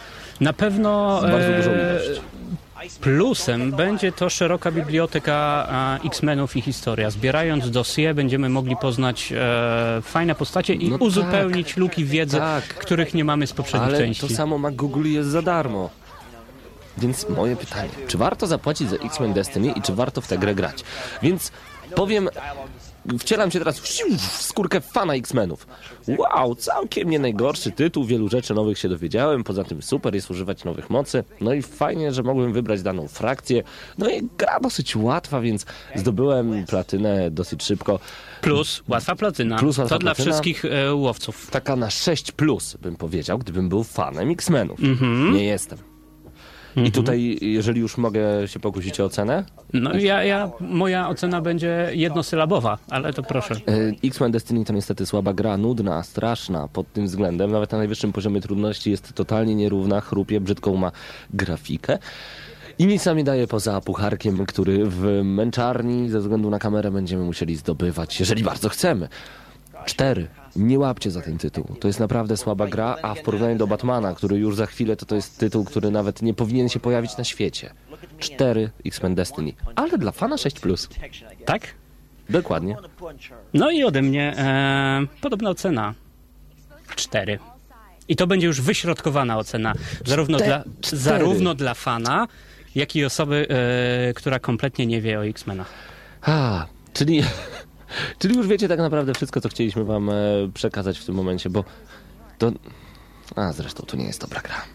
Na 0.41 0.53
pewno 0.53 1.19
Bardzo 1.21 1.53
dużą 1.53 1.71
e, 1.71 1.91
ilość. 2.05 2.21
Plusem 3.01 3.71
będzie 3.71 4.11
to 4.11 4.29
szeroka 4.29 4.71
biblioteka 4.71 5.67
X-Menów 6.05 6.55
i 6.57 6.61
historia. 6.61 7.09
Zbierając 7.09 7.71
dosie 7.71 8.13
będziemy 8.13 8.49
mogli 8.49 8.75
poznać 8.77 9.31
e, 9.31 10.01
fajne 10.01 10.35
postacie 10.35 10.73
i 10.73 10.89
No 10.89 10.97
tak. 10.97 11.07
uzupełnić 11.07 11.77
luki 11.77 12.05
wiedzy, 12.05 12.37
Tak. 12.37 12.63
których 12.63 13.13
nie 13.13 13.23
mamy 13.25 13.47
z 13.47 13.53
poprzednich 13.53 13.89
Ale 13.89 13.97
części. 13.97 14.27
to 14.27 14.33
samo 14.35 14.57
ma 14.57 14.71
Google 14.71 15.05
jest 15.07 15.29
za 15.29 15.41
darmo. 15.41 15.89
Więc 16.97 17.29
moje 17.29 17.55
pytanie, 17.55 17.89
czy 18.07 18.17
warto 18.17 18.47
zapłacić 18.47 18.89
za 18.89 18.95
X-Men 18.95 19.33
Destiny 19.33 19.71
i 19.71 19.81
czy 19.81 19.93
warto 19.95 20.21
w 20.21 20.27
tę 20.27 20.37
grę 20.37 20.55
grać? 20.55 20.83
Więc 21.21 21.51
powiem, 21.95 22.29
wcielam 23.19 23.51
się 23.51 23.59
teraz 23.59 23.79
w 23.79 24.41
skórkę 24.41 24.81
fana 24.81 25.13
X-Menów. 25.13 25.67
Wow, 26.07 26.55
całkiem 26.55 27.09
nie 27.09 27.19
najgorszy 27.19 27.71
tytuł, 27.71 28.05
wielu 28.05 28.29
rzeczy 28.29 28.53
nowych 28.53 28.79
się 28.79 28.89
dowiedziałem, 28.89 29.43
poza 29.43 29.63
tym 29.63 29.81
super 29.81 30.15
jest 30.15 30.31
używać 30.31 30.63
nowych 30.63 30.89
mocy, 30.89 31.23
no 31.41 31.53
i 31.53 31.61
fajnie, 31.61 32.11
że 32.11 32.23
mogłem 32.23 32.53
wybrać 32.53 32.81
daną 32.81 33.07
frakcję, 33.07 33.63
no 33.97 34.09
i 34.09 34.29
gra 34.37 34.59
dosyć 34.59 34.95
łatwa, 34.95 35.41
więc 35.41 35.65
zdobyłem 35.95 36.65
platynę 36.65 37.31
dosyć 37.31 37.63
szybko. 37.63 37.99
Plus 38.41 38.83
łatwa 38.87 39.15
platyna. 39.15 39.57
Plus 39.57 39.77
łatwa 39.77 39.95
to 39.95 39.99
dla 39.99 40.15
platyna. 40.15 40.31
wszystkich 40.31 40.65
e, 40.65 40.93
łowców. 40.93 41.51
Taka 41.51 41.75
na 41.75 41.89
6 41.89 42.31
plus, 42.31 42.77
bym 42.81 42.95
powiedział, 42.95 43.37
gdybym 43.37 43.69
był 43.69 43.83
fanem 43.83 44.31
X-Menów. 44.31 44.79
Nie 45.33 45.43
jestem. 45.43 45.94
I 46.75 46.91
tutaj, 46.91 47.37
jeżeli 47.41 47.81
już 47.81 47.97
mogę 47.97 48.47
się 48.47 48.59
pokusić 48.59 48.99
o 48.99 49.05
ocenę, 49.05 49.43
No 49.73 49.97
ja, 49.97 50.23
ja, 50.23 50.51
moja 50.59 51.09
ocena 51.09 51.41
będzie 51.41 51.89
jednosylabowa, 51.93 52.77
ale 52.89 53.13
to 53.13 53.23
proszę. 53.23 53.55
e, 53.55 54.07
X-Men 54.07 54.31
Destiny 54.31 54.65
to 54.65 54.73
niestety 54.73 55.05
słaba 55.05 55.33
gra, 55.33 55.57
nudna, 55.57 56.03
straszna 56.03 56.67
pod 56.67 56.93
tym 56.93 57.05
względem. 57.05 57.51
Nawet 57.51 57.71
na 57.71 57.77
najwyższym 57.77 58.11
poziomie 58.13 58.41
trudności 58.41 58.91
jest 58.91 59.13
totalnie 59.13 59.55
nierówna, 59.55 60.01
chrupie, 60.01 60.41
brzydką 60.41 60.75
ma 60.75 60.91
grafikę. 61.33 61.97
I 62.79 62.85
nic 62.85 63.05
nam 63.05 63.17
nie 63.17 63.23
daje 63.23 63.47
poza 63.47 63.81
pucharkiem, 63.81 64.45
który 64.45 64.85
w 64.85 65.21
męczarni 65.23 66.09
ze 66.09 66.19
względu 66.19 66.49
na 66.49 66.59
kamerę 66.59 66.91
będziemy 66.91 67.23
musieli 67.23 67.55
zdobywać, 67.55 68.19
jeżeli 68.19 68.43
bardzo 68.43 68.69
chcemy. 68.69 69.07
Cztery. 69.85 70.27
Nie 70.55 70.79
łapcie 70.79 71.11
za 71.11 71.21
ten 71.21 71.37
tytuł. 71.37 71.75
To 71.79 71.87
jest 71.87 71.99
naprawdę 71.99 72.37
słaba 72.37 72.67
gra, 72.67 72.95
a 73.01 73.13
w 73.15 73.21
porównaniu 73.21 73.57
do 73.57 73.67
Batmana, 73.67 74.15
który 74.15 74.37
już 74.37 74.55
za 74.55 74.65
chwilę, 74.65 74.95
to 74.95 75.05
to 75.05 75.15
jest 75.15 75.37
tytuł, 75.39 75.65
który 75.65 75.91
nawet 75.91 76.21
nie 76.21 76.33
powinien 76.33 76.69
się 76.69 76.79
pojawić 76.79 77.17
na 77.17 77.23
świecie. 77.23 77.73
Cztery 78.19 78.69
X-Men 78.85 79.15
Destiny. 79.15 79.53
Ale 79.75 79.97
dla 79.97 80.11
fana 80.11 80.35
6+. 80.35 80.87
Tak? 81.45 81.67
Dokładnie. 82.29 82.75
No 83.53 83.71
i 83.71 83.83
ode 83.83 84.01
mnie 84.01 84.33
e, 84.37 85.01
podobna 85.21 85.49
ocena. 85.49 85.93
Cztery. 86.95 87.39
I 88.07 88.15
to 88.15 88.27
będzie 88.27 88.47
już 88.47 88.61
wyśrodkowana 88.61 89.37
ocena, 89.37 89.73
zarówno, 90.05 90.37
Czte- 90.37 90.45
dla, 90.45 90.63
cztery. 90.81 90.97
zarówno 91.01 91.55
dla 91.55 91.73
fana, 91.73 92.27
jak 92.75 92.95
i 92.95 93.05
osoby, 93.05 93.47
e, 94.09 94.13
która 94.13 94.39
kompletnie 94.39 94.85
nie 94.85 95.01
wie 95.01 95.19
o 95.19 95.25
X-Menach. 95.25 95.69
A, 96.21 96.65
czyli, 96.93 97.23
czyli 98.19 98.37
już 98.37 98.47
wiecie 98.47 98.67
tak 98.67 98.79
naprawdę 98.79 99.13
wszystko, 99.13 99.41
co 99.41 99.49
chcieliśmy 99.49 99.83
wam 99.83 100.09
e, 100.09 100.13
przekazać 100.53 100.99
w 100.99 101.05
tym 101.05 101.15
momencie, 101.15 101.49
bo 101.49 101.63
to... 102.37 102.51
A, 103.35 103.53
zresztą 103.53 103.83
to 103.83 103.97
nie 103.97 104.05
jest 104.05 104.21
dobra 104.21 104.41
gra. 104.41 104.74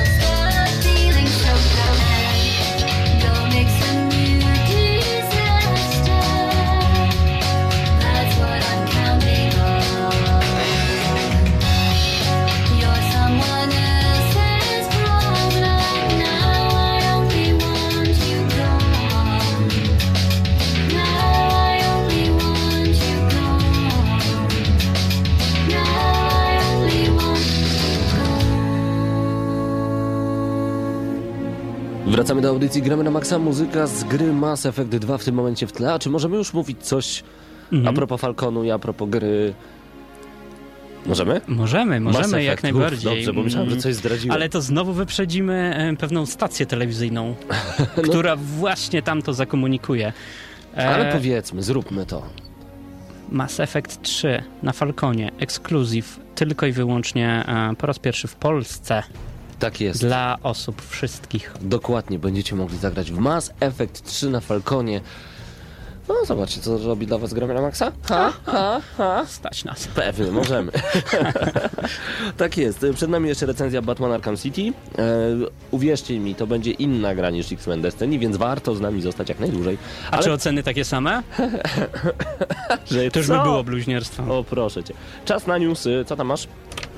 Wracamy 32.31 32.41
do 32.41 32.49
audycji, 32.49 32.81
gramy 32.81 33.03
na 33.03 33.11
maksa 33.11 33.39
muzyka 33.39 33.87
z 33.87 34.03
gry 34.03 34.33
Mass 34.33 34.65
Effect 34.65 34.89
2 34.89 35.17
w 35.17 35.23
tym 35.23 35.35
momencie 35.35 35.67
w 35.67 35.71
tle. 35.71 35.93
A 35.93 35.99
czy 35.99 36.09
możemy 36.09 36.37
już 36.37 36.53
mówić 36.53 36.83
coś 36.83 37.23
a 37.85 37.93
propos 37.93 38.21
Falconu 38.21 38.63
i 38.63 38.71
a 38.71 38.79
propos 38.79 39.09
gry? 39.09 39.53
Możemy? 41.05 41.41
Możemy, 41.47 41.99
możemy 41.99 42.43
jak 42.43 42.63
najbardziej. 42.63 43.11
Uf, 43.11 43.17
dobrze, 43.17 43.33
bo 43.33 43.43
myślałem, 43.43 43.69
że 43.69 43.77
coś 43.77 43.95
zdradziłem. 43.95 44.35
Ale 44.35 44.49
to 44.49 44.61
znowu 44.61 44.93
wyprzedzimy 44.93 45.75
e, 45.75 45.95
pewną 45.95 46.25
stację 46.25 46.65
telewizyjną, 46.65 47.35
która 48.09 48.35
właśnie 48.35 49.01
tam 49.01 49.21
to 49.21 49.33
zakomunikuje. 49.33 50.13
E, 50.77 50.89
Ale 50.89 51.11
powiedzmy, 51.11 51.63
zróbmy 51.63 52.05
to. 52.05 52.23
Mass 53.31 53.59
Effect 53.59 54.01
3 54.01 54.43
na 54.63 54.73
Falconie, 54.73 55.31
ekskluzyw, 55.39 56.19
tylko 56.35 56.65
i 56.65 56.71
wyłącznie 56.71 57.43
e, 57.47 57.75
po 57.75 57.87
raz 57.87 57.99
pierwszy 57.99 58.27
w 58.27 58.35
Polsce 58.35 59.03
Tak 59.61 59.81
jest. 59.81 60.01
dla 60.01 60.37
osób 60.43 60.81
wszystkich. 60.89 61.53
Dokładnie, 61.61 62.19
będziecie 62.19 62.55
mogli 62.55 62.77
zagrać 62.77 63.11
w 63.11 63.17
Mass 63.17 63.53
Effect 63.59 64.05
3 64.05 64.29
na 64.29 64.39
Falconie. 64.39 65.01
No, 66.19 66.25
zobaczcie, 66.25 66.61
co 66.61 66.77
robi 66.77 67.07
dla 67.07 67.17
was 67.17 67.33
gramy 67.33 67.53
na 67.53 67.61
maksa? 67.61 67.91
Ha, 68.03 68.33
ha, 68.45 68.81
ha. 68.97 69.25
Stać 69.27 69.63
nas. 69.63 69.87
Pewnie, 69.87 70.31
możemy. 70.31 70.71
tak 72.37 72.57
jest. 72.57 72.85
Przed 72.95 73.09
nami 73.09 73.29
jeszcze 73.29 73.45
recenzja 73.45 73.81
Batman 73.81 74.11
Arkham 74.11 74.37
City. 74.37 74.61
E, 74.61 75.03
uwierzcie 75.71 76.19
mi, 76.19 76.35
to 76.35 76.47
będzie 76.47 76.71
inna 76.71 77.15
gra 77.15 77.29
niż 77.29 77.51
X-Men 77.51 77.81
Destiny, 77.81 78.19
więc 78.19 78.37
warto 78.37 78.75
z 78.75 78.81
nami 78.81 79.01
zostać 79.01 79.29
jak 79.29 79.39
najdłużej. 79.39 79.77
A 80.11 80.17
czy 80.17 80.31
oceny 80.31 80.63
takie 80.63 80.85
same? 80.85 81.23
że 82.91 83.11
To 83.11 83.19
już 83.19 83.27
by 83.27 83.39
było 83.43 83.63
bluźnierstwo. 83.63 84.37
O, 84.37 84.43
proszę 84.43 84.83
cię. 84.83 84.93
Czas 85.25 85.47
na 85.47 85.57
newsy. 85.57 86.03
Co 86.07 86.15
tam 86.15 86.27
masz? 86.27 86.47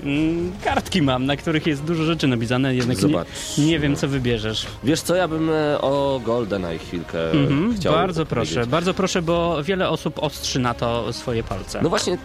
Mm, 0.03 0.51
Kartki 0.63 1.01
mam, 1.01 1.25
na 1.25 1.35
których 1.35 1.67
jest 1.67 1.83
dużo 1.83 2.03
rzeczy 2.03 2.27
napisane, 2.27 2.75
jednak 2.75 2.97
nie, 2.97 3.01
Zobacz. 3.01 3.27
nie 3.57 3.79
wiem, 3.79 3.95
co 3.95 4.07
wybierzesz. 4.07 4.65
Wiesz 4.83 5.01
co, 5.01 5.15
ja 5.15 5.27
bym 5.27 5.49
e, 5.49 5.81
o 5.81 6.21
GoldenEye 6.25 6.77
chwilkę 6.79 7.31
Mhm, 7.31 7.75
chciał 7.75 7.93
bardzo 7.93 8.25
proszę, 8.25 8.67
bardzo 8.67 8.93
proszę, 8.93 9.02
bo 9.21 9.63
wiele 9.63 9.89
osób 9.89 10.19
ostrzy 10.23 10.59
na 10.59 10.73
to 10.73 11.13
swoje 11.13 11.43
palce. 11.43 11.81
No 11.81 11.89
właśnie, 11.89 12.17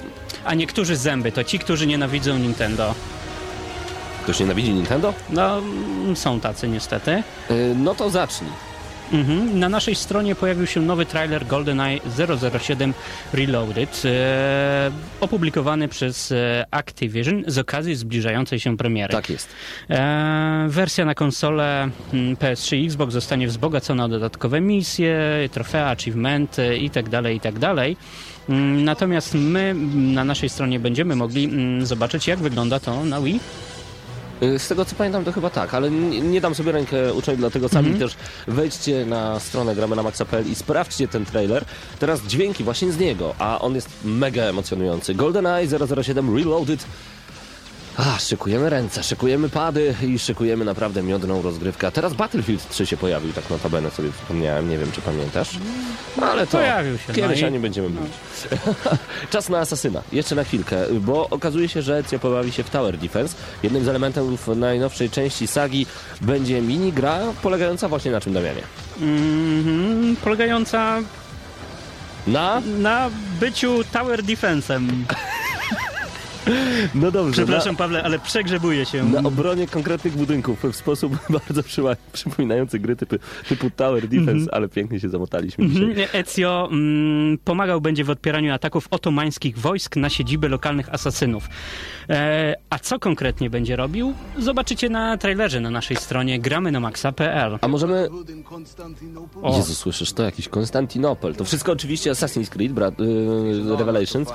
A 0.45 0.55
niektórzy 0.55 0.97
zęby, 0.97 1.33
to 1.33 1.45
ci, 1.45 1.59
którzy 1.59 1.87
nienawidzą 1.87 2.39
Nintendo. 2.39 2.95
ktoś 4.23 4.41
nienawidzi 4.41 4.73
Nintendo? 4.75 5.15
No, 5.31 5.59
mm, 5.59 6.17
są 6.17 6.41
tacy 6.41 6.69
niestety. 6.69 7.11
E, 7.11 7.23
no 7.77 7.95
to 7.95 8.11
zacznij. 8.11 8.51
Mhm. 9.13 9.59
Na 9.59 9.69
naszej 9.69 9.95
stronie 9.95 10.35
pojawił 10.35 10.67
się 10.67 10.81
nowy 10.81 11.07
trailer 11.07 11.47
GoldenEye 11.47 12.01
007 12.61 12.95
Reloaded, 13.33 14.03
e, 14.05 14.91
opublikowany 15.21 15.89
przez 15.89 16.33
e, 16.33 16.67
Activision 16.71 17.45
z 17.47 17.59
okazji 17.59 17.95
zbliżającej 17.95 18.61
się 18.61 18.77
premiery. 18.77 19.13
Tak 19.13 19.31
jest. 19.31 19.49
E, 19.91 20.67
wersja 20.69 21.05
na 21.05 21.15
konsolę 21.15 21.89
mm, 22.13 22.37
PS3 22.37 22.77
i 22.77 22.87
Xbox 22.87 23.13
zostanie 23.13 23.49
wzbogacona 23.49 24.05
o 24.05 24.09
dodatkowe 24.09 24.61
misje, 24.61 25.19
trofea, 25.53 25.91
achievementy 25.91 26.77
itd., 26.77 27.33
itd. 27.33 27.75
Mm, 28.49 28.85
Natomiast 28.85 29.35
my 29.35 29.61
mm, 29.61 30.15
na 30.15 30.25
naszej 30.25 30.49
stronie 30.49 30.81
będziemy 30.81 31.17
mogli 31.17 31.51
zobaczyć, 31.83 32.27
jak 32.29 32.39
wygląda 32.39 32.81
to 32.81 33.05
na 33.05 33.21
Wii. 33.21 33.41
Y, 34.43 34.59
Z 34.59 34.69
tego 34.69 34.85
co 34.85 34.95
pamiętam 34.97 35.25
to 35.25 35.33
chyba 35.33 35.51
tak, 35.51 35.75
ale 35.75 35.91
nie, 35.91 36.21
nie 36.21 36.41
dam 36.41 36.55
sobie 36.55 36.73
rękę 36.73 37.15
ucząć, 37.15 37.39
dlatego 37.39 37.69
sami 37.69 37.89
Mhm. 37.89 38.09
też 38.09 38.17
wejdźcie 38.49 39.07
na 39.07 39.41
stronę 39.41 39.75
gramy 39.75 39.97
na 39.97 40.03
maxa.pl 40.03 40.47
i 40.51 40.55
sprawdźcie 40.55 41.09
ten 41.09 41.25
trailer. 41.25 41.65
Teraz 41.99 42.23
dźwięki 42.23 42.65
właśnie 42.65 42.93
z 42.93 42.99
niego, 42.99 43.35
a 43.39 43.59
on 43.61 43.75
jest 43.75 43.89
mega 44.05 44.43
emocjonujący. 44.43 45.15
GoldenEye 45.15 45.69
007 46.03 46.37
Reloaded. 46.37 46.85
A, 47.99 48.19
szykujemy 48.19 48.71
ręce, 48.71 49.03
szykujemy 49.03 49.49
pady 49.49 49.95
i 50.03 50.19
szykujemy 50.19 50.65
naprawdę 50.65 51.03
miodną 51.03 51.43
rozgrywkę. 51.43 51.87
A 51.87 51.91
teraz 51.91 52.15
Battlefield 52.15 52.69
3 52.69 52.87
się 52.87 52.97
pojawił, 52.97 53.33
tak 53.33 53.51
notabene 53.51 53.91
sobie 53.91 54.11
przypomniałem, 54.13 54.71
nie 54.71 54.79
wiem 54.79 54.93
czy 54.93 55.01
pamiętasz. 55.01 55.51
Ale 56.23 56.47
to 56.47 56.59
Pojawił 56.59 56.99
się, 56.99 57.13
kiedyś 57.13 57.43
no 57.43 57.49
i- 57.49 57.53
nim 57.53 57.63
będziemy 57.63 57.89
mówić. 57.89 58.13
Czas 59.31 59.49
na 59.49 59.59
Asasyna. 59.59 60.03
Jeszcze 60.13 60.35
na 60.35 60.45
chwilkę, 60.45 60.77
bo 61.01 61.29
okazuje 61.29 61.69
się, 61.69 61.83
że 61.83 61.99
Ezio 61.99 62.19
pojawi 62.19 62.53
się 62.53 62.63
w 62.65 62.71
Tower 62.71 62.99
Defense. 62.99 63.35
Jednym 63.63 63.85
z 63.85 63.89
elementów 63.89 64.49
najnowszej 64.49 65.11
części 65.11 65.47
sagi 65.47 65.87
będzie 66.21 66.63
mini 66.63 66.93
gra 66.93 67.21
polegająca 67.43 67.89
właśnie 67.89 68.11
na 68.11 68.21
czym, 68.21 68.33
Damianie? 68.33 68.63
Mhm, 69.01 70.17
polegająca 70.17 70.99
Na? 72.27 72.63
na 72.79 73.11
byciu 73.41 73.85
Tower 73.93 74.23
Defense'em. 74.23 74.87
No 76.95 77.11
dobrze. 77.11 77.33
Przepraszam 77.33 77.77
Pawle, 77.77 78.03
ale 78.03 78.19
przegrzebuję 78.19 78.85
się. 78.87 79.05
Na, 79.05 79.23
na 79.23 79.29
obronie 79.29 79.67
konkretnych 79.67 80.17
budynków 80.17 80.65
w 80.73 80.77
sposób 80.77 81.17
bardzo 81.47 81.63
przyma- 81.63 81.97
przypominający 82.13 82.79
gry 82.79 82.97
typu, 82.97 83.17
typu 83.49 83.71
Tower 83.71 84.09
Defense, 84.09 84.55
ale 84.55 84.69
pięknie 84.69 85.01
się 85.01 85.09
zamotaliśmy 85.09 85.69
dzisiaj. 85.69 85.91
Mhm. 85.91 86.09
Ezio 86.13 86.69
mm, 86.73 87.39
pomagał 87.45 87.81
będzie 87.81 88.05
w 88.05 88.11
odpieraniu 88.11 88.53
ataków 88.53 88.89
otomańskich 88.91 89.59
wojsk 89.59 89.97
na 89.97 90.09
siedziby 90.09 90.49
lokalnych 90.49 90.95
asasynów. 90.95 91.49
E, 92.11 92.55
a 92.71 92.79
co 92.79 92.99
konkretnie 92.99 93.51
będzie 93.51 93.77
robił? 93.77 94.15
Zobaczycie 94.39 94.89
na 94.89 95.17
trailerze 95.17 95.61
na 95.61 95.71
naszej 95.71 95.97
stronie 95.97 96.41
gramy 96.41 96.73
na 96.73 96.81
maxa.pl. 96.81 97.59
A 97.61 97.69
możemy... 97.69 98.09
O. 99.43 99.57
Jezu, 99.57 99.75
słyszysz, 99.75 100.13
to 100.13 100.23
jakiś 100.23 100.49
Konstantynopol. 100.49 101.35
To 101.35 101.45
wszystko 101.45 101.73
oczywiście 101.73 102.11
Assassin's 102.13 102.49
Creed, 102.49 102.73
brat, 102.73 103.01
y, 103.01 103.77
Revelations, 103.79 104.29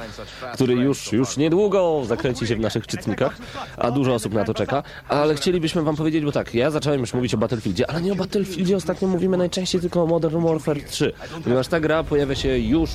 który 0.53 0.73
już, 0.73 1.11
już 1.11 1.37
niedługo 1.37 2.02
zakręci 2.05 2.47
się 2.47 2.55
w 2.55 2.59
naszych 2.59 2.87
czytnikach, 2.87 3.37
a 3.77 3.91
dużo 3.91 4.13
osób 4.13 4.33
na 4.33 4.45
to 4.45 4.53
czeka. 4.53 4.83
Ale 5.07 5.35
chcielibyśmy 5.35 5.81
wam 5.81 5.95
powiedzieć, 5.95 6.25
bo 6.25 6.31
tak, 6.31 6.55
ja 6.55 6.71
zacząłem 6.71 6.99
już 6.99 7.13
mówić 7.13 7.33
o 7.33 7.37
Battlefieldzie, 7.37 7.89
ale 7.89 8.01
nie 8.01 8.11
o 8.11 8.15
Battlefieldzie 8.15 8.75
ostatnio 8.75 9.07
mówimy 9.07 9.37
najczęściej 9.37 9.81
tylko 9.81 10.03
o 10.03 10.05
Modern 10.05 10.43
Warfare 10.43 10.83
3, 10.89 11.13
ponieważ 11.43 11.67
ta 11.67 11.79
gra 11.79 12.03
pojawia 12.03 12.35
się 12.35 12.57
już 12.57 12.89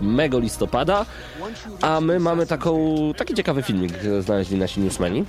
8 0.00 0.40
listopada, 0.40 1.06
a 1.80 2.00
my 2.00 2.20
mamy 2.20 2.46
taką, 2.46 2.96
taki 3.16 3.34
ciekawy 3.34 3.62
filmik, 3.62 3.92
znaleźli 4.20 4.56
nasi 4.56 4.80
newsmeni. 4.80 5.24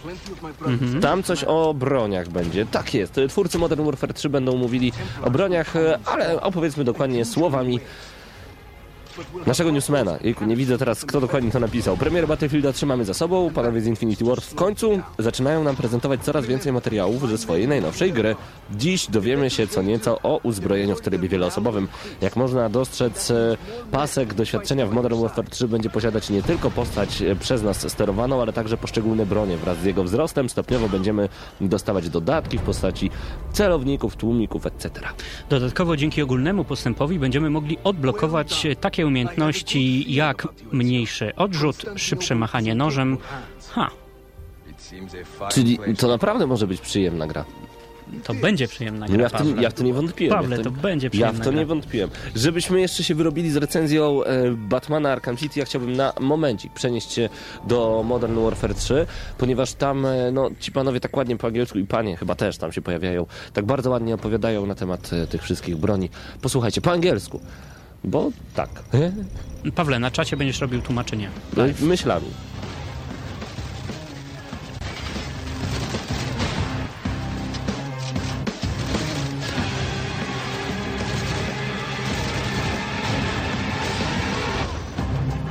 Tam 1.01 1.23
coś 1.23 1.43
o 1.43 1.73
broniach 1.73 2.29
będzie. 2.29 2.65
Tak 2.65 2.93
jest. 2.93 3.19
Twórcy 3.29 3.57
Modern 3.57 3.85
Warfare 3.85 4.13
3 4.13 4.29
będą 4.29 4.57
mówili 4.57 4.91
o 5.23 5.31
broniach, 5.31 5.73
ale 6.05 6.41
opowiedzmy 6.41 6.83
dokładnie 6.83 7.25
słowami 7.25 7.79
naszego 9.45 9.71
newsmana. 9.71 10.17
Jejku, 10.23 10.45
nie 10.45 10.55
widzę 10.55 10.77
teraz, 10.77 11.05
kto 11.05 11.21
dokładnie 11.21 11.51
to 11.51 11.59
napisał. 11.59 11.97
Premier 11.97 12.27
Battlefielda 12.27 12.73
trzymamy 12.73 13.05
za 13.05 13.13
sobą. 13.13 13.51
Panowie 13.53 13.81
z 13.81 13.87
Infinity 13.87 14.25
Ward 14.25 14.45
w 14.45 14.55
końcu 14.55 15.01
zaczynają 15.19 15.63
nam 15.63 15.75
prezentować 15.75 16.23
coraz 16.23 16.45
więcej 16.45 16.73
materiałów 16.73 17.29
ze 17.29 17.37
swojej 17.37 17.67
najnowszej 17.67 18.13
gry. 18.13 18.35
Dziś 18.71 19.07
dowiemy 19.07 19.49
się 19.49 19.67
co 19.67 19.81
nieco 19.81 20.19
o 20.23 20.39
uzbrojeniu 20.43 20.95
w 20.95 21.01
trybie 21.01 21.29
wieloosobowym. 21.29 21.87
Jak 22.21 22.35
można 22.35 22.69
dostrzec, 22.69 23.31
e, 23.31 23.57
pasek 23.91 24.33
doświadczenia 24.33 24.87
w 24.87 24.91
Modern 24.91 25.21
Warfare 25.21 25.49
3 25.49 25.67
będzie 25.67 25.89
posiadać 25.89 26.29
nie 26.29 26.43
tylko 26.43 26.71
postać 26.71 27.21
e, 27.21 27.35
przez 27.35 27.63
nas 27.63 27.91
sterowaną, 27.91 28.41
ale 28.41 28.53
także 28.53 28.77
poszczególne 28.77 29.25
bronie. 29.25 29.57
Wraz 29.57 29.77
z 29.77 29.85
jego 29.85 30.03
wzrostem 30.03 30.49
stopniowo 30.49 30.89
będziemy 30.89 31.29
dostawać 31.61 32.09
dodatki 32.09 32.57
w 32.57 32.61
postaci 32.61 33.11
celowników, 33.51 34.15
tłumików, 34.15 34.65
etc. 34.65 35.01
Dodatkowo 35.49 35.97
dzięki 35.97 36.21
ogólnemu 36.21 36.63
postępowi 36.63 37.19
będziemy 37.19 37.49
mogli 37.49 37.77
odblokować 37.83 38.65
e, 38.65 38.75
takie 38.75 39.07
umiejętności 39.09 40.13
jak 40.13 40.47
mniejszy 40.71 41.35
odrzut, 41.35 41.85
szybsze 41.95 42.35
machanie 42.35 42.75
nożem. 42.75 43.17
Ha, 43.69 43.89
Czyli 45.51 45.79
to 45.97 46.07
naprawdę 46.07 46.47
może 46.47 46.67
być 46.67 46.81
przyjemna 46.81 47.27
gra. 47.27 47.45
to 48.23 48.33
będzie 48.33 48.67
przyjemna 48.67 49.07
gra, 49.07 49.17
No 49.17 49.23
ja, 49.23 49.29
w 49.29 49.31
tym, 49.31 49.61
ja 49.61 49.69
w 49.69 49.73
to 49.73 49.83
nie 49.83 49.93
wątpiłem. 49.93 50.37
Pawle, 50.37 50.57
ja 50.57 50.63
to 50.63 50.69
tym- 50.71 50.79
będzie 50.79 51.07
Ja 51.07 51.11
przyjemna 51.11 51.33
w 51.41 51.45
to 51.45 51.51
gra. 51.51 51.59
nie 51.59 51.65
wątpiłem. 51.65 52.09
Żebyśmy 52.35 52.81
jeszcze 52.81 53.03
się 53.03 53.15
wyrobili 53.15 53.51
z 53.51 53.55
recenzją 53.55 54.23
e, 54.23 54.51
Batmana 54.51 55.11
Arkham 55.11 55.37
City, 55.37 55.59
ja 55.59 55.65
chciałbym 55.65 55.93
na 55.95 56.13
momencik 56.19 56.73
przenieść 56.73 57.11
się 57.11 57.29
do 57.67 58.03
Modern 58.05 58.39
Warfare 58.43 58.75
3, 58.75 59.05
ponieważ 59.37 59.73
tam 59.73 60.05
e, 60.05 60.31
no, 60.31 60.49
ci 60.59 60.71
panowie 60.71 60.99
tak 60.99 61.17
ładnie 61.17 61.37
po 61.37 61.47
angielsku 61.47 61.79
i 61.79 61.85
panie 61.85 62.17
chyba 62.17 62.35
też 62.35 62.57
tam 62.57 62.71
się 62.71 62.81
pojawiają, 62.81 63.25
tak 63.53 63.65
bardzo 63.65 63.89
ładnie 63.89 64.15
opowiadają 64.15 64.65
na 64.65 64.75
temat 64.75 65.13
e, 65.13 65.27
tych 65.27 65.43
wszystkich 65.43 65.77
broni. 65.77 66.09
Posłuchajcie, 66.41 66.81
po 66.81 66.91
angielsku, 66.91 67.39
bo 68.03 68.31
tak, 68.55 68.69
e, 68.93 69.11
Pawle, 69.71 69.99
na 69.99 70.11
czacie 70.11 70.37
będziesz 70.37 70.61
robił 70.61 70.81
tłumaczenie. 70.81 71.29
e, 71.57 71.85
myślami. 71.85 72.27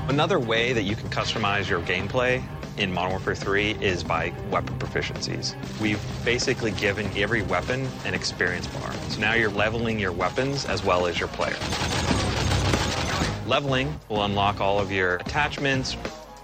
Another 0.09 0.41
way 0.41 0.73
that 0.73 0.85
you 0.85 0.97
can 0.97 1.09
customize 1.11 1.71
your 1.71 1.81
gameplay 1.81 2.43
in 2.79 2.93
Modern 2.93 3.11
Warfare 3.11 3.35
3 3.35 3.73
is 3.81 4.05
by 4.05 4.33
weapon 4.51 4.79
proficiencies. 4.79 5.55
We've 5.81 6.01
basically 6.25 6.71
given 6.71 7.11
every 7.17 7.43
weapon 7.43 7.89
an 8.05 8.15
experience 8.15 8.67
bar. 8.69 8.93
So 9.11 9.21
now 9.21 9.35
you're 9.35 9.51
leveling 9.51 9.99
your 9.99 10.13
weapons 10.13 10.65
as 10.65 10.85
well 10.85 11.07
as 11.07 11.19
your 11.19 11.29
player. 11.29 11.57
Leveling 13.47 13.99
will 14.09 14.23
unlock 14.23 14.61
all 14.61 14.79
of 14.79 14.93
your 14.93 15.17
attachments, 15.17 15.97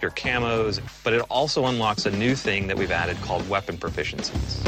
your 0.03 0.11
camos, 0.11 0.80
but 1.05 1.12
it 1.12 1.22
also 1.30 1.66
unlocks 1.66 2.05
a 2.07 2.11
new 2.11 2.35
thing 2.35 2.66
that 2.66 2.76
we've 2.76 2.91
added 2.91 3.16
called 3.22 3.49
weapon 3.49 3.76
proficiencies. 3.76 4.62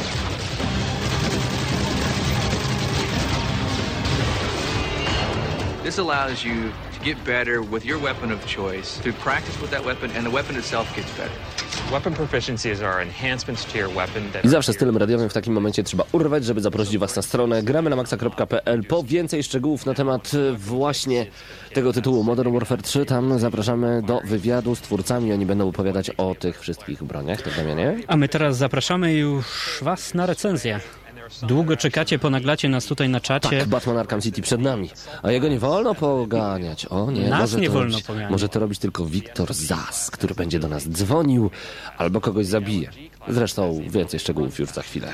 This 5.83 5.99
allows 5.99 6.45
you 6.45 6.73
get 7.07 7.25
better 7.25 7.63
with 7.73 7.85
your 7.85 8.03
weapon 8.03 8.33
of 8.33 8.47
choice 8.47 9.01
through 9.01 9.15
practice 9.23 9.61
with 9.61 9.71
that 9.71 9.85
weapon, 9.85 10.11
and 10.17 10.27
the 10.27 10.31
weapon 10.31 10.57
itself 10.57 10.97
gets 10.97 11.11
better. 11.17 11.39
Weapon 11.93 12.15
proficiencies 12.15 12.83
are 12.83 13.03
enhancements 13.03 13.65
to 13.65 13.79
your 13.79 13.95
weapon 13.97 14.31
that 14.33 14.45
I 14.45 14.49
zawsze 14.49 14.73
stylem 14.73 14.97
radiowym 14.97 15.29
w 15.29 15.33
takim 15.33 15.53
momencie 15.53 15.83
trzeba 15.83 16.05
urwać, 16.13 16.45
żeby 16.45 16.61
zaprosić 16.61 16.99
Was 16.99 17.17
na 17.17 17.23
stronę 17.23 17.63
gramy 17.63 17.91
na 17.91 17.97
maxa.pl 17.97 18.85
po 18.85 19.03
więcej 19.03 19.43
szczegółów 19.43 19.87
na 19.87 19.95
temat 19.95 20.33
e, 20.35 20.53
właśnie 20.53 21.27
tego 21.73 21.93
tytułu 21.93 22.25
Modern 22.25 22.53
Warfare 22.53 22.83
3. 22.83 23.05
Tam 23.05 23.39
zapraszamy 23.39 24.03
do 24.03 24.21
wywiadu 24.25 24.75
z 24.75 24.81
twórcami. 24.81 25.33
Oni 25.33 25.47
będą 25.47 25.69
opowiadać 25.69 26.11
o 26.11 26.35
tych 26.35 26.61
wszystkich 26.61 27.05
broniach, 27.05 27.43
tak 27.43 27.57
Damianie? 27.57 27.97
A 28.07 28.17
my 28.17 28.29
teraz 28.29 28.57
zapraszamy 28.57 29.15
już 29.15 29.79
Was 29.83 30.15
na 30.15 30.27
recenzję. 30.27 30.81
Długo 31.43 31.77
czekacie, 31.77 32.19
ponaglacie 32.19 32.69
nas 32.69 32.85
tutaj 32.87 33.09
na 33.09 33.21
czacie. 33.21 33.59
Tak, 33.61 33.69
Batman 33.69 33.99
Arkham 33.99 34.21
City 34.21 34.43
przed 34.43 34.61
nami. 34.61 34.91
A 35.23 35.31
jego 35.31 35.49
nie 35.49 35.59
wolno 35.59 35.95
poganiać. 35.95 36.87
O 36.87 37.11
nie, 37.11 37.29
Nas 37.29 37.41
może 37.41 37.61
nie 37.61 37.67
to 37.67 37.73
wolno 37.73 37.91
robić, 37.91 38.07
poganiać. 38.07 38.31
Może 38.31 38.49
to 38.49 38.61
robić 38.61 38.79
tylko 38.79 39.07
Wiktor 39.07 39.55
Zas, 39.55 40.11
który 40.11 40.35
będzie 40.35 40.59
do 40.59 40.69
nas 40.69 40.89
dzwonił 40.89 41.51
albo 41.99 42.21
kogoś 42.21 42.47
zabije. 42.47 42.91
Zresztą 43.29 43.83
więcej 43.89 44.21
szczegółów 44.21 44.59
już 44.59 44.69
za 44.71 44.83
chwilę. 44.83 45.13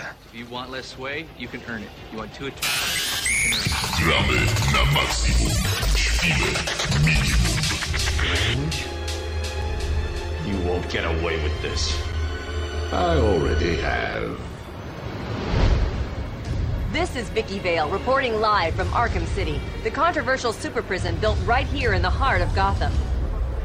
Gramy 4.05 4.39
na 4.73 4.93
maksimum. 4.93 5.53
Śpimy 5.97 6.51
minimum. 7.05 8.71
You 10.47 10.57
won't 10.69 10.93
get 10.93 11.05
away 11.05 11.37
with 11.39 11.63
this. 11.63 11.95
I 12.93 13.19
already 13.19 13.77
have. 13.77 14.37
This 16.93 17.17
is 17.17 17.31
Vicky 17.31 17.59
Vale 17.59 17.89
reporting 17.89 18.39
live 18.39 18.75
from 18.75 18.87
Arkham 18.89 19.27
City, 19.29 19.59
the 19.83 19.91
controversial 19.91 20.53
super 20.53 20.83
prison 20.83 21.17
built 21.17 21.39
right 21.47 21.67
here 21.67 21.95
in 21.95 22.03
the 22.03 22.11
heart 22.11 22.43
of 22.43 22.55
Gotham. 22.55 22.93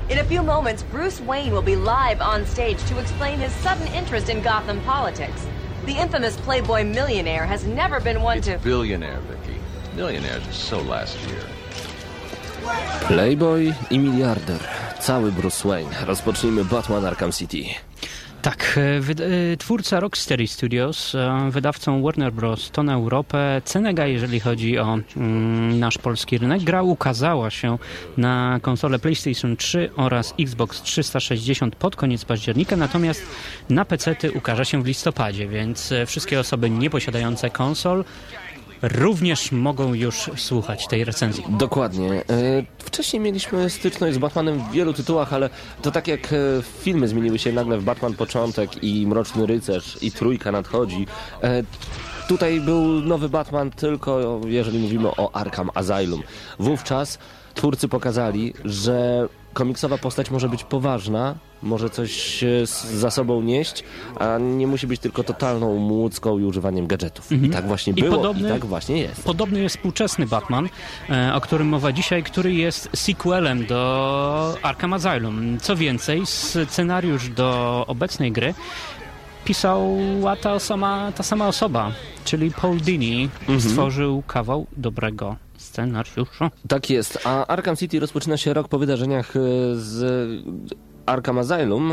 In 0.10 0.20
a 0.20 0.24
few 0.24 0.42
moments, 0.42 0.84
Bruce 0.84 1.20
Wayne 1.20 1.52
will 1.52 1.62
be 1.62 1.76
live 1.76 2.22
on 2.22 2.46
stage 2.46 2.82
to 2.86 2.98
explain 2.98 3.40
his 3.40 3.52
sudden 3.56 3.86
interest 3.88 4.30
in 4.30 4.42
Gotham 4.42 4.80
politics. 4.84 5.46
The 5.86 5.98
infamous 5.98 6.38
Playboy 6.38 6.86
millionaire 6.86 7.46
has 7.46 7.66
never 7.66 8.00
been 8.00 8.22
one 8.22 8.40
to. 8.44 8.60
Billionaire, 8.60 9.20
Vicky. 9.20 9.60
Millionaires 9.98 10.48
are 10.48 10.54
so 10.54 10.80
last 10.80 11.20
year. 11.28 11.44
Playboy 13.08 13.74
i 13.92 14.00
miliarder. 14.00 14.60
Cały 15.06 15.32
Bruce 15.32 15.66
Wayne. 15.66 15.92
Rozpocznijmy 16.06 16.64
Batman 16.64 17.04
Arkham 17.04 17.34
City. 17.34 17.76
Tak, 18.48 18.78
e, 18.78 19.52
e, 19.54 19.58
twórca 19.58 20.00
Rocksteady 20.00 20.48
Studios, 20.48 21.16
e, 21.16 21.52
wydawcą 21.52 22.02
Warner 22.02 22.34
Bros. 22.34 22.72
to 22.72 22.84
na 22.84 22.94
Europę. 22.94 23.62
Cenega, 23.66 24.06
jeżeli 24.06 24.40
chodzi 24.40 24.80
o 24.80 25.00
mm, 25.18 25.80
nasz 25.80 25.98
polski 25.98 26.38
rynek. 26.38 26.64
Gra 26.64 26.84
ukazała 26.84 27.50
się 27.50 27.78
na 28.18 28.60
konsolę 28.62 29.00
PlayStation 29.00 29.58
3 29.58 29.90
oraz 29.96 30.34
Xbox 30.40 30.82
360 30.82 31.76
pod 31.76 31.96
koniec 31.96 32.26
października, 32.26 32.76
natomiast 32.76 33.24
na 33.70 33.86
PC-ty 33.86 34.32
ukaże 34.32 34.66
się 34.66 34.84
w 34.84 34.86
listopadzie, 34.86 35.48
więc 35.48 35.94
wszystkie 36.06 36.40
osoby 36.40 36.70
nieposiadające 36.70 37.50
konsol 37.50 38.04
również 38.82 39.52
mogą 39.52 39.94
już 39.94 40.30
słuchać 40.36 40.88
tej 40.88 41.04
recenzji. 41.06 41.44
Dokładnie. 41.50 42.12
E, 42.12 42.24
Wcześniej 42.80 43.20
mieliśmy 43.20 43.70
styczność 43.70 44.16
z 44.16 44.18
Batmanem 44.18 44.60
w 44.60 44.72
wielu 44.72 44.94
tytułach, 44.94 45.34
ale 45.34 45.50
to 45.82 45.92
tak 45.92 46.08
jak 46.08 46.34
e, 46.34 46.36
filmy 46.80 47.08
zmieniły 47.08 47.40
się 47.40 47.52
nagle 47.52 47.78
w 47.78 47.84
Batman 47.84 48.14
Początek 48.14 48.84
i 48.84 49.08
Mroczny 49.08 49.46
Rycerz 49.46 49.98
i 50.02 50.12
Trójka 50.12 50.52
nadchodzi. 50.52 51.06
e, 51.44 51.64
Tutaj 52.28 52.62
był 52.62 52.84
nowy 52.86 53.30
Batman 53.30 53.72
tylko 53.72 54.42
jeżeli 54.48 54.80
mówimy 54.80 55.08
o 55.10 55.36
Arkham 55.36 55.70
Asylum. 55.74 56.24
Wówczas 56.60 57.20
twórcy 57.56 57.88
pokazali, 57.88 58.54
że 58.66 59.28
komiksowa 59.58 59.98
postać 59.98 60.32
może 60.32 60.50
być 60.50 60.64
poważna, 60.64 61.36
może 61.64 61.90
coś 61.90 62.44
za 62.94 63.12
sobą 63.12 63.42
nieść, 63.42 63.84
a 64.20 64.38
nie 64.38 64.68
musi 64.68 64.88
być 64.88 65.02
tylko 65.02 65.24
totalną 65.24 65.78
młódzką 65.78 66.40
i 66.40 66.44
używaniem 66.44 66.88
gadżetów. 66.88 67.32
I 67.32 67.50
tak 67.50 67.68
właśnie 67.68 67.92
Mhm. 67.94 68.08
I 68.08 68.10
było 68.10 68.24
podobny- 68.24 68.48
i 68.50 68.52
tak 68.52 68.66
właśnie 68.66 68.98
jest. 69.02 69.24
Podobny 69.24 69.60
jest 69.60 69.76
współczesny 69.76 70.26
Batman, 70.28 70.70
e, 71.10 71.32
o 71.36 71.42
którym 71.42 71.68
mowa 71.68 71.92
dzisiaj, 71.92 72.24
który 72.24 72.54
jest 72.54 72.90
sequelem 72.96 73.66
do 73.66 74.58
Arkham 74.62 74.94
Asylum. 74.94 75.58
Co 75.62 75.76
więcej, 75.76 76.22
scenariusz 76.26 77.30
do 77.30 77.84
obecnej 77.88 78.32
gry 78.32 78.54
pisała 79.48 80.36
ta 80.36 80.60
sama, 80.60 81.12
ta 81.12 81.24
sama 81.24 81.48
osoba, 81.48 81.92
czyli 82.26 82.52
Paul 82.52 82.78
Dini 82.78 83.30
stworzył 83.60 84.24
kawał 84.28 84.68
dobrego 84.78 85.36
scenariusza. 85.58 86.52
Tak 86.68 86.90
jest, 86.90 87.20
a 87.24 87.46
Arkham 87.48 87.76
City 87.76 88.00
rozpoczyna 88.00 88.38
się 88.38 88.54
rok 88.54 88.68
po 88.68 88.80
wydarzeniach 88.80 89.36
e, 89.36 89.40
z 89.76 90.04
Arkham 91.06 91.38
Asylum. 91.38 91.92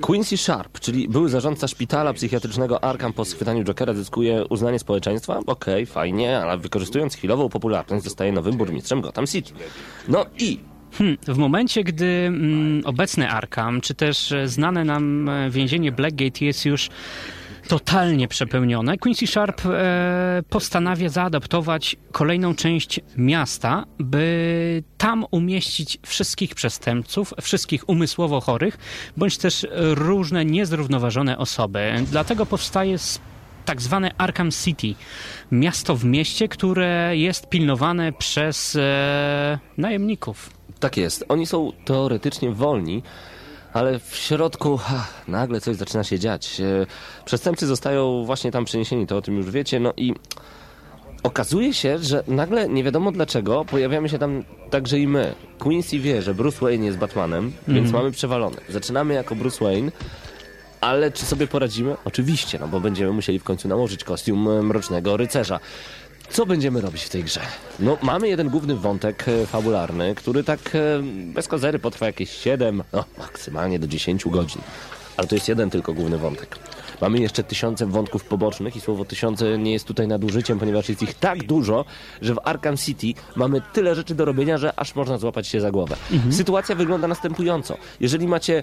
Quincy 0.00 0.36
Sharp, 0.36 0.80
czyli 0.80 1.08
były 1.08 1.28
zarządca 1.28 1.68
szpitala 1.68 2.12
psychiatrycznego 2.12 2.84
Arkham 2.84 3.12
po 3.12 3.24
schwytaniu 3.24 3.64
Jokera 3.64 3.94
zyskuje 3.94 4.44
uznanie 4.44 4.78
społeczeństwa. 4.78 5.40
Okej, 5.46 5.86
fajnie, 5.86 6.38
ale 6.38 6.58
wykorzystując 6.58 7.14
chwilową 7.14 7.48
popularność 7.48 8.04
zostaje 8.04 8.32
nowym 8.32 8.56
burmistrzem 8.56 9.00
Gotham 9.00 9.26
City. 9.26 9.52
No 10.08 10.26
i 10.38 10.58
Hmm, 10.98 11.16
w 11.22 11.38
momencie, 11.38 11.84
gdy 11.84 12.24
mm, 12.26 12.82
obecny 12.84 13.30
Arkham, 13.30 13.80
czy 13.80 13.94
też 13.94 14.32
e, 14.32 14.48
znane 14.48 14.84
nam 14.84 15.28
e, 15.28 15.50
więzienie 15.50 15.92
Blackgate 15.92 16.44
jest 16.44 16.64
już 16.64 16.88
totalnie 17.68 18.28
przepełnione, 18.28 18.98
Quincy 18.98 19.26
Sharp 19.26 19.66
e, 19.66 20.42
postanawia 20.50 21.08
zaadaptować 21.08 21.96
kolejną 22.12 22.54
część 22.54 23.00
miasta, 23.16 23.84
by 23.98 24.82
tam 24.98 25.24
umieścić 25.30 25.98
wszystkich 26.06 26.54
przestępców, 26.54 27.34
wszystkich 27.42 27.88
umysłowo 27.88 28.40
chorych, 28.40 28.78
bądź 29.16 29.38
też 29.38 29.66
różne 29.94 30.44
niezrównoważone 30.44 31.38
osoby. 31.38 31.92
Dlatego 32.10 32.46
powstaje 32.46 32.98
tak 33.64 33.82
zwane 33.82 34.10
Arkham 34.18 34.50
City, 34.50 34.94
miasto 35.52 35.96
w 35.96 36.04
mieście, 36.04 36.48
które 36.48 37.16
jest 37.16 37.48
pilnowane 37.48 38.12
przez 38.12 38.76
e, 38.76 39.58
najemników. 39.78 40.50
tak 40.80 40.96
jest, 40.96 41.24
oni 41.28 41.46
są 41.46 41.72
teoretycznie 41.84 42.50
wolni, 42.50 43.02
ale 43.72 43.98
w 43.98 44.16
środku 44.16 44.76
ha, 44.76 45.06
nagle 45.28 45.60
coś 45.60 45.76
zaczyna 45.76 46.04
się 46.04 46.18
dziać. 46.18 46.60
E, 46.60 46.86
Przestępcy 47.24 47.66
zostają 47.66 48.24
właśnie 48.24 48.50
tam 48.50 48.64
przeniesieni, 48.64 49.06
to 49.06 49.16
o 49.16 49.22
tym 49.22 49.36
już 49.36 49.50
wiecie, 49.50 49.80
no 49.80 49.92
i 49.96 50.14
okazuje 51.22 51.74
się, 51.74 51.98
że 51.98 52.24
nagle 52.28 52.68
nie 52.68 52.84
wiadomo 52.84 53.12
dlaczego 53.12 53.64
pojawiamy 53.64 54.08
się 54.08 54.18
tam 54.18 54.44
także 54.70 54.98
i 54.98 55.08
my. 55.08 55.34
Quincy 55.58 55.98
wie, 55.98 56.22
że 56.22 56.34
Bruce 56.34 56.58
Wayne 56.60 56.86
jest 56.86 56.98
Batmanem, 56.98 57.52
więc 57.68 57.86
Mhm. 57.86 57.92
mamy 58.02 58.10
przewalone. 58.12 58.56
Zaczynamy 58.68 59.14
jako 59.14 59.34
Bruce 59.36 59.64
Wayne, 59.64 59.92
ale 60.84 61.12
czy 61.12 61.24
sobie 61.24 61.46
poradzimy? 61.46 61.96
Oczywiście, 62.04 62.58
no 62.58 62.68
bo 62.68 62.80
będziemy 62.80 63.12
musieli 63.12 63.38
w 63.38 63.44
końcu 63.44 63.68
nałożyć 63.68 64.04
kostium 64.04 64.48
e, 64.48 64.62
Mrocznego 64.62 65.16
Rycerza. 65.16 65.60
Co 66.30 66.46
będziemy 66.46 66.80
robić 66.80 67.02
w 67.02 67.08
tej 67.08 67.24
grze? 67.24 67.40
No, 67.80 67.98
mamy 68.02 68.28
jeden 68.28 68.48
główny 68.48 68.74
wątek 68.74 69.24
e, 69.28 69.46
fabularny, 69.46 70.14
który 70.14 70.44
tak 70.44 70.60
e, 70.74 71.02
bez 71.34 71.48
kozery 71.48 71.78
potrwa 71.78 72.06
jakieś 72.06 72.30
7, 72.30 72.82
no 72.92 73.04
maksymalnie 73.18 73.78
do 73.78 73.86
10 73.86 74.24
godzin. 74.28 74.62
Ale 75.16 75.28
to 75.28 75.34
jest 75.34 75.48
jeden 75.48 75.70
tylko 75.70 75.92
główny 75.92 76.18
wątek. 76.18 76.58
Mamy 77.00 77.18
jeszcze 77.18 77.44
tysiące 77.44 77.86
wątków 77.86 78.24
pobocznych 78.24 78.76
i 78.76 78.80
słowo 78.80 79.04
tysiące 79.04 79.58
nie 79.58 79.72
jest 79.72 79.84
tutaj 79.84 80.08
nadużyciem, 80.08 80.58
ponieważ 80.58 80.88
jest 80.88 81.02
ich 81.02 81.14
tak 81.14 81.46
dużo, 81.46 81.84
że 82.22 82.34
w 82.34 82.38
Arkham 82.44 82.76
City 82.76 83.20
mamy 83.36 83.62
tyle 83.72 83.94
rzeczy 83.94 84.14
do 84.14 84.24
robienia, 84.24 84.58
że 84.58 84.78
aż 84.78 84.94
można 84.94 85.18
złapać 85.18 85.46
się 85.46 85.60
za 85.60 85.70
głowę. 85.70 85.96
Sytuacja 86.30 86.74
wygląda 86.74 87.08
następująco. 87.08 87.76
Jeżeli 88.00 88.28
macie 88.28 88.62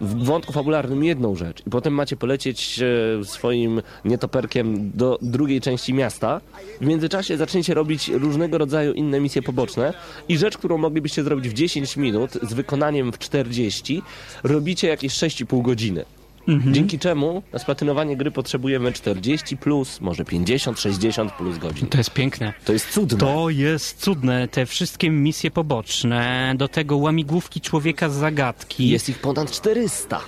w 0.00 0.24
wątku 0.24 0.52
fabularnym 0.52 1.04
jedną 1.04 1.34
rzecz. 1.34 1.62
I 1.66 1.70
potem 1.70 1.94
macie 1.94 2.16
polecieć 2.16 2.80
e, 3.20 3.24
swoim 3.24 3.82
nietoperkiem 4.04 4.90
do 4.94 5.18
drugiej 5.22 5.60
części 5.60 5.94
miasta, 5.94 6.40
w 6.80 6.86
międzyczasie 6.86 7.36
zaczniecie 7.36 7.74
robić 7.74 8.08
różnego 8.08 8.58
rodzaju 8.58 8.92
inne 8.92 9.20
misje 9.20 9.42
poboczne. 9.42 9.94
I 10.28 10.38
rzecz, 10.38 10.58
którą 10.58 10.78
moglibyście 10.78 11.22
zrobić 11.22 11.48
w 11.48 11.52
10 11.52 11.96
minut 11.96 12.30
z 12.42 12.54
wykonaniem 12.54 13.12
w 13.12 13.18
40, 13.18 14.02
robicie 14.42 14.88
jakieś 14.88 15.12
6,5 15.12 15.62
godziny. 15.62 16.04
Dzięki 16.48 16.98
czemu 16.98 17.42
na 17.52 17.58
splatynowanie 17.58 18.16
gry 18.16 18.30
potrzebujemy 18.30 18.92
40 18.92 19.56
plus, 19.56 20.00
może 20.00 20.24
50, 20.24 20.80
60 20.80 21.32
plus 21.32 21.58
godzin. 21.58 21.88
To 21.88 21.98
jest 21.98 22.10
piękne. 22.10 22.52
To 22.64 22.72
jest 22.72 22.90
cudne. 22.90 23.18
To 23.18 23.50
jest 23.50 24.00
cudne. 24.00 24.48
Te 24.48 24.66
wszystkie 24.66 25.10
misje 25.10 25.50
poboczne, 25.50 26.54
do 26.56 26.68
tego 26.68 26.96
łamigłówki 26.96 27.60
człowieka 27.60 28.08
z 28.08 28.14
zagadki. 28.14 28.88
Jest 28.88 29.08
ich 29.08 29.18
ponad 29.18 29.50
400. 29.50 30.20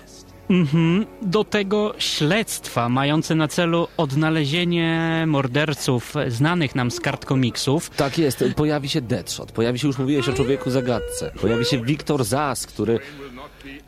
Mhm. 0.50 1.06
Do 1.22 1.44
tego 1.44 1.94
śledztwa 1.98 2.88
mające 2.88 3.34
na 3.34 3.48
celu 3.48 3.88
odnalezienie 3.96 5.24
morderców 5.26 6.14
znanych 6.28 6.74
nam 6.74 6.90
z 6.90 7.00
kart 7.00 7.24
komiksów. 7.24 7.90
Tak 7.90 8.18
jest, 8.18 8.44
pojawi 8.56 8.88
się 8.88 9.00
Deadshot, 9.00 9.52
pojawi 9.52 9.78
się, 9.78 9.86
już 9.86 9.98
mówiłeś 9.98 10.28
o 10.28 10.32
człowieku 10.32 10.70
zagadce, 10.70 11.30
pojawi 11.40 11.64
się 11.64 11.84
Wiktor 11.84 12.24
Zas, 12.24 12.66
który, 12.66 12.98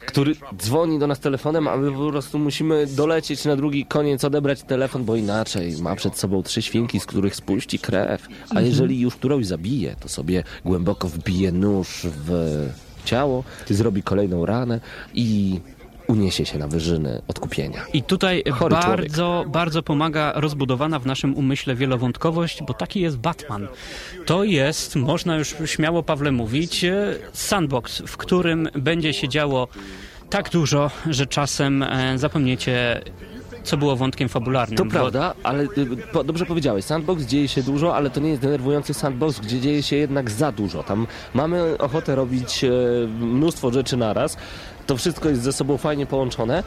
który 0.07 0.37
dzwoni 0.59 0.99
do 0.99 1.07
nas 1.07 1.21
telefonem, 1.21 1.69
a 1.69 1.77
my 1.77 1.93
po 1.93 2.11
prostu 2.11 2.39
musimy 2.39 2.87
dolecieć 2.87 3.45
na 3.45 3.57
drugi 3.57 3.87
koniec, 3.87 4.25
odebrać 4.25 4.63
telefon, 4.63 5.05
bo 5.05 5.17
inaczej 5.17 5.77
ma 5.83 5.97
przed 5.97 6.19
sobą 6.19 6.43
trzy 6.43 6.63
świnki, 6.63 7.01
z 7.01 7.07
których 7.07 7.37
spuści 7.37 7.79
krew, 7.79 8.29
a 8.43 8.51
Mhm. 8.51 8.67
jeżeli 8.67 9.01
już 9.01 9.17
którąś 9.17 9.47
zabije, 9.47 9.97
to 10.01 10.09
sobie 10.09 10.45
głęboko 10.65 11.09
wbije 11.09 11.53
nóż 11.53 12.07
w 12.27 12.69
ciało, 13.05 13.45
zrobi 13.71 14.03
kolejną 14.03 14.47
ranę 14.47 14.81
i 15.15 15.61
uniesie 16.09 16.47
się 16.47 16.59
na 16.59 16.69
wyżyny 16.69 17.23
odkupienia. 17.29 17.81
I 17.93 18.03
tutaj 18.03 18.43
Chory 18.53 18.75
bardzo, 18.75 19.45
bardzo 19.49 19.83
pomaga 19.83 20.33
rozbudowana 20.37 20.99
w 20.99 21.07
naszym 21.07 21.35
umyśle 21.35 21.75
wielowątkowość, 21.75 22.63
bo 22.63 22.75
taki 22.75 23.01
jest 23.01 23.19
Batman. 23.19 23.69
To 24.27 24.45
jest, 24.45 24.97
można 24.97 25.37
już 25.37 25.55
śmiało 25.65 26.03
Pawle 26.03 26.33
mówić, 26.33 26.85
e, 26.85 27.15
sandbox, 27.33 28.03
w 28.07 28.17
którym 28.17 28.69
będzie 28.75 29.13
się 29.13 29.29
działo 29.29 29.69
tak 30.31 30.51
dużo, 30.51 30.91
że 31.11 31.27
czasem 31.27 31.83
e, 31.83 32.19
zapomniecie, 32.19 33.01
co 33.67 33.77
było 33.77 33.97
wątkiem 33.97 34.29
fabularnym. 34.29 34.77
To 34.77 34.85
bo- 34.85 34.91
prawda, 34.91 35.35
ale 35.43 35.63
y, 35.63 35.69
po, 36.13 36.25
dobrze 36.25 36.47
powiedziałeś, 36.47 36.85
sandbox 36.85 37.23
dzieje 37.23 37.49
się 37.49 37.63
dużo, 37.63 37.97
ale 37.97 38.11
to 38.11 38.21
nie 38.21 38.29
jest 38.29 38.43
denerwujący 38.43 38.95
sandbox, 38.95 39.41
gdzie 39.41 39.61
dzieje 39.61 39.83
się 39.83 39.97
jednak 39.97 40.31
za 40.31 40.53
dużo. 40.53 40.83
Tam 40.83 41.07
mamy 41.35 41.79
ochotę 41.79 42.15
robić 42.15 42.65
e, 42.65 42.71
mnóstwo 43.21 43.71
rzeczy 43.73 43.97
naraz, 43.97 44.37
to 44.87 44.97
wszystko 44.97 45.29
jest 45.29 45.43
ze 45.43 45.53
sobą 45.53 45.77
fajnie 45.77 46.07
połączone, 46.07 46.63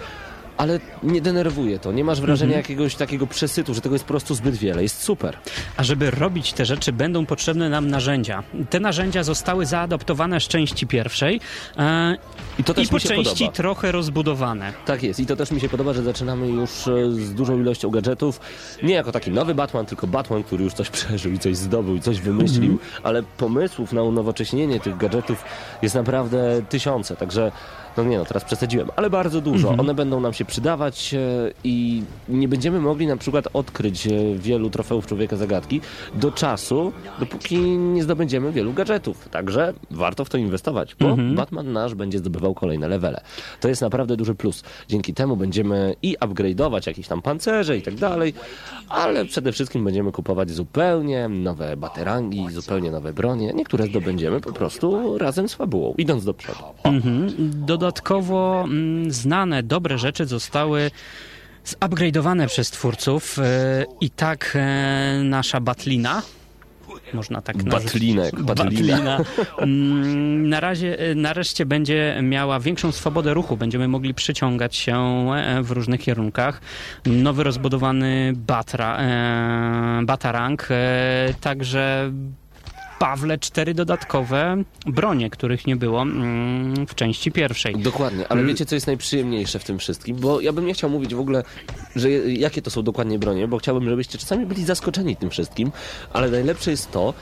ale 0.58 0.80
nie 1.04 1.22
denerwuje 1.22 1.80
to. 1.80 1.92
Nie 1.92 2.04
masz 2.04 2.22
wrażenia 2.22 2.50
Mhm. 2.56 2.64
jakiegoś 2.64 2.96
takiego 2.96 3.28
przesytu, 3.28 3.74
że 3.74 3.82
tego 3.82 3.96
jest 3.96 4.06
po 4.06 4.10
prostu 4.10 4.36
zbyt 4.36 4.56
wiele. 4.56 4.84
Jest 4.84 5.04
super. 5.04 5.38
A 5.78 5.84
żeby 5.84 6.12
robić 6.12 6.54
te 6.54 6.66
rzeczy, 6.66 6.92
będą 6.94 7.26
potrzebne 7.26 7.70
nam 7.70 7.88
narzędzia. 7.88 8.44
Te 8.70 8.80
narzędzia 8.80 9.24
zostały 9.24 9.66
zaadaptowane 9.66 10.40
z 10.40 10.44
części 10.48 10.88
pierwszej 10.88 11.40
e, 11.78 12.18
I 12.60 12.64
to 12.64 12.74
też 12.74 12.88
po 12.88 12.96
mi 12.96 13.02
się 13.02 13.08
części 13.10 13.34
podoba. 13.36 13.52
trochę 13.52 13.92
rozbudowane. 13.92 14.74
Tak 14.86 15.04
jest 15.04 15.20
i 15.20 15.26
to 15.26 15.36
też 15.36 15.52
mi 15.52 15.62
się 15.62 15.70
podoba, 15.70 15.94
że 15.94 16.04
zaczynamy 16.04 16.48
już 16.48 16.88
e, 16.88 17.12
z 17.12 17.34
dużą 17.34 17.60
ilością 17.60 17.90
gadżetów. 17.90 18.40
Nie 18.84 18.94
jako 18.94 19.12
taki 19.12 19.32
nowy 19.32 19.56
Batman, 19.56 19.86
tylko 19.86 20.08
Batman, 20.08 20.44
który 20.44 20.64
już 20.64 20.74
coś 20.74 20.90
przeżył 20.90 21.32
i 21.32 21.40
coś 21.40 21.58
zdobył 21.58 21.96
i 21.96 22.02
coś 22.02 22.20
wymyślił, 22.22 22.72
Mhm. 22.72 23.02
ale 23.04 23.24
pomysłów 23.24 23.94
na 23.94 24.04
unowocześnienie 24.04 24.80
tych 24.80 24.98
gadżetów 24.98 25.44
jest 25.82 25.96
naprawdę 25.96 26.62
tysiące, 26.70 27.16
także 27.16 27.52
no 27.98 28.04
nie 28.04 28.18
no, 28.18 28.26
teraz 28.26 28.46
przesadziłem, 28.46 28.90
ale 28.96 29.10
bardzo 29.10 29.42
dużo. 29.42 29.70
Mhm. 29.70 29.80
One 29.80 29.94
będą 29.94 30.20
nam 30.20 30.34
się 30.34 30.46
przydawać 30.46 31.14
e, 31.14 31.18
i 31.64 32.04
nie 32.30 32.48
będziemy 32.48 32.80
mogli 32.80 33.08
na 33.08 33.18
przykład 33.18 33.48
odkryć 33.54 34.08
e, 34.08 34.12
wielu 34.36 34.70
trofeów 34.70 35.08
Człowieka 35.08 35.36
Zagadki 35.36 35.82
do 36.16 36.32
czasu, 36.32 36.92
dopóki 37.20 37.60
nie 37.78 38.04
zdobędziemy 38.04 38.52
wielu 38.52 38.74
gadżetów. 38.74 39.30
Także 39.30 39.74
warto 39.92 40.26
w 40.26 40.30
to 40.30 40.38
inwestować, 40.38 40.96
bo 40.96 41.10
Mhm. 41.10 41.36
Batman 41.36 41.74
nasz 41.74 41.96
będzie 41.96 42.20
zdobywał 42.20 42.54
kolejne 42.54 42.88
levele. 42.88 43.22
To 43.60 43.68
jest 43.68 43.82
naprawdę 43.82 44.18
duży 44.18 44.36
plus. 44.36 44.64
Dzięki 44.88 45.14
temu 45.14 45.38
będziemy 45.38 45.96
i 46.02 46.18
upgrade'ować 46.18 46.88
jakieś 46.88 47.08
tam 47.08 47.22
pancerze 47.22 47.78
i 47.78 47.82
tak 47.82 47.96
dalej, 47.96 48.34
ale 48.90 49.26
przede 49.26 49.52
wszystkim 49.52 49.84
będziemy 49.84 50.12
kupować 50.12 50.52
zupełnie 50.52 51.30
nowe 51.30 51.78
baterangi, 51.78 52.46
zupełnie 52.50 52.92
nowe 52.92 53.14
bronie. 53.14 53.54
Niektóre 53.56 53.88
zdobędziemy 53.88 54.42
po 54.42 54.54
prostu 54.54 55.18
razem 55.18 55.50
z 55.50 55.54
fabułą, 55.54 55.94
idąc 55.98 56.26
do 56.26 56.34
przodu. 56.34 56.64
Mhm. 56.84 57.30
Dodatkowo 57.80 58.64
mm, 58.64 59.12
znane, 59.12 59.64
dobre 59.64 59.98
rzeczy 59.98 60.26
zostały 60.26 60.92
zupgrade'owane 61.66 62.48
przez 62.48 62.72
twórców 62.72 63.40
e, 63.40 63.86
i 64.02 64.10
tak 64.10 64.54
e, 64.56 65.22
nasza 65.24 65.62
Batlina 65.62 66.22
można 67.14 67.42
tak 67.42 67.56
nazwać. 67.56 67.84
Batlinek, 67.84 68.42
Batlina. 68.42 69.18
Batlina. 69.18 69.20
Mm, 69.58 70.50
Na 70.50 70.60
razie, 70.60 71.00
e, 71.00 71.16
nareszcie 71.16 71.66
będzie 71.66 72.20
miała 72.24 72.60
większą 72.60 72.92
swobodę 72.92 73.34
ruchu. 73.34 73.58
Będziemy 73.58 73.88
mogli 73.88 74.14
przyciągać 74.14 74.76
się 74.76 75.26
w 75.62 75.72
różnych 75.72 76.02
kierunkach. 76.02 76.62
Nowy 77.06 77.44
rozbudowany 77.44 78.34
batra, 78.36 79.00
Batarang, 80.04 80.68
także 81.42 82.12
Pawle 83.00 83.38
cztery 83.38 83.74
dodatkowe 83.74 84.64
bronie, 84.86 85.30
których 85.30 85.68
nie 85.68 85.76
było 85.76 86.02
mm, 86.02 86.88
w 86.88 86.96
części 86.96 87.32
pierwszej. 87.32 87.76
Dokładnie, 87.76 88.28
ale 88.28 88.44
wiecie 88.44 88.66
co 88.66 88.76
jest 88.76 88.88
najprzyjemniejsze 88.88 89.60
w 89.60 89.64
tym 89.64 89.80
wszystkim? 89.80 90.16
Bo 90.16 90.42
ja 90.42 90.54
bym 90.54 90.66
nie 90.66 90.74
chciał 90.74 90.90
mówić 90.90 91.16
w 91.16 91.20
ogóle, 91.20 91.44
że 91.96 92.10
jakie 92.12 92.62
to 92.62 92.72
są 92.72 92.84
dokładnie 92.84 93.20
bronie, 93.20 93.48
bo 93.48 93.58
chciałbym, 93.58 93.90
żebyście 93.90 94.18
czasami 94.18 94.46
byli 94.46 94.66
zaskoczeni 94.66 95.16
tym 95.16 95.30
wszystkim, 95.30 95.72
ale 96.14 96.32
najlepsze 96.32 96.72
jest 96.72 96.92
to, 96.92 97.14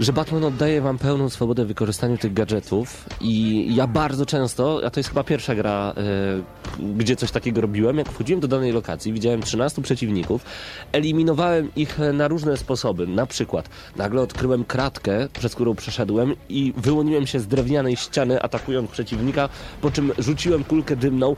że 0.00 0.12
Batman 0.12 0.44
oddaje 0.44 0.80
wam 0.80 0.98
pełną 0.98 1.28
swobodę 1.28 1.64
w 1.64 1.68
wykorzystaniu 1.68 2.18
tych 2.18 2.32
gadżetów 2.32 3.04
i 3.20 3.66
ja 3.74 3.86
bardzo 3.86 4.26
często, 4.26 4.80
a 4.84 4.90
to 4.90 5.00
jest 5.00 5.08
chyba 5.08 5.24
pierwsza 5.24 5.54
gra, 5.54 5.94
e, 5.96 6.82
gdzie 6.96 7.16
coś 7.16 7.30
takiego 7.30 7.60
robiłem, 7.60 7.98
jak 7.98 8.08
wchodziłem 8.08 8.40
do 8.40 8.48
danej 8.48 8.72
lokacji, 8.72 9.12
widziałem 9.12 9.42
13 9.42 9.82
przeciwników, 9.82 10.44
eliminowałem 10.92 11.70
ich 11.76 11.98
na 12.12 12.28
różne 12.28 12.56
sposoby, 12.56 13.06
na 13.06 13.26
przykład 13.26 13.68
nagle 13.96 14.22
odkryłem 14.22 14.64
kratkę, 14.64 15.28
przez 15.32 15.54
którą 15.54 15.74
przeszedłem 15.74 16.34
i 16.48 16.72
wyłoniłem 16.76 17.26
się 17.26 17.40
z 17.40 17.46
drewnianej 17.46 17.96
ściany, 17.96 18.42
atakując 18.42 18.90
przeciwnika, 18.90 19.48
po 19.80 19.90
czym 19.90 20.12
rzuciłem 20.18 20.64
kulkę 20.64 20.96
dymną, 20.96 21.36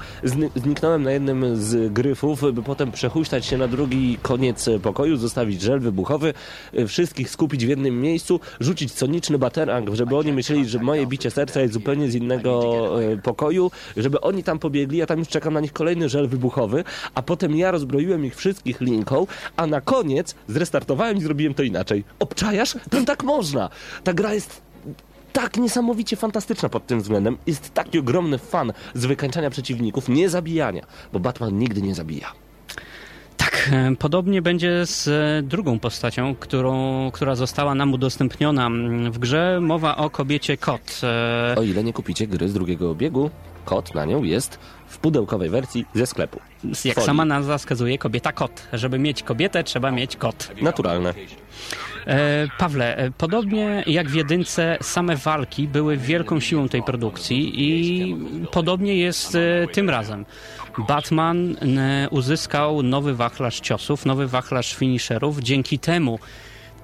zniknąłem 0.56 1.02
na 1.02 1.10
jednym 1.10 1.56
z 1.56 1.92
gryfów, 1.92 2.40
by 2.52 2.62
potem 2.62 2.92
przehuśtać 2.92 3.46
się 3.46 3.58
na 3.58 3.68
drugi 3.68 4.18
koniec 4.22 4.68
pokoju, 4.82 5.16
zostawić 5.16 5.60
żel 5.60 5.80
wybuchowy, 5.80 6.34
wszystkich 6.86 7.30
skupić 7.30 7.66
w 7.66 7.68
jednym 7.68 8.00
miejscu, 8.00 8.40
rzucić 8.60 8.92
soniczny 8.92 9.38
baterang, 9.38 9.94
żeby 9.94 10.16
oni 10.16 10.32
myśleli, 10.32 10.68
że 10.68 10.78
moje 10.78 11.06
bicie 11.06 11.30
serca 11.30 11.60
jest 11.60 11.74
zupełnie 11.74 12.10
z 12.10 12.14
innego 12.14 13.02
e, 13.02 13.16
pokoju, 13.16 13.70
żeby 13.96 14.20
oni 14.20 14.42
tam 14.42 14.58
pobiegli, 14.58 15.02
a 15.02 15.06
tam 15.06 15.18
już 15.18 15.28
czekam 15.28 15.54
na 15.54 15.60
nich 15.60 15.72
kolejny 15.72 16.08
żel 16.08 16.28
wybuchowy, 16.28 16.84
a 17.14 17.22
potem 17.22 17.56
ja 17.56 17.70
rozbroiłem 17.70 18.24
ich 18.24 18.36
wszystkich 18.36 18.80
linką, 18.80 19.26
a 19.56 19.66
na 19.66 19.80
koniec 19.80 20.34
zrestartowałem 20.48 21.16
i 21.16 21.20
zrobiłem 21.20 21.54
to 21.54 21.62
inaczej. 21.62 22.04
Obczajasz? 22.18 22.74
No 22.92 23.04
tak 23.04 23.24
można. 23.24 23.70
Ta 24.04 24.12
gra 24.12 24.34
jest 24.34 24.62
tak 25.32 25.56
niesamowicie 25.56 26.16
fantastyczna 26.16 26.68
pod 26.68 26.86
tym 26.86 27.00
względem. 27.00 27.36
Jest 27.46 27.74
taki 27.74 27.98
ogromny 27.98 28.38
fan 28.38 28.72
z 28.94 29.06
wykańczania 29.06 29.50
przeciwników, 29.50 30.08
nie 30.08 30.28
zabijania, 30.28 30.86
bo 31.12 31.20
Batman 31.20 31.58
nigdy 31.58 31.82
nie 31.82 31.94
zabija. 31.94 32.45
Tak, 33.50 33.70
e, 33.72 33.96
podobnie 33.98 34.42
będzie 34.42 34.86
z 34.86 35.08
e, 35.08 35.42
drugą 35.42 35.78
postacią, 35.78 36.34
którą, 36.34 37.10
która 37.10 37.34
została 37.34 37.74
nam 37.74 37.92
udostępniona 37.92 38.66
mm, 38.66 39.12
w 39.12 39.18
grze. 39.18 39.58
Mowa 39.60 39.96
o 39.96 40.10
kobiecie 40.10 40.56
Kot. 40.56 41.00
E, 41.02 41.54
O 41.58 41.62
ile 41.62 41.84
nie 41.84 41.92
kupicie 41.92 42.26
gry 42.26 42.48
z 42.48 42.54
drugiego 42.54 42.90
obiegu, 42.90 43.30
kod 43.64 43.94
na 43.94 44.04
nią 44.04 44.22
jest 44.22 44.58
w 44.86 44.98
pudełkowej 44.98 45.50
wersji 45.50 45.84
ze 45.94 46.06
sklepu. 46.06 46.40
Jak 46.84 46.94
Folii. 46.94 47.06
sama 47.06 47.24
nazwa 47.24 47.58
wskazuje, 47.58 47.98
kobieta 47.98 48.32
kot. 48.32 48.68
Żeby 48.72 48.98
mieć 48.98 49.22
kobietę, 49.22 49.64
trzeba 49.64 49.90
mieć 49.90 50.16
kot. 50.16 50.50
Naturalne. 50.62 51.14
E, 52.06 52.48
Pawle, 52.58 53.10
podobnie 53.18 53.84
jak 53.86 54.08
w 54.08 54.14
jedynce, 54.14 54.78
same 54.82 55.16
walki 55.16 55.68
były 55.68 55.96
wielką 55.96 56.40
siłą 56.40 56.68
tej 56.68 56.82
produkcji 56.82 57.62
i 57.62 58.16
podobnie 58.52 58.96
jest 58.96 59.34
e, 59.34 59.66
tym 59.72 59.90
razem. 59.90 60.24
Batman 60.78 61.56
uzyskał 62.10 62.82
nowy 62.82 63.14
wachlarz 63.14 63.60
ciosów, 63.60 64.06
nowy 64.06 64.26
wachlarz 64.26 64.74
finisherów. 64.74 65.38
Dzięki 65.38 65.78
temu 65.78 66.18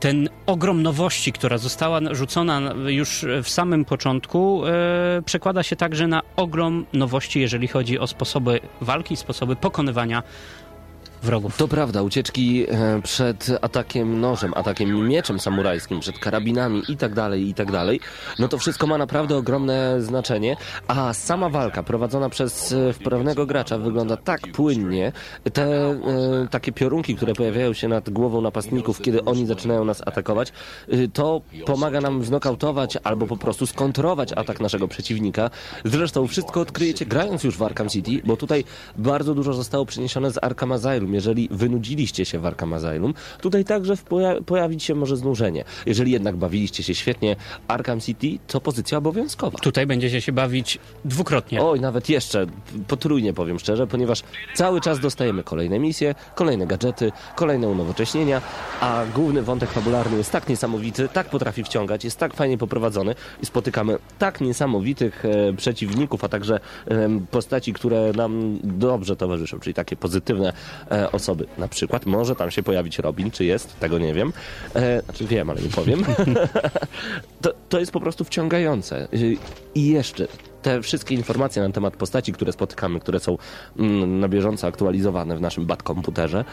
ten 0.00 0.28
ogrom 0.46 0.82
nowości, 0.82 1.32
która 1.32 1.58
została 1.58 2.00
rzucona 2.10 2.60
już 2.86 3.24
w 3.42 3.48
samym 3.48 3.84
początku, 3.84 4.62
e, 4.66 5.22
przekłada 5.24 5.62
się 5.62 5.76
także 5.76 6.06
na 6.06 6.22
ogrom 6.36 6.86
nowości, 6.92 7.40
jeżeli 7.40 7.68
chodzi 7.68 7.98
o 7.98 8.06
sposoby 8.06 8.60
walki, 8.80 9.16
sposoby 9.16 9.56
pokonywania 9.56 10.22
wrogów. 11.22 11.56
To 11.56 11.68
prawda, 11.68 12.02
ucieczki 12.02 12.66
e, 12.68 13.02
przed 13.02 13.50
atakiem 13.62 14.20
nożem, 14.20 14.52
atakiem 14.56 15.08
mieczem 15.08 15.40
samurajskim, 15.40 16.00
przed 16.00 16.18
karabinami 16.18 16.82
i 16.88 16.96
tak 16.96 17.14
dalej, 17.14 17.48
i 17.48 17.54
tak 17.54 17.72
dalej, 17.72 18.00
no 18.38 18.48
to 18.48 18.58
wszystko 18.58 18.86
ma 18.86 18.98
naprawdę 18.98 19.36
ogromne 19.36 20.02
znaczenie, 20.02 20.56
a 20.88 21.14
sama 21.14 21.48
walka 21.48 21.82
prowadzona 21.82 22.28
przez 22.28 22.72
e, 22.72 22.92
wprawnego 22.92 23.46
gracza 23.46 23.78
wygląda 23.78 24.16
tak 24.16 24.40
płynnie, 24.52 25.12
te 25.52 25.64
e, 25.64 25.98
takie 26.50 26.72
piorunki, 26.72 27.16
które 27.16 27.34
pojawiają 27.34 27.72
się 27.72 27.88
nad 27.88 28.10
głową 28.10 28.40
napastników, 28.40 29.02
kiedy 29.02 29.24
oni 29.24 29.46
zaczynają 29.46 29.84
nas 29.84 30.02
atakować, 30.06 30.52
e, 30.88 31.08
to 31.08 31.40
pomaga 31.66 32.00
nam 32.00 32.24
znokautować 32.24 32.98
albo 33.04 33.26
po 33.26 33.36
prostu 33.36 33.66
skontrować 33.66 34.32
atak 34.32 34.60
naszego 34.60 34.88
przeciwnika. 34.88 35.50
Zresztą 35.84 36.26
wszystko 36.26 36.60
odkryjecie 36.60 37.06
grając 37.06 37.44
już 37.44 37.56
w 37.56 37.62
Arkham 37.62 37.88
City, 37.88 38.10
bo 38.24 38.36
tutaj 38.36 38.64
bardzo 38.96 39.34
dużo 39.34 39.52
zostało 39.52 39.86
przeniesione 39.86 40.30
z 40.30 40.38
Arkham 40.42 40.72
Asylum. 40.72 41.11
Jeżeli 41.14 41.48
wynudziliście 41.50 42.24
się 42.24 42.38
w 42.38 42.46
Arkham 42.46 42.72
Asylum, 42.72 43.14
tutaj 43.40 43.64
także 43.64 43.94
poja- 43.94 44.42
pojawić 44.42 44.82
się 44.82 44.94
może 44.94 45.16
znużenie. 45.16 45.64
Jeżeli 45.86 46.12
jednak 46.12 46.36
bawiliście 46.36 46.82
się 46.82 46.94
świetnie 46.94 47.36
Arkham 47.68 48.00
City, 48.00 48.38
to 48.46 48.60
pozycja 48.60 48.98
obowiązkowa. 48.98 49.58
Tutaj 49.58 49.86
będziecie 49.86 50.20
się 50.20 50.32
bawić 50.32 50.78
dwukrotnie. 51.04 51.62
Oj, 51.62 51.80
nawet 51.80 52.08
jeszcze, 52.08 52.46
potrójnie 52.88 53.32
powiem 53.32 53.58
szczerze, 53.58 53.86
ponieważ 53.86 54.22
cały 54.54 54.80
czas 54.80 55.00
dostajemy 55.00 55.42
kolejne 55.44 55.78
misje, 55.78 56.14
kolejne 56.34 56.66
gadżety, 56.66 57.12
kolejne 57.36 57.68
unowocześnienia, 57.68 58.40
a 58.80 59.04
główny 59.14 59.42
wątek 59.42 59.70
fabularny 59.70 60.16
jest 60.18 60.30
tak 60.32 60.48
niesamowity, 60.48 61.08
tak 61.08 61.30
potrafi 61.30 61.64
wciągać, 61.64 62.04
jest 62.04 62.18
tak 62.18 62.34
fajnie 62.34 62.58
poprowadzony 62.58 63.14
i 63.42 63.46
spotykamy 63.46 63.98
tak 64.18 64.40
niesamowitych 64.40 65.24
e, 65.24 65.52
przeciwników, 65.52 66.24
a 66.24 66.28
także 66.28 66.60
em, 66.86 67.26
postaci, 67.30 67.72
które 67.72 68.12
nam 68.16 68.58
dobrze 68.62 69.16
towarzyszą, 69.16 69.60
czyli 69.60 69.74
takie 69.74 69.96
pozytywne 69.96 70.52
e, 70.90 71.01
osoby. 71.10 71.46
Na 71.58 71.68
przykład 71.68 72.06
może 72.06 72.36
tam 72.36 72.50
się 72.50 72.62
pojawić 72.62 72.98
Robin, 72.98 73.30
czy 73.30 73.44
jest, 73.44 73.80
tego 73.80 73.98
nie 73.98 74.14
wiem. 74.14 74.32
E, 74.76 75.02
znaczy 75.02 75.24
wiem, 75.24 75.50
ale 75.50 75.60
nie 75.60 75.68
powiem. 75.68 76.04
to, 77.42 77.54
to 77.68 77.80
jest 77.80 77.92
po 77.92 78.00
prostu 78.00 78.24
wciągające. 78.24 79.08
Y, 79.14 79.36
I 79.74 79.88
jeszcze 79.88 80.28
te 80.62 80.82
wszystkie 80.82 81.14
informacje 81.14 81.62
na 81.62 81.70
temat 81.70 81.96
postaci, 81.96 82.32
które 82.32 82.52
spotykamy, 82.52 83.00
które 83.00 83.20
są 83.20 83.38
mm, 83.78 84.20
na 84.20 84.28
bieżąco 84.28 84.66
aktualizowane 84.66 85.36
w 85.36 85.40
naszym 85.40 85.66
bad 85.66 85.82
komputerze, 85.82 86.44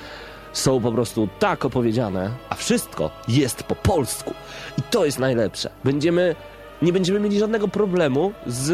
są 0.54 0.82
po 0.82 0.92
prostu 0.92 1.30
tak 1.40 1.66
opowiedziane, 1.66 2.32
a 2.50 2.56
wszystko 2.56 3.12
jest 3.28 3.64
po 3.64 3.76
polsku. 3.76 4.34
I 4.78 4.82
to 4.82 5.06
jest 5.06 5.20
najlepsze. 5.20 5.70
Będziemy. 5.84 6.36
Nie 6.82 6.94
będziemy 6.94 7.20
mieli 7.20 7.40
żadnego 7.40 7.68
problemu 7.68 8.32
z, 8.48 8.66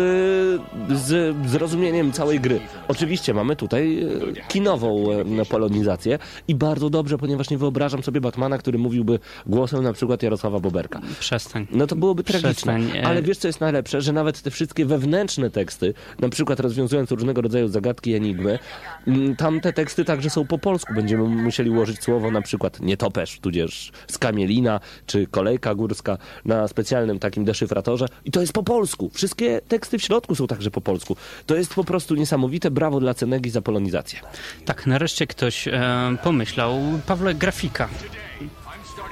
z 0.94 1.36
zrozumieniem 1.50 2.12
całej 2.12 2.40
gry. 2.40 2.60
Oczywiście 2.88 3.34
mamy 3.34 3.56
tutaj 3.56 4.04
e, 4.04 4.48
kinową 4.48 5.12
e, 5.12 5.46
polonizację 5.46 6.20
i 6.48 6.56
bardzo 6.56 6.90
dobrze, 6.90 7.18
ponieważ 7.18 7.50
nie 7.50 7.58
wyobrażam 7.58 8.04
sobie 8.04 8.22
Batmana, 8.22 8.58
który 8.58 8.78
mówiłby 8.78 9.20
głosem 9.46 9.84
na 9.84 9.94
przykład 9.94 10.24
Jarosława 10.24 10.60
Boberka. 10.60 11.02
Przestań. 11.20 11.68
No 11.72 11.88
to 11.88 11.96
byłoby 11.96 12.24
tragiczne. 12.24 12.52
Przestań, 12.52 12.92
e. 12.98 13.08
Ale 13.08 13.22
wiesz, 13.22 13.38
co 13.38 13.48
jest 13.48 13.62
najlepsze? 13.62 14.02
Że 14.02 14.14
nawet 14.14 14.42
te 14.42 14.52
wszystkie 14.52 14.86
wewnętrzne 14.86 15.50
teksty, 15.50 15.94
na 16.20 16.30
przykład 16.30 16.60
rozwiązując 16.60 17.12
różnego 17.12 17.42
rodzaju 17.42 17.68
zagadki 17.68 18.12
i 18.12 18.16
enigmy, 18.16 18.60
tam 19.38 19.62
te 19.62 19.74
teksty 19.74 20.06
także 20.06 20.30
są 20.30 20.48
po 20.48 20.58
polsku. 20.58 20.94
Będziemy 20.94 21.24
musieli 21.24 21.70
ułożyć 21.70 22.04
słowo 22.04 22.32
na 22.32 22.42
przykład 22.42 22.80
nietoperz, 22.80 23.40
tudzież 23.40 23.92
skamielina, 24.08 24.80
czy 25.06 25.28
kolejka 25.28 25.76
górska 25.76 26.18
na 26.46 26.68
specjalnym 26.68 27.20
takim 27.20 27.46
deszyfratorze. 27.46 27.95
I 28.26 28.32
to 28.32 28.42
jest 28.42 28.54
po 28.54 28.64
polsku. 28.64 29.12
Wszystkie 29.14 29.62
teksty 29.68 30.00
w 30.00 30.04
środku 30.04 30.36
są 30.36 30.48
także 30.48 30.72
po 30.72 30.82
polsku. 30.82 31.16
To 31.46 31.56
jest 31.56 31.74
po 31.74 31.84
prostu 31.84 32.16
niesamowite. 32.16 32.72
Brawo 32.72 33.00
dla 33.00 33.14
Cenegi 33.14 33.50
za 33.50 33.62
polonizację. 33.62 34.20
Tak, 34.66 34.88
nareszcie 34.88 35.28
ktoś 35.28 35.68
e, 35.68 35.72
pomyślał. 36.24 36.80
Pawle, 37.06 37.34
grafika. 37.34 37.90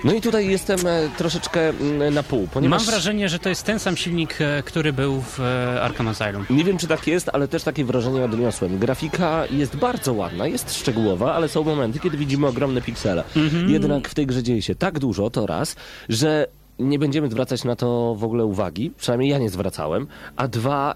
No 0.03 0.13
i 0.13 0.21
tutaj 0.21 0.47
jestem 0.47 0.87
e, 0.87 1.09
troszeczkę 1.17 1.69
mm, 1.69 2.13
na 2.13 2.23
pół, 2.23 2.47
ponieważ... 2.47 2.81
Mam 2.81 2.91
wrażenie, 2.91 3.29
że 3.29 3.39
to 3.39 3.49
jest 3.49 3.63
ten 3.63 3.79
sam 3.79 3.97
silnik, 3.97 4.41
e, 4.41 4.63
który 4.63 4.93
był 4.93 5.21
w 5.21 5.39
e, 5.39 5.81
Arkham 5.81 6.07
Asylum. 6.07 6.45
Nie 6.49 6.63
wiem, 6.63 6.77
czy 6.77 6.87
tak 6.87 7.07
jest, 7.07 7.29
ale 7.33 7.47
też 7.47 7.63
takie 7.63 7.85
wrażenie 7.85 8.23
odniosłem. 8.23 8.79
Grafika 8.79 9.45
jest 9.45 9.75
bardzo 9.75 10.13
ładna, 10.13 10.47
jest 10.47 10.75
szczegółowa, 10.75 11.33
ale 11.33 11.47
są 11.47 11.63
momenty, 11.63 11.99
kiedy 11.99 12.17
widzimy 12.17 12.47
ogromne 12.47 12.81
piksele. 12.81 13.23
Mhm. 13.35 13.69
Jednak 13.69 14.09
w 14.09 14.13
tej 14.13 14.27
grze 14.27 14.43
dzieje 14.43 14.61
się 14.61 14.75
tak 14.75 14.99
dużo, 14.99 15.29
to 15.29 15.45
raz, 15.45 15.75
że 16.09 16.47
nie 16.79 16.99
będziemy 16.99 17.29
zwracać 17.29 17.63
na 17.63 17.75
to 17.75 18.15
w 18.15 18.23
ogóle 18.23 18.45
uwagi, 18.45 18.91
przynajmniej 18.97 19.29
ja 19.29 19.37
nie 19.37 19.49
zwracałem, 19.49 20.07
a 20.35 20.47
dwa, 20.47 20.95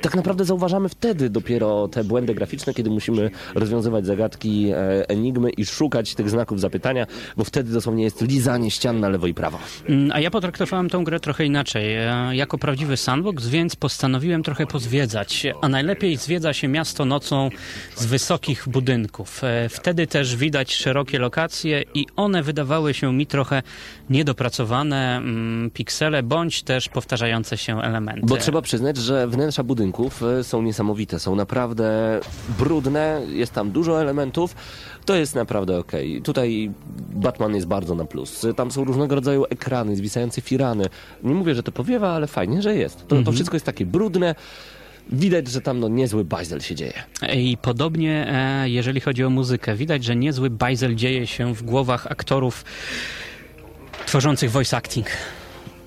tak 0.00 0.14
naprawdę 0.14 0.44
zauważamy 0.44 0.88
wtedy 0.88 1.30
dopiero 1.30 1.88
te 1.88 2.04
błędy 2.04 2.34
graficzne, 2.34 2.74
kiedy 2.74 2.90
musimy 2.90 3.30
rozwiązywać 3.54 4.06
zagadki, 4.06 4.70
e, 4.70 5.08
enigmy 5.08 5.50
i 5.50 5.66
szukać 5.66 6.14
tych 6.14 6.30
znaków 6.30 6.60
zapytania, 6.60 7.06
bo 7.36 7.44
wtedy 7.44 7.72
dosłownie 7.72 8.04
jest 8.04 8.20
lizanie 8.22 8.70
ścian 8.70 9.00
na 9.00 9.08
lewo 9.08 9.26
i 9.26 9.34
prawo. 9.34 9.58
Mm, 9.88 10.10
A 10.14 10.20
ja 10.20 10.30
potraktowałem 10.30 10.90
tą 10.90 11.04
grę 11.04 11.20
trochę 11.20 11.44
inaczej, 11.44 11.94
e, 11.96 12.30
jako 12.32 12.58
prawdziwy 12.58 12.96
sandbox, 12.96 13.46
więc 13.46 13.76
postanowiłem 13.76 14.42
trochę 14.42 14.66
pozwiedzać. 14.66 15.46
A 15.60 15.68
najlepiej 15.68 16.16
zwiedza 16.16 16.52
się 16.52 16.68
miasto 16.68 17.04
nocą 17.04 17.50
z 17.96 18.06
wysokich 18.06 18.68
budynków. 18.68 19.44
E, 19.44 19.68
Wtedy 19.68 20.06
też 20.06 20.36
widać 20.36 20.74
szerokie 20.74 21.18
lokacje 21.18 21.84
i 21.94 22.06
one 22.16 22.42
wydawały 22.42 22.94
się 22.94 23.12
mi 23.12 23.26
trochę 23.26 23.62
niedopracowane 24.10 25.16
mm, 25.16 25.70
piksele, 25.70 26.22
bądź 26.22 26.62
też 26.62 26.88
powtarzające 26.88 27.56
się 27.58 27.82
elementy. 27.82 28.20
Bo 28.26 28.36
trzeba 28.36 28.62
przyznać, 28.62 28.96
że 28.96 29.28
wnętrza 29.28 29.62
budynków 29.62 29.79
e, 30.40 30.44
są 30.44 30.62
niesamowite, 30.62 31.18
są 31.18 31.34
naprawdę 31.34 32.20
brudne, 32.58 33.22
jest 33.28 33.52
tam 33.52 33.70
dużo 33.70 34.00
elementów. 34.00 34.54
To 35.04 35.14
jest 35.16 35.34
naprawdę 35.34 35.78
okej. 35.78 36.22
Tutaj 36.22 36.70
Batman 37.14 37.54
jest 37.54 37.66
bardzo 37.66 37.94
na 37.94 38.04
plus. 38.04 38.46
Tam 38.56 38.70
są 38.70 38.84
różnego 38.84 39.14
rodzaju 39.14 39.44
ekrany, 39.50 39.96
zwisające 39.96 40.40
firany. 40.40 40.84
Nie 41.22 41.34
mówię, 41.34 41.54
że 41.54 41.62
to 41.62 41.72
powiewa, 41.72 42.10
ale 42.10 42.26
fajnie, 42.26 42.62
że 42.62 42.76
jest. 42.76 42.98
To, 42.98 43.06
to 43.06 43.16
Mhm. 43.16 43.34
wszystko 43.34 43.56
jest 43.56 43.66
takie 43.66 43.86
brudne. 43.86 44.34
Widać, 45.12 45.48
że 45.48 45.60
tam 45.60 45.80
no, 45.80 45.88
niezły 45.88 46.24
bajzel 46.24 46.60
się 46.60 46.74
dzieje. 46.74 46.92
I 47.34 47.56
podobnie, 47.62 48.26
e, 48.28 48.68
jeżeli 48.68 49.00
chodzi 49.00 49.24
o 49.24 49.30
muzykę, 49.30 49.74
widać, 49.76 50.04
że 50.04 50.16
niezły 50.16 50.50
bajzel 50.50 50.94
dzieje 50.94 51.26
się 51.26 51.54
w 51.54 51.62
głowach 51.62 52.06
aktorów 52.06 52.64
tworzących 54.06 54.50
voice 54.50 54.76
acting. 54.76 55.06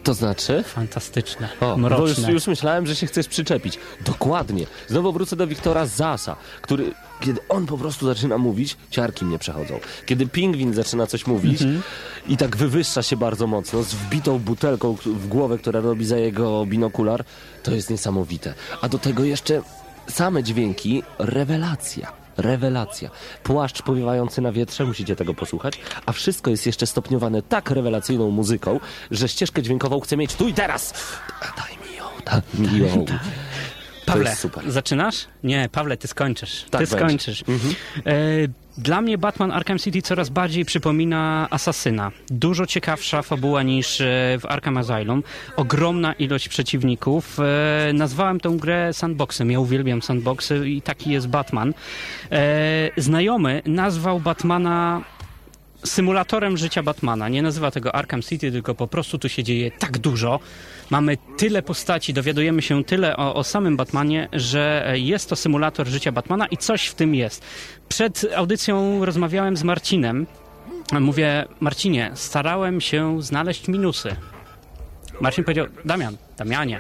To 0.04 0.14
znaczy? 0.14 0.64
Fantastyczne, 0.64 1.50
O, 1.62 1.66
bo 1.66 1.72
już, 1.72 1.80
mroczne. 1.82 2.32
już 2.32 2.48
myślałem, 2.48 2.88
że 2.88 2.96
się 2.96 3.08
chcesz 3.08 3.28
przyczepić. 3.28 3.80
Dokładnie. 4.06 4.66
Znowu 4.88 5.14
wrócę 5.14 5.36
do 5.36 5.48
Wiktora 5.48 5.86
Zasa, 5.86 6.36
który, 6.62 6.92
kiedy 7.22 7.40
on 7.50 7.66
po 7.66 7.78
prostu 7.78 8.06
zaczyna 8.06 8.38
mówić, 8.38 8.78
ciarki 8.90 9.26
mnie 9.26 9.40
przechodzą. 9.40 9.80
Kiedy 10.06 10.28
pingwin 10.28 10.74
zaczyna 10.74 11.08
coś 11.08 11.28
mówić 11.28 11.62
Mhm. 11.62 11.82
i 12.28 12.38
tak 12.38 12.58
wywyższa 12.58 13.04
się 13.04 13.18
bardzo 13.18 13.48
mocno, 13.48 13.84
z 13.84 13.94
wbitą 13.94 14.40
butelką 14.40 14.98
w 15.06 15.28
głowę, 15.28 15.58
która 15.58 15.80
robi 15.80 16.06
za 16.06 16.18
jego 16.18 16.66
binokular, 16.66 17.24
to 17.64 17.72
jest 17.72 17.90
niesamowite. 17.90 18.54
A 18.82 18.90
do 18.90 18.98
tego 19.00 19.24
jeszcze 19.24 19.62
same 20.10 20.44
dźwięki, 20.44 21.04
rewelacja. 21.20 22.23
Rewelacja. 22.38 23.10
Płaszcz 23.44 23.82
powiewający 23.82 24.42
na 24.42 24.52
wietrze, 24.52 24.86
musicie 24.86 25.16
tego 25.16 25.34
posłuchać, 25.34 25.80
a 26.06 26.12
wszystko 26.12 26.52
jest 26.52 26.66
jeszcze 26.66 26.88
stopniowane 26.88 27.42
tak 27.42 27.70
rewelacyjną 27.70 28.30
muzyką, 28.30 28.80
że 29.12 29.30
ścieżkę 29.30 29.62
dźwiękową 29.62 30.00
chcę 30.00 30.18
mieć 30.18 30.36
tu 30.36 30.48
i 30.48 30.54
teraz. 30.54 30.94
Daj 31.58 31.90
mi 31.90 31.98
ją, 31.98 32.06
daj 32.26 32.42
mi 32.72 32.80
ją. 32.80 33.06
Pawle, 34.14 34.72
zaczynasz? 34.72 35.16
Nie, 35.44 35.70
Pawle, 35.72 35.98
ty 35.98 36.08
skończysz. 36.08 36.66
Tak 36.70 36.82
ty 36.82 36.88
będzie. 36.88 36.98
skończysz. 36.98 37.44
E, 38.06 38.14
dla 38.78 39.02
mnie 39.02 39.18
Batman 39.18 39.52
Arkham 39.52 39.80
City 39.80 40.02
coraz 40.02 40.30
bardziej 40.30 40.66
przypomina 40.66 41.48
Asasyna. 41.50 42.12
Dużo 42.28 42.66
ciekawsza 42.66 43.22
fabuła 43.22 43.64
niż 43.64 44.02
e, 44.02 44.06
w 44.40 44.46
Arkham 44.46 44.78
Asylum. 44.78 45.24
Ogromna 45.56 46.14
ilość 46.14 46.50
przeciwników. 46.50 47.38
E, 47.40 47.94
nazwałem 47.94 48.40
tę 48.40 48.50
grę 48.60 48.94
sandboxem. 48.94 49.52
Ja 49.52 49.60
uwielbiam 49.60 50.02
sandboxy 50.02 50.70
i 50.70 50.82
taki 50.82 51.12
jest 51.12 51.28
Batman. 51.28 51.74
Znajomy 52.98 53.62
nazwał 53.66 54.20
Batmana 54.20 55.02
symulatorem 55.84 56.58
życia 56.58 56.84
Batmana. 56.84 57.30
Nie 57.30 57.42
nazywa 57.42 57.72
tego 57.72 57.96
Arkham 57.96 58.22
City, 58.22 58.52
tylko 58.52 58.76
po 58.76 58.88
prostu 58.88 59.18
tu 59.18 59.30
się 59.30 59.44
dzieje 59.44 59.72
tak 59.72 59.98
dużo. 59.98 60.40
Mamy 60.90 61.18
tyle 61.38 61.62
postaci, 61.62 62.14
dowiadujemy 62.14 62.62
się 62.62 62.84
tyle 62.84 63.18
o, 63.18 63.36
o 63.36 63.44
samym 63.44 63.78
Batmanie, 63.78 64.30
że 64.34 64.94
jest 64.96 65.30
to 65.30 65.36
symulator 65.36 65.88
życia 65.88 66.12
Batmana 66.12 66.46
i 66.46 66.58
coś 66.58 66.86
w 66.88 66.96
tym 66.96 67.16
jest. 67.16 67.46
Przed 67.90 68.26
audycją 68.36 69.06
rozmawiałem 69.06 69.58
z 69.58 69.64
Marcinem. 69.64 70.26
Mówię, 71.00 71.46
Marcinie, 71.60 72.12
starałem 72.16 72.82
się 72.82 73.22
znaleźć 73.22 73.68
minusy. 73.68 74.16
Marcin 75.22 75.44
powiedział, 75.44 75.68
Damian, 75.86 76.18
Damianie, 76.38 76.80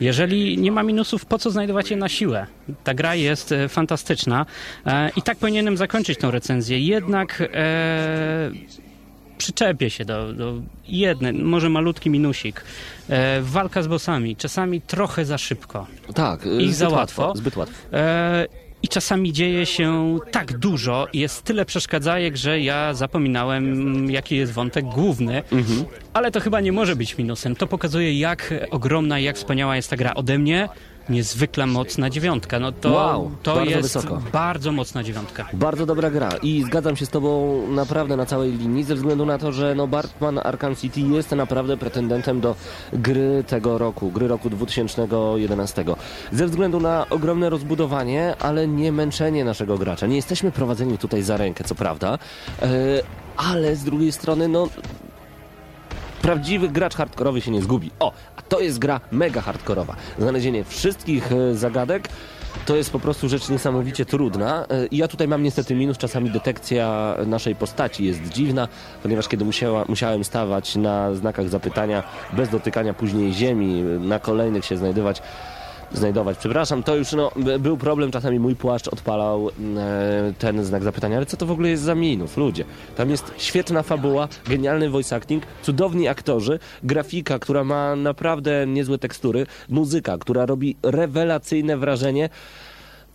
jeżeli 0.00 0.58
nie 0.58 0.72
ma 0.72 0.82
minusów, 0.82 1.24
po 1.24 1.38
co 1.38 1.50
znajdować 1.50 1.90
je 1.90 1.96
na 1.96 2.08
siłę? 2.08 2.46
Ta 2.84 2.94
gra 2.94 3.14
jest 3.14 3.52
e, 3.52 3.68
fantastyczna 3.68 4.46
e, 4.86 5.10
i 5.16 5.22
tak 5.22 5.38
powinienem 5.38 5.76
zakończyć 5.76 6.18
tą 6.18 6.30
recenzję. 6.30 6.80
Jednak 6.80 7.42
e, 7.54 8.50
przyczepię 9.38 9.90
się 9.90 10.04
do, 10.04 10.32
do 10.32 10.54
jednej, 10.88 11.32
może 11.32 11.68
malutki 11.68 12.10
minusik. 12.10 12.64
E, 13.08 13.40
walka 13.42 13.82
z 13.82 13.86
bossami, 13.86 14.36
czasami 14.36 14.80
trochę 14.80 15.24
za 15.24 15.38
szybko. 15.38 15.86
Tak, 16.14 16.46
y, 16.46 16.62
Ich 16.62 16.74
za 16.74 16.88
łatwo. 16.88 17.32
Zbyt 17.36 17.56
łatwo. 17.56 17.74
E, 17.92 18.46
I 18.82 18.88
czasami 18.88 19.32
dzieje 19.32 19.66
się 19.66 20.18
tak 20.30 20.58
dużo, 20.58 21.08
i 21.12 21.18
jest 21.18 21.42
tyle 21.42 21.64
przeszkadzajek, 21.64 22.36
że 22.36 22.60
ja 22.60 22.94
zapominałem, 22.94 24.10
jaki 24.10 24.36
jest 24.36 24.52
wątek 24.52 24.84
główny. 24.84 25.42
Ale 26.12 26.30
to 26.30 26.40
chyba 26.40 26.60
nie 26.60 26.72
może 26.72 26.96
być 26.96 27.18
minusem. 27.18 27.56
To 27.56 27.66
pokazuje, 27.66 28.18
jak 28.18 28.54
ogromna 28.70 29.18
i 29.18 29.24
jak 29.24 29.36
wspaniała 29.36 29.76
jest 29.76 29.90
ta 29.90 29.96
gra. 29.96 30.14
Ode 30.14 30.38
mnie 30.38 30.68
niezwykle 31.10 31.66
mocna 31.66 32.10
dziewiątka. 32.10 32.58
No 32.60 32.72
to, 32.72 32.90
Wow, 32.92 33.30
to 33.42 33.54
bardzo 33.54 33.70
jest 33.70 33.82
wysoko. 33.94 34.22
bardzo 34.32 34.72
mocna 34.72 35.02
dziewiątka. 35.02 35.46
Bardzo 35.52 35.86
dobra 35.86 36.10
gra 36.10 36.28
i 36.42 36.62
zgadzam 36.66 36.96
się 36.96 37.06
z 37.06 37.08
tobą 37.08 37.62
naprawdę 37.68 38.16
na 38.16 38.26
całej 38.26 38.52
linii, 38.52 38.84
ze 38.84 38.94
względu 38.94 39.26
na 39.26 39.38
to, 39.38 39.52
że 39.52 39.74
no 39.74 39.86
Batman 39.86 40.38
Arkham 40.44 40.76
City 40.76 41.00
jest 41.00 41.30
naprawdę 41.30 41.76
pretendentem 41.76 42.40
do 42.40 42.54
gry 42.92 43.44
tego 43.46 43.78
roku, 43.78 44.10
gry 44.10 44.28
roku 44.28 44.50
2011. 44.50 45.84
Ze 46.32 46.46
względu 46.46 46.80
na 46.80 47.06
ogromne 47.10 47.50
rozbudowanie, 47.50 48.34
ale 48.40 48.68
nie 48.68 48.92
męczenie 48.92 49.44
naszego 49.44 49.78
gracza. 49.78 50.06
Nie 50.06 50.16
jesteśmy 50.16 50.52
prowadzeni 50.52 50.98
tutaj 50.98 51.22
za 51.22 51.36
rękę, 51.36 51.64
co 51.64 51.74
prawda, 51.74 52.18
e, 52.62 52.68
ale 53.36 53.76
z 53.76 53.84
drugiej 53.84 54.12
strony, 54.12 54.48
no 54.48 54.68
prawdziwy 56.22 56.68
gracz 56.68 56.94
hardkorowy 56.94 57.40
się 57.40 57.50
nie 57.50 57.62
zgubi. 57.62 57.90
O, 57.98 58.12
a 58.36 58.42
to 58.42 58.60
jest 58.60 58.78
gra 58.78 59.00
mega 59.12 59.40
hardkorowa. 59.40 59.96
Znalezienie 60.18 60.64
wszystkich 60.64 61.32
e, 61.32 61.54
zagadek 61.54 62.08
to 62.66 62.76
jest 62.76 62.90
po 62.90 62.98
prostu 63.00 63.28
rzecz 63.28 63.48
niesamowicie 63.48 64.04
trudna. 64.04 64.66
E, 64.70 64.86
I 64.86 64.96
ja 64.96 65.08
tutaj 65.08 65.28
mam 65.28 65.42
niestety 65.42 65.74
minus, 65.74 65.98
czasami 65.98 66.30
detekcja 66.30 67.16
naszej 67.26 67.54
postaci 67.54 68.04
jest 68.04 68.28
dziwna, 68.28 68.68
ponieważ 69.02 69.28
kiedy 69.28 69.44
musiała, 69.44 69.84
musiałem 69.88 70.24
stawać 70.24 70.76
na 70.76 71.14
znakach 71.14 71.48
zapytania 71.48 72.02
bez 72.32 72.48
dotykania 72.48 72.94
później 72.94 73.32
ziemi, 73.32 73.80
e, 73.80 73.98
na 73.98 74.18
kolejnych 74.18 74.64
się 74.64 74.76
znajdować, 74.76 75.22
znajdować, 75.92 76.38
przepraszam, 76.38 76.82
to 76.82 76.96
już 76.96 77.12
no, 77.12 77.32
był 77.58 77.76
problem, 77.76 78.10
czasami 78.10 78.38
mój 78.38 78.56
płaszcz 78.56 78.88
odpalał 78.88 79.48
e, 79.48 79.52
ten 80.38 80.64
znak 80.64 80.82
zapytania, 80.82 81.16
ale 81.16 81.26
co 81.26 81.36
to 81.36 81.46
w 81.46 81.50
ogóle 81.50 81.68
jest 81.68 81.82
za 81.82 81.94
minus, 81.94 82.36
ludzie? 82.36 82.64
Tam 82.96 83.10
jest 83.10 83.32
świetna 83.38 83.82
fabuła, 83.82 84.28
genialny 84.46 84.90
voice 84.90 85.16
acting, 85.16 85.44
cudowni 85.62 86.08
aktorzy, 86.08 86.58
grafika, 86.82 87.38
która 87.38 87.64
ma 87.64 87.96
naprawdę 87.96 88.66
niezłe 88.66 88.98
tekstury, 88.98 89.46
muzyka, 89.68 90.18
która 90.18 90.46
robi 90.46 90.76
rewelacyjne 90.82 91.76
wrażenie. 91.76 92.28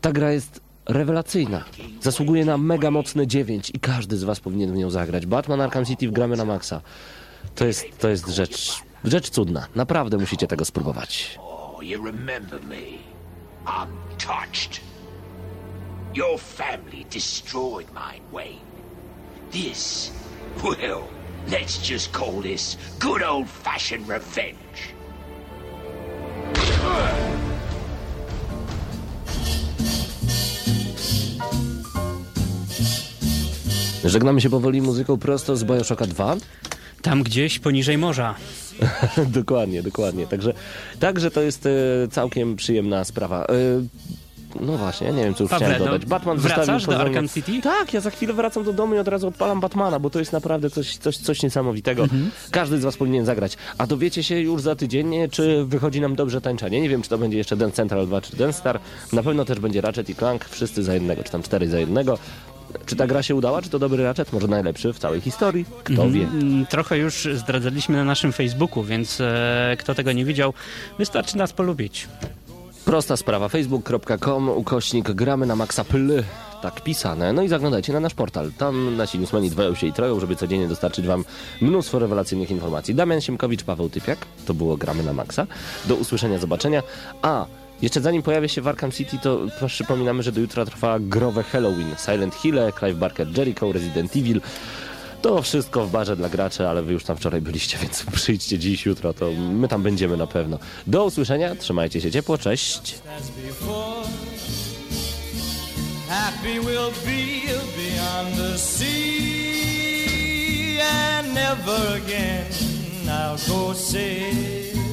Ta 0.01 0.11
gra 0.11 0.32
jest 0.32 0.61
rewelacyjna. 0.86 1.63
Zasługuje 2.01 2.45
na 2.45 2.57
mega 2.57 2.91
mocne 2.91 3.28
9 3.28 3.71
i 3.73 3.80
każdy 3.80 4.17
z 4.17 4.23
was 4.23 4.39
powinien 4.39 4.73
w 4.73 4.76
nią 4.76 4.89
zagrać. 4.89 5.26
Batman 5.26 5.61
Arkham 5.61 5.86
City 5.86 6.07
wgramy 6.07 6.38
na 6.38 6.45
maksa. 6.45 6.82
To 7.55 7.65
jest, 7.65 7.86
to 7.99 8.09
jest 8.09 8.28
rzecz, 8.28 8.82
rzecz 9.03 9.30
cudna. 9.30 9.67
Naprawdę 9.76 10.17
musicie 10.17 10.47
tego 10.47 10.65
spróbować. 10.65 11.39
Oh, 11.78 11.82
you 11.82 11.99
remember 11.99 12.57
me. 12.61 13.01
I'm 13.67 13.89
touched. 14.17 14.80
Your 16.13 16.38
family 16.38 17.05
destroyed 17.09 17.91
mine, 17.91 18.21
Wayne. 18.32 18.61
This, 19.51 20.11
well, 20.63 21.09
let's 21.49 21.86
just 21.86 22.13
call 22.13 22.39
this 22.39 22.78
good 22.97 23.21
old 23.21 23.49
fashioned 23.49 24.07
revenge. 24.07 24.93
Żegnamy 34.05 34.41
się 34.41 34.49
powoli 34.49 34.82
muzyką 34.82 35.17
prosto 35.17 35.55
z 35.55 35.63
Bioshocka 35.63 36.07
2. 36.07 36.36
Tam 37.05 37.23
gdzieś 37.23 37.59
poniżej 37.59 37.97
morza. 37.97 38.35
dokładnie, 39.27 39.83
dokładnie. 39.83 40.27
Także, 40.27 40.53
także 40.99 41.31
to 41.31 41.41
jest 41.41 41.65
e, 41.65 41.69
całkiem 42.11 42.55
przyjemna 42.55 43.03
sprawa. 43.03 43.45
E, 43.45 43.53
no 44.59 44.77
właśnie, 44.77 45.11
nie 45.11 45.23
wiem, 45.23 45.33
co 45.33 45.43
już 45.43 45.49
Pawle, 45.49 45.67
chciałem 45.67 45.85
no, 45.85 45.91
dodać. 45.91 46.09
Batman 46.09 46.37
wracasz 46.37 46.85
do 46.85 46.99
Arkham 46.99 47.29
City? 47.29 47.61
Tak, 47.61 47.93
ja 47.93 48.01
za 48.01 48.09
chwilę 48.09 48.33
wracam 48.33 48.63
do 48.63 48.73
domu 48.73 48.95
i 48.95 48.97
od 48.97 49.07
razu 49.07 49.27
odpalam 49.27 49.59
Batmana, 49.59 49.99
bo 49.99 50.09
to 50.09 50.19
jest 50.19 50.33
naprawdę 50.33 50.69
coś, 50.69 50.97
coś, 50.97 51.17
coś 51.17 51.43
niesamowitego. 51.43 52.03
Mhm. 52.03 52.31
Każdy 52.51 52.79
z 52.79 52.83
was 52.83 52.97
powinien 52.97 53.25
zagrać. 53.25 53.57
A 53.77 53.87
dowiecie 53.87 54.23
się 54.23 54.39
już 54.39 54.61
za 54.61 54.75
tydzień, 54.75 55.13
czy 55.31 55.65
wychodzi 55.65 56.01
nam 56.01 56.15
dobrze 56.15 56.41
tańczenie. 56.41 56.81
Nie 56.81 56.89
wiem, 56.89 57.01
czy 57.01 57.09
to 57.09 57.17
będzie 57.17 57.37
jeszcze 57.37 57.57
Dance 57.57 57.75
Central 57.75 58.07
2 58.07 58.21
czy 58.21 58.37
Dance 58.37 58.59
Star. 58.59 58.79
Na 59.13 59.23
pewno 59.23 59.45
też 59.45 59.59
będzie 59.59 59.81
Ratchet 59.81 60.09
i 60.09 60.15
Clank, 60.15 60.45
wszyscy 60.45 60.83
za 60.83 60.93
jednego, 60.93 61.23
czy 61.23 61.31
tam 61.31 61.43
cztery 61.43 61.69
za 61.69 61.79
jednego. 61.79 62.17
Czy 62.86 62.95
ta 62.95 63.07
gra 63.07 63.23
się 63.23 63.36
udała? 63.36 63.61
Czy 63.61 63.69
to 63.69 63.80
dobry 63.80 64.03
Ratchet? 64.03 64.34
Może 64.34 64.47
najlepszy 64.47 64.93
w 64.93 64.99
całej 64.99 65.21
historii? 65.21 65.65
Kto 65.84 66.09
wie? 66.09 66.23
Mm, 66.23 66.65
Trochę 66.65 66.97
już 66.97 67.28
zdradzaliśmy 67.34 67.97
na 67.97 68.03
naszym 68.03 68.32
Facebooku, 68.32 68.84
więc 68.84 69.21
e, 69.21 69.78
kto 69.80 69.95
tego 69.95 70.11
nie 70.11 70.26
widział, 70.26 70.53
wystarczy 70.99 71.38
nas 71.38 71.53
polubić. 71.53 72.07
Prosta 72.86 73.17
sprawa, 73.17 73.49
facebook.com, 73.49 74.49
ukośnik 74.49 75.11
gramy 75.11 75.45
na 75.45 75.55
maksa 75.55 75.84
pl, 75.84 76.23
tak 76.61 76.82
pisane. 76.84 77.34
No 77.34 77.41
i 77.41 77.47
zaglądajcie 77.47 77.93
na 77.93 77.99
nasz 77.99 78.13
portal. 78.13 78.51
Tam 78.57 78.97
nasi 78.97 79.19
newsmeni 79.19 79.49
dwają 79.49 79.76
się 79.76 79.88
i 79.88 79.93
troją, 79.93 80.19
żeby 80.19 80.36
codziennie 80.36 80.67
dostarczyć 80.67 81.07
wam 81.07 81.26
mnóstwo 81.61 81.99
rewelacyjnych 81.99 82.51
informacji. 82.51 82.95
Damian 82.95 83.21
Siemkowicz, 83.21 83.63
Paweł 83.63 83.89
Typiak, 83.89 84.17
to 84.45 84.53
było 84.53 84.78
gramy 84.78 85.03
na 85.03 85.13
maksa. 85.13 85.47
Do 85.86 85.95
usłyszenia, 85.95 86.38
zobaczenia. 86.39 86.84
A, 87.21 87.45
jeszcze 87.82 88.01
zanim 88.01 88.21
pojawię 88.21 88.49
się 88.49 88.61
w 88.61 88.67
Arkham 88.67 88.91
City, 88.91 89.17
to 89.23 89.39
przypominamy, 89.67 90.23
że 90.23 90.32
do 90.32 90.41
jutra 90.41 90.65
trwa 90.65 90.99
growe 90.99 91.43
Halloween. 91.43 91.95
Silent 92.05 92.36
Hill, 92.36 92.59
Clive 92.80 92.97
Barker, 92.97 93.38
Jericho, 93.38 93.71
Resident 93.71 94.15
Evil. 94.15 94.41
To 95.21 95.41
wszystko 95.41 95.86
w 95.86 95.91
barze 95.91 96.15
dla 96.15 96.30
graczy, 96.30 96.67
ale 96.67 96.82
wy 96.84 96.93
już 96.93 97.03
tam 97.03 97.17
wczoraj 97.17 97.41
byliście, 97.41 97.78
więc 97.82 98.03
przyjdźcie 98.13 98.59
dziś, 98.59 98.86
jutro, 98.86 99.13
to 99.13 99.32
my 99.32 99.67
tam 99.67 99.84
będziemy 99.84 100.17
na 100.17 100.28
pewno. 100.28 100.59
Do 100.88 101.05
usłyszenia, 101.05 101.55
trzymajcie 101.55 102.01
się 102.01 102.11
ciepło, 102.11 102.38
cześć! 102.38 102.95
Happy 106.09 106.59
we'll 106.61 106.91
be 107.03 107.47
beyond 107.76 108.38
the 108.38 108.57
sea, 108.57 108.86
and 110.82 111.34
never 111.34 111.97
again 111.97 112.45
I'll 113.09 113.38
go 113.47 113.73
sailing. 113.73 114.84